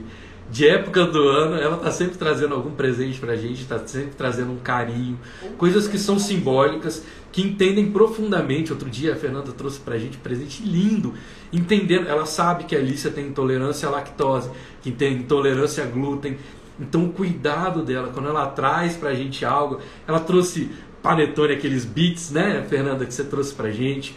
de 0.49 0.67
época 0.67 1.05
do 1.05 1.27
ano, 1.27 1.55
ela 1.55 1.75
está 1.75 1.91
sempre 1.91 2.17
trazendo 2.17 2.55
algum 2.55 2.71
presente 2.71 3.19
para 3.19 3.33
a 3.33 3.35
gente, 3.35 3.61
está 3.61 3.77
sempre 3.85 4.11
trazendo 4.17 4.53
um 4.53 4.57
carinho, 4.57 5.19
coisas 5.57 5.87
que 5.87 5.97
são 5.97 6.17
simbólicas, 6.17 7.03
que 7.31 7.41
entendem 7.41 7.91
profundamente. 7.91 8.71
Outro 8.71 8.89
dia 8.89 9.13
a 9.13 9.15
Fernanda 9.17 9.51
trouxe 9.51 9.79
para 9.81 9.95
a 9.95 9.99
gente 9.99 10.17
um 10.17 10.21
presente 10.21 10.63
lindo, 10.63 11.13
entendendo. 11.51 12.07
Ela 12.07 12.25
sabe 12.25 12.63
que 12.63 12.75
a 12.75 12.79
Alicia 12.79 13.11
tem 13.11 13.27
intolerância 13.27 13.89
à 13.89 13.91
lactose, 13.91 14.49
que 14.81 14.89
tem 14.89 15.17
intolerância 15.17 15.83
a 15.83 15.87
glúten, 15.87 16.37
então 16.79 17.05
o 17.05 17.13
cuidado 17.13 17.83
dela, 17.83 18.11
quando 18.13 18.29
ela 18.29 18.47
traz 18.47 18.95
pra 18.95 19.13
gente 19.13 19.43
algo, 19.43 19.79
ela 20.07 20.19
trouxe 20.19 20.71
panetone, 21.01 21.53
aqueles 21.53 21.85
bits, 21.85 22.31
né, 22.31 22.65
Fernanda, 22.69 23.05
que 23.05 23.13
você 23.13 23.23
trouxe 23.23 23.53
pra 23.53 23.71
gente. 23.71 24.15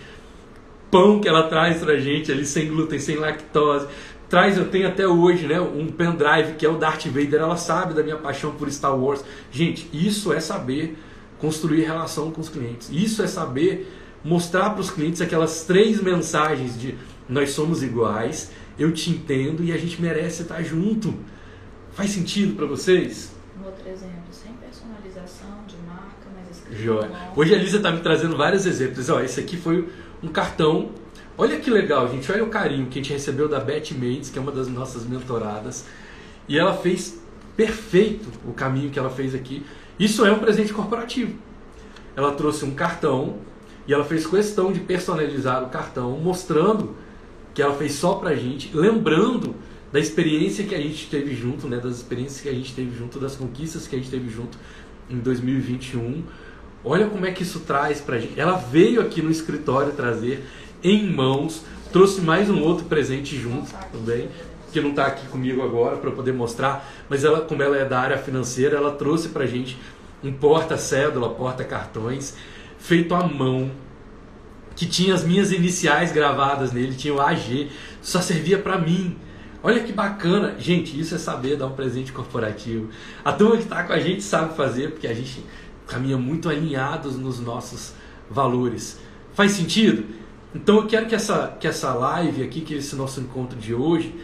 Pão 0.90 1.20
que 1.20 1.28
ela 1.28 1.44
traz 1.44 1.78
pra 1.78 1.96
gente 1.98 2.32
ali 2.32 2.44
sem 2.44 2.68
glúten, 2.68 2.98
sem 2.98 3.16
lactose. 3.16 3.86
Traz, 4.28 4.56
eu 4.56 4.68
tenho 4.68 4.88
até 4.88 5.06
hoje, 5.06 5.46
né, 5.46 5.60
um 5.60 5.88
pendrive 5.88 6.54
que 6.56 6.66
é 6.66 6.68
o 6.68 6.76
Darth 6.76 7.06
Vader, 7.06 7.40
ela 7.40 7.56
sabe 7.56 7.94
da 7.94 8.02
minha 8.02 8.16
paixão 8.16 8.52
por 8.52 8.70
Star 8.70 8.96
Wars. 8.96 9.24
Gente, 9.50 9.88
isso 9.92 10.32
é 10.32 10.40
saber 10.40 10.96
construir 11.38 11.82
relação 11.82 12.30
com 12.30 12.40
os 12.40 12.48
clientes. 12.48 12.90
Isso 12.92 13.22
é 13.22 13.26
saber 13.26 13.90
mostrar 14.22 14.70
para 14.70 14.80
os 14.80 14.90
clientes 14.90 15.20
aquelas 15.20 15.64
três 15.64 16.00
mensagens 16.02 16.78
de 16.78 16.94
nós 17.28 17.50
somos 17.50 17.82
iguais, 17.82 18.50
eu 18.78 18.92
te 18.92 19.10
entendo 19.10 19.62
e 19.64 19.72
a 19.72 19.78
gente 19.78 20.00
merece 20.00 20.42
estar 20.42 20.62
junto. 20.62 21.14
Faz 21.92 22.10
sentido 22.10 22.54
para 22.54 22.66
vocês? 22.66 23.32
Um 23.60 23.66
outro 23.66 23.88
exemplo, 23.88 24.22
sem 24.30 24.52
personalização 24.54 25.64
de 25.66 25.76
marca, 25.86 26.28
mas 26.34 26.56
escrito 26.56 26.80
Joia. 26.80 27.10
Hoje 27.34 27.54
a 27.54 27.58
Lisa 27.58 27.78
está 27.78 27.90
me 27.90 28.00
trazendo 28.00 28.36
vários 28.36 28.64
exemplos. 28.64 29.10
Ó, 29.10 29.20
esse 29.20 29.40
aqui 29.40 29.56
foi 29.56 29.88
um 30.22 30.28
cartão. 30.28 30.90
Olha 31.36 31.58
que 31.58 31.68
legal, 31.68 32.08
gente. 32.08 32.30
Olha 32.30 32.44
o 32.44 32.48
carinho 32.48 32.86
que 32.86 32.98
a 32.98 33.02
gente 33.02 33.12
recebeu 33.12 33.48
da 33.48 33.58
Beth 33.58 33.90
Mendes, 33.92 34.30
que 34.30 34.38
é 34.38 34.42
uma 34.42 34.52
das 34.52 34.68
nossas 34.68 35.04
mentoradas. 35.04 35.84
E 36.48 36.58
ela 36.58 36.76
fez 36.76 37.20
perfeito 37.56 38.28
o 38.46 38.52
caminho 38.52 38.90
que 38.90 38.98
ela 38.98 39.10
fez 39.10 39.34
aqui. 39.34 39.66
Isso 39.98 40.24
é 40.24 40.32
um 40.32 40.38
presente 40.38 40.72
corporativo. 40.72 41.36
Ela 42.14 42.32
trouxe 42.32 42.64
um 42.64 42.74
cartão 42.74 43.38
e 43.86 43.92
ela 43.92 44.04
fez 44.04 44.26
questão 44.26 44.72
de 44.72 44.80
personalizar 44.80 45.62
o 45.64 45.68
cartão, 45.68 46.12
mostrando 46.12 46.94
que 47.52 47.60
ela 47.60 47.74
fez 47.74 47.94
só 47.94 48.14
pra 48.14 48.34
gente, 48.34 48.70
lembrando 48.74 49.56
da 49.92 49.98
experiência 49.98 50.64
que 50.64 50.74
a 50.74 50.80
gente 50.80 51.06
teve 51.06 51.34
junto, 51.34 51.66
né, 51.66 51.78
das 51.78 51.96
experiências 51.96 52.40
que 52.40 52.48
a 52.48 52.52
gente 52.52 52.72
teve 52.74 52.96
junto, 52.96 53.18
das 53.18 53.36
conquistas 53.36 53.88
que 53.88 53.96
a 53.96 53.98
gente 53.98 54.10
teve 54.10 54.28
junto 54.30 54.56
em 55.08 55.18
2021. 55.18 56.22
Olha 56.84 57.08
como 57.08 57.26
é 57.26 57.32
que 57.32 57.42
isso 57.42 57.60
traz 57.60 58.00
pra 58.00 58.18
gente. 58.18 58.38
Ela 58.38 58.56
veio 58.56 59.00
aqui 59.00 59.20
no 59.20 59.30
escritório 59.30 59.92
trazer 59.92 60.44
em 60.82 61.10
mãos, 61.12 61.64
trouxe 61.92 62.20
mais 62.20 62.48
um 62.48 62.62
outro 62.62 62.86
presente 62.86 63.36
junto 63.36 63.70
também, 63.92 64.28
que 64.72 64.80
não 64.80 64.90
está 64.90 65.06
aqui 65.06 65.26
comigo 65.26 65.62
agora 65.62 65.96
para 65.96 66.10
poder 66.10 66.32
mostrar, 66.32 66.88
mas 67.08 67.24
ela, 67.24 67.40
como 67.40 67.62
ela 67.62 67.76
é 67.76 67.84
da 67.84 67.98
área 67.98 68.18
financeira, 68.18 68.76
ela 68.76 68.92
trouxe 68.92 69.28
pra 69.30 69.44
gente 69.44 69.76
um 70.22 70.32
porta-cédula, 70.32 71.30
porta-cartões, 71.30 72.36
feito 72.78 73.14
à 73.14 73.26
mão, 73.26 73.70
que 74.76 74.86
tinha 74.86 75.12
as 75.12 75.24
minhas 75.24 75.50
iniciais 75.50 76.12
gravadas 76.12 76.72
nele, 76.72 76.94
tinha 76.94 77.12
o 77.12 77.20
AG, 77.20 77.68
só 78.00 78.20
servia 78.20 78.58
para 78.58 78.78
mim. 78.78 79.16
Olha 79.62 79.82
que 79.82 79.92
bacana. 79.92 80.54
Gente, 80.58 80.98
isso 80.98 81.14
é 81.14 81.18
saber 81.18 81.56
dar 81.56 81.66
um 81.66 81.74
presente 81.74 82.12
corporativo. 82.12 82.88
A 83.24 83.32
turma 83.32 83.56
que 83.56 83.64
está 83.64 83.84
com 83.84 83.92
a 83.92 83.98
gente 83.98 84.22
sabe 84.22 84.56
fazer, 84.56 84.92
porque 84.92 85.06
a 85.06 85.14
gente 85.14 85.44
caminha 85.86 86.16
muito 86.16 86.48
alinhados 86.48 87.16
nos 87.16 87.40
nossos 87.40 87.92
valores. 88.30 88.98
Faz 89.34 89.52
sentido? 89.52 90.04
Então 90.54 90.76
eu 90.76 90.86
quero 90.86 91.06
que 91.06 91.14
essa, 91.14 91.56
que 91.60 91.66
essa 91.66 91.92
live 91.92 92.42
aqui, 92.42 92.60
que 92.62 92.74
esse 92.74 92.96
nosso 92.96 93.20
encontro 93.20 93.58
de 93.58 93.74
hoje, 93.74 94.14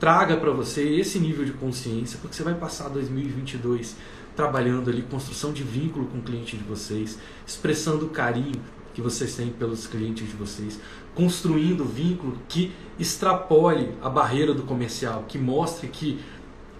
traga 0.00 0.36
para 0.36 0.50
você 0.50 0.82
esse 0.82 1.18
nível 1.18 1.44
de 1.44 1.52
consciência, 1.52 2.18
porque 2.20 2.34
você 2.34 2.42
vai 2.42 2.54
passar 2.54 2.88
2022 2.88 3.96
trabalhando 4.34 4.90
ali, 4.90 5.02
construção 5.02 5.52
de 5.52 5.62
vínculo 5.62 6.06
com 6.06 6.18
o 6.18 6.22
cliente 6.22 6.56
de 6.56 6.62
vocês, 6.62 7.18
expressando 7.46 8.06
carinho 8.08 8.60
que 8.96 9.02
vocês 9.02 9.34
têm 9.36 9.50
pelos 9.50 9.86
clientes 9.86 10.26
de 10.26 10.34
vocês, 10.34 10.80
construindo 11.14 11.84
vínculo 11.84 12.38
que 12.48 12.72
extrapole 12.98 13.90
a 14.00 14.08
barreira 14.08 14.54
do 14.54 14.62
comercial, 14.62 15.26
que 15.28 15.36
mostre 15.36 15.86
que 15.88 16.18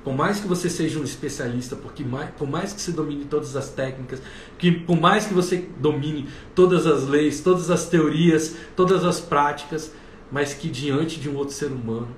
por 0.02 0.14
mais 0.14 0.40
que 0.40 0.48
você 0.48 0.70
seja 0.70 0.98
um 0.98 1.04
especialista, 1.04 1.76
porque 1.76 2.02
mais, 2.02 2.30
por 2.30 2.48
mais 2.48 2.72
que 2.72 2.80
você 2.80 2.90
domine 2.90 3.26
todas 3.26 3.54
as 3.54 3.68
técnicas, 3.68 4.22
que 4.56 4.72
por 4.72 4.98
mais 4.98 5.26
que 5.26 5.34
você 5.34 5.68
domine 5.78 6.26
todas 6.54 6.86
as 6.86 7.06
leis, 7.06 7.40
todas 7.40 7.70
as 7.70 7.86
teorias, 7.86 8.56
todas 8.74 9.04
as 9.04 9.20
práticas, 9.20 9.92
mas 10.32 10.54
que 10.54 10.70
diante 10.70 11.20
de 11.20 11.28
um 11.28 11.36
outro 11.36 11.52
ser 11.52 11.70
humano, 11.70 12.08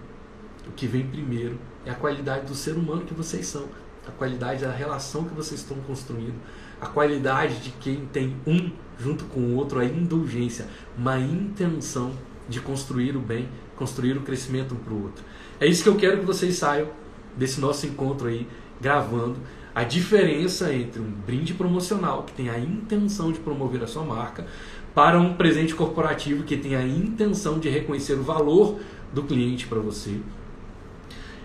o 0.68 0.70
que 0.72 0.86
vem 0.86 1.08
primeiro 1.08 1.58
é 1.84 1.90
a 1.90 1.94
qualidade 1.94 2.46
do 2.46 2.54
ser 2.54 2.74
humano 2.74 3.02
que 3.04 3.14
vocês 3.14 3.46
são, 3.46 3.64
a 4.06 4.12
qualidade 4.12 4.62
da 4.62 4.70
relação 4.70 5.24
que 5.24 5.34
vocês 5.34 5.60
estão 5.60 5.76
construindo, 5.78 6.36
a 6.80 6.86
qualidade 6.86 7.58
de 7.60 7.70
quem 7.70 8.06
tem 8.12 8.36
um 8.46 8.70
junto 8.98 9.24
com 9.24 9.40
o 9.40 9.56
outro, 9.56 9.78
a 9.78 9.84
indulgência, 9.84 10.66
uma 10.96 11.18
intenção 11.18 12.12
de 12.48 12.60
construir 12.60 13.16
o 13.16 13.20
bem, 13.20 13.48
construir 13.76 14.16
o 14.16 14.22
crescimento 14.22 14.74
um 14.74 14.78
para 14.78 14.92
o 14.92 15.02
outro. 15.04 15.24
É 15.60 15.66
isso 15.66 15.82
que 15.82 15.88
eu 15.88 15.96
quero 15.96 16.18
que 16.18 16.24
vocês 16.24 16.56
saiam 16.56 16.88
desse 17.36 17.60
nosso 17.60 17.86
encontro 17.86 18.28
aí, 18.28 18.46
gravando 18.80 19.36
a 19.74 19.84
diferença 19.84 20.72
entre 20.74 21.00
um 21.00 21.08
brinde 21.08 21.54
promocional, 21.54 22.24
que 22.24 22.32
tem 22.32 22.50
a 22.50 22.58
intenção 22.58 23.30
de 23.30 23.38
promover 23.38 23.82
a 23.82 23.86
sua 23.86 24.02
marca, 24.02 24.46
para 24.94 25.20
um 25.20 25.34
presente 25.34 25.74
corporativo 25.74 26.42
que 26.42 26.56
tem 26.56 26.74
a 26.74 26.82
intenção 26.84 27.60
de 27.60 27.68
reconhecer 27.68 28.14
o 28.14 28.22
valor 28.22 28.80
do 29.12 29.22
cliente 29.22 29.66
para 29.68 29.78
você. 29.78 30.16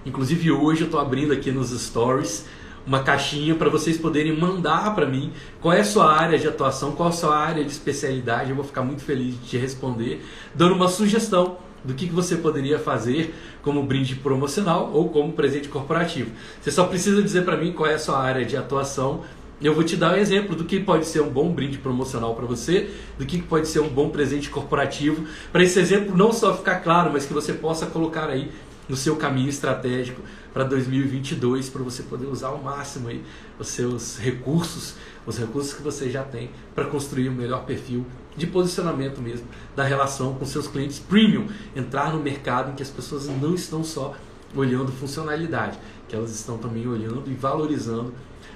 Inclusive 0.06 0.52
hoje 0.52 0.82
eu 0.82 0.86
estou 0.86 1.00
abrindo 1.00 1.32
aqui 1.32 1.52
nos 1.52 1.70
stories 1.70 2.46
uma 2.86 3.02
caixinha 3.02 3.56
para 3.56 3.70
vocês 3.70 3.98
poderem 3.98 4.38
mandar 4.38 4.94
para 4.94 5.06
mim 5.06 5.32
qual 5.62 5.74
é 5.74 5.82
a 5.82 5.86
sua 5.86 6.12
área 6.14 6.38
de 6.38 6.48
atuação, 6.48 6.92
qual 6.92 7.10
é 7.10 7.12
a 7.12 7.16
sua 7.16 7.38
área 7.38 7.64
de 7.64 7.72
especialidade. 7.72 8.50
Eu 8.50 8.56
vou 8.56 8.66
ficar 8.66 8.82
muito 8.82 9.04
feliz 9.04 9.40
de 9.42 9.50
te 9.50 9.58
responder, 9.58 10.24
dando 10.54 10.76
uma 10.76 10.88
sugestão 10.88 11.58
do 11.84 11.94
que, 11.94 12.06
você 12.06 12.38
poderia 12.38 12.80
fazer 12.80 13.36
como 13.62 13.84
brinde 13.84 14.16
promocional 14.16 14.90
ou 14.94 15.10
como 15.10 15.34
presente 15.34 15.68
corporativo. 15.68 16.32
Você 16.62 16.72
só 16.72 16.86
precisa 16.86 17.22
dizer 17.22 17.44
para 17.44 17.58
mim 17.58 17.74
qual 17.74 17.90
é 17.90 17.96
a 17.96 18.00
sua 18.00 18.20
área 18.20 18.46
de 18.46 18.56
atuação. 18.56 19.22
Eu 19.62 19.74
vou 19.74 19.84
te 19.84 19.96
dar 19.96 20.14
um 20.14 20.18
exemplo 20.18 20.56
do 20.56 20.66
que 20.66 20.80
pode 20.80 21.06
ser 21.06 21.22
um 21.22 21.30
bom 21.30 21.50
brinde 21.52 21.78
promocional 21.78 22.36
para 22.36 22.46
você, 22.46 22.90
do 23.18 23.26
que 23.26 23.42
pode 23.42 23.68
ser 23.68 23.80
um 23.80 23.90
bom 23.90 24.10
presente 24.10 24.50
corporativo, 24.50 25.26
para 25.52 25.64
esse 25.64 25.80
exemplo 25.80 26.18
não 26.18 26.34
só 26.34 26.56
ficar 26.56 26.80
claro, 26.80 27.12
mas 27.14 27.26
que 27.26 27.34
você 27.34 27.54
possa 27.54 27.86
colocar 27.86 28.30
aí 28.30 28.50
no 28.90 28.98
seu 28.98 29.16
caminho 29.16 29.50
estratégico 29.50 30.22
para 30.54 30.64
2022 30.64 31.70
para 31.70 31.82
você 31.82 32.04
poder 32.04 32.28
usar 32.28 32.50
ao 32.50 32.62
máximo 32.62 33.10
aí 33.10 33.24
os 33.58 33.68
seus 33.68 34.18
recursos, 34.20 34.96
os 35.26 35.38
recursos 35.38 35.74
que 35.74 35.82
você 35.82 36.10
já 36.10 36.24
tem 36.24 36.52
para 36.76 36.86
construir 36.86 37.28
o 37.28 37.32
um 37.32 37.36
melhor 37.36 37.66
perfil 37.66 38.06
de 38.38 38.46
posicionamento 38.46 39.20
mesmo 39.20 39.48
da 39.76 39.84
relação 39.84 40.36
com 40.36 40.46
seus 40.46 40.68
clientes 40.68 41.00
premium, 41.00 41.48
entrar 41.76 42.14
no 42.14 42.20
mercado 42.20 42.72
em 42.72 42.76
que 42.76 42.84
as 42.84 42.90
pessoas 42.90 43.28
não 43.28 43.56
estão 43.56 43.84
só 43.84 44.16
olhando 44.56 44.92
funcionalidade, 44.92 45.80
que 46.08 46.16
elas 46.16 46.32
estão 46.32 46.58
também 46.58 46.88
olhando 46.88 47.24
e 47.28 47.34
valorizando 47.34 48.14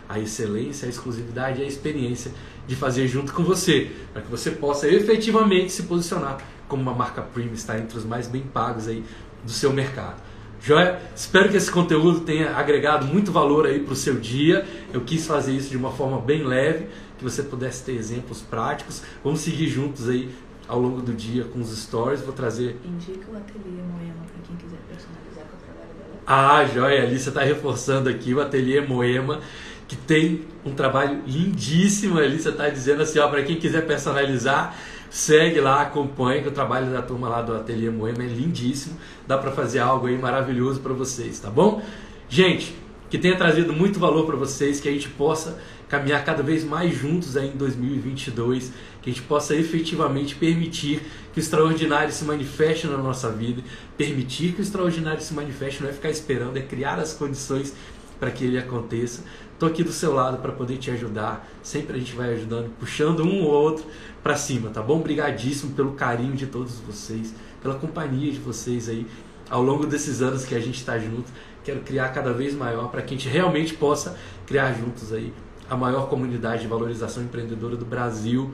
a 0.08 0.20
excelência, 0.20 0.86
a 0.86 0.90
exclusividade 0.90 1.60
e 1.60 1.64
a 1.64 1.68
experiência 1.68 2.32
de 2.68 2.76
fazer 2.76 3.08
junto 3.08 3.34
com 3.34 3.44
você, 3.44 3.92
para 4.14 4.22
que 4.22 4.30
você 4.30 4.52
possa 4.52 4.88
efetivamente 4.88 5.72
se 5.72 5.84
posicionar 5.84 6.38
como 6.68 6.82
uma 6.82 6.94
marca 6.94 7.22
premium, 7.22 7.54
estar 7.54 7.80
entre 7.80 7.98
os 7.98 8.06
mais 8.06 8.28
bem 8.28 8.44
pagos 8.44 8.88
aí 8.88 9.04
do 9.44 9.52
seu 9.52 9.74
mercado. 9.74 10.22
Joia? 10.62 11.00
Espero 11.16 11.50
que 11.50 11.58
esse 11.58 11.72
conteúdo 11.72 12.22
tenha 12.22 12.56
agregado 12.56 13.06
muito 13.06 13.32
valor 13.32 13.66
aí 13.66 13.80
para 13.80 13.94
o 13.94 13.96
seu 13.96 14.16
dia. 14.16 14.66
Eu 14.94 15.02
quis 15.02 15.26
fazer 15.26 15.54
isso 15.54 15.70
de 15.70 15.78
uma 15.78 15.92
forma 15.92 16.20
bem 16.20 16.44
leve, 16.44 16.88
que 17.18 17.24
você 17.24 17.44
pudesse 17.44 17.84
ter 17.84 17.94
exemplos 17.94 18.42
práticos. 18.42 19.02
Vamos 19.24 19.42
seguir 19.42 19.68
juntos 19.68 20.10
aí 20.10 20.30
ao 20.68 20.80
longo 20.80 21.02
do 21.02 21.14
dia 21.14 21.46
com 21.46 21.60
os 21.60 21.76
stories. 21.78 22.22
Vou 22.22 22.34
trazer. 22.34 22.78
Indica 22.84 23.32
o 23.32 23.38
ateliê 23.38 23.82
Moema 23.82 24.26
para 24.26 24.42
quem 24.46 24.56
quiser 24.58 24.80
personalizar 24.90 25.46
com 25.46 25.56
o 25.56 25.60
trabalho 25.60 25.90
dela. 25.98 26.22
Ah, 26.26 26.66
joia, 26.66 27.04
ali 27.04 27.20
você 27.20 27.30
está 27.30 27.42
reforçando 27.44 28.10
aqui 28.10 28.34
o 28.34 28.42
Ateliê 28.42 28.82
Moema, 28.82 29.40
que 29.88 29.96
tem 29.96 30.42
um 30.66 30.74
trabalho 30.74 31.22
lindíssimo 31.26 32.18
ali. 32.18 32.40
Você 32.40 32.50
está 32.50 32.68
dizendo 32.70 33.04
assim, 33.04 33.20
ó, 33.20 33.28
para 33.30 33.44
quem 33.44 33.58
quiser 33.58 33.86
personalizar, 33.86 34.76
segue 35.10 35.60
lá, 35.60 35.82
acompanhe 35.82 36.42
que 36.42 36.48
o 36.48 36.52
trabalho 36.52 36.92
da 36.92 37.02
turma 37.02 37.30
lá 37.30 37.42
do 37.42 37.56
Ateliê 37.56 37.90
Moema 37.90 38.24
é 38.24 38.28
lindíssimo. 38.28 38.98
Dá 39.26 39.38
para 39.38 39.52
fazer 39.52 39.80
algo 39.80 40.08
aí 40.08 40.18
maravilhoso 40.18 40.80
para 40.80 40.94
vocês, 40.94 41.40
tá 41.40 41.50
bom? 41.50 41.82
Gente, 42.30 42.76
que 43.10 43.18
tenha 43.18 43.38
trazido 43.38 43.72
muito 43.72 44.00
valor 44.00 44.26
para 44.26 44.36
vocês, 44.36 44.80
que 44.80 44.90
a 44.90 44.92
gente 44.92 45.10
possa 45.10 45.58
caminhar 45.88 46.24
cada 46.26 46.44
vez 46.44 46.64
mais 46.64 46.94
juntos 46.94 47.38
aí 47.38 47.48
em 47.48 47.56
2022, 47.56 48.72
que 49.02 49.10
a 49.10 49.14
gente 49.14 49.26
possa 49.26 49.56
efetivamente 49.56 50.36
permitir 50.36 51.02
que 51.34 51.40
o 51.40 51.42
extraordinário 51.42 52.12
se 52.12 52.26
manifeste 52.26 52.88
na 52.88 52.98
nossa 52.98 53.32
vida, 53.32 53.64
permitir 53.98 54.52
que 54.52 54.60
o 54.60 54.64
extraordinário 54.64 55.22
se 55.22 55.34
manifeste 55.34 55.82
não 55.82 55.90
é 55.90 55.94
ficar 55.94 56.10
esperando, 56.10 56.58
é 56.58 56.62
criar 56.62 57.00
as 57.00 57.14
condições 57.14 57.74
para 58.20 58.32
que 58.32 58.44
ele 58.44 58.58
aconteça. 58.58 59.24
Estou 59.58 59.68
aqui 59.68 59.84
do 59.84 59.92
seu 59.92 60.14
lado 60.14 60.38
para 60.38 60.52
poder 60.52 60.78
te 60.78 60.92
ajudar. 60.92 61.50
Sempre 61.64 61.96
a 61.96 62.00
gente 62.00 62.14
vai 62.14 62.32
ajudando, 62.36 62.70
puxando 62.80 63.24
um 63.24 63.44
ou 63.44 63.52
outro 63.52 63.88
para 64.22 64.36
cima, 64.36 64.70
tá 64.70 64.84
bom? 64.84 65.00
Obrigadíssimo 65.00 65.74
pelo 65.74 65.94
carinho 65.94 66.36
de 66.36 66.46
todos 66.46 66.80
vocês, 66.80 67.34
pela 67.60 67.74
companhia 67.74 68.32
de 68.32 68.38
vocês 68.38 68.88
aí 68.88 69.08
ao 69.50 69.64
longo 69.64 69.88
desses 69.88 70.22
anos 70.22 70.46
que 70.46 70.54
a 70.54 70.60
gente 70.60 70.76
está 70.76 71.00
junto. 71.00 71.26
Quero 71.64 71.80
criar 71.80 72.10
cada 72.10 72.32
vez 72.34 72.54
maior 72.54 72.92
para 72.92 73.02
que 73.02 73.16
a 73.16 73.18
gente 73.18 73.28
realmente 73.28 73.74
possa 73.74 74.16
criar 74.46 74.74
juntos 74.74 75.12
aí 75.12 75.34
a 75.68 75.76
maior 75.76 76.08
comunidade 76.08 76.62
de 76.62 76.68
valorização 76.68 77.24
empreendedora 77.24 77.76
do 77.76 77.84
Brasil, 77.84 78.54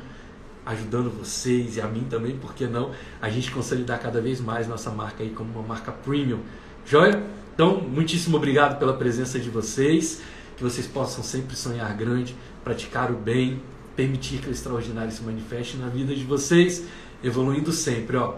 ajudando 0.66 1.10
vocês 1.10 1.76
e 1.76 1.82
a 1.82 1.86
mim 1.86 2.06
também, 2.10 2.38
por 2.38 2.54
que 2.54 2.66
não? 2.66 2.92
A 3.22 3.30
gente 3.30 3.52
consolidar 3.52 4.00
cada 4.00 4.22
vez 4.22 4.40
mais 4.40 4.70
nossa 4.70 4.90
marca 4.90 5.22
aí 5.22 5.32
como 5.32 5.52
uma 5.52 5.68
marca 5.68 5.92
premium. 5.92 6.40
Joia? 6.86 7.22
Então, 7.54 7.82
muitíssimo 7.82 8.38
obrigado 8.38 8.80
pela 8.80 8.94
presença 8.94 9.38
de 9.38 9.50
vocês, 9.50 10.22
que 10.56 10.64
vocês 10.64 10.88
possam 10.88 11.24
sempre 11.24 11.56
sonhar 11.56 11.96
grande, 11.96 12.36
praticar 12.64 13.12
o 13.12 13.16
bem, 13.16 13.62
permitir 13.96 14.40
que 14.40 14.50
o 14.50 14.52
extraordinário 14.52 15.12
se 15.12 15.24
manifeste 15.24 15.78
na 15.78 15.88
vida 15.88 16.16
de 16.16 16.24
vocês, 16.24 16.86
evoluindo 17.24 17.72
sempre, 17.72 18.18
ó. 18.18 18.36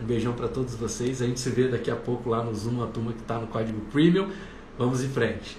Um 0.00 0.04
beijão 0.04 0.32
para 0.34 0.48
todos 0.48 0.74
vocês. 0.74 1.22
A 1.22 1.26
gente 1.26 1.40
se 1.40 1.48
vê 1.50 1.68
daqui 1.68 1.90
a 1.90 1.96
pouco 1.96 2.28
lá 2.28 2.42
no 2.42 2.54
Zoom, 2.54 2.82
a 2.82 2.86
turma 2.86 3.12
que 3.12 3.20
está 3.20 3.38
no 3.38 3.46
código 3.46 3.80
Premium. 3.92 4.30
Vamos 4.78 5.02
em 5.02 5.08
frente. 5.08 5.56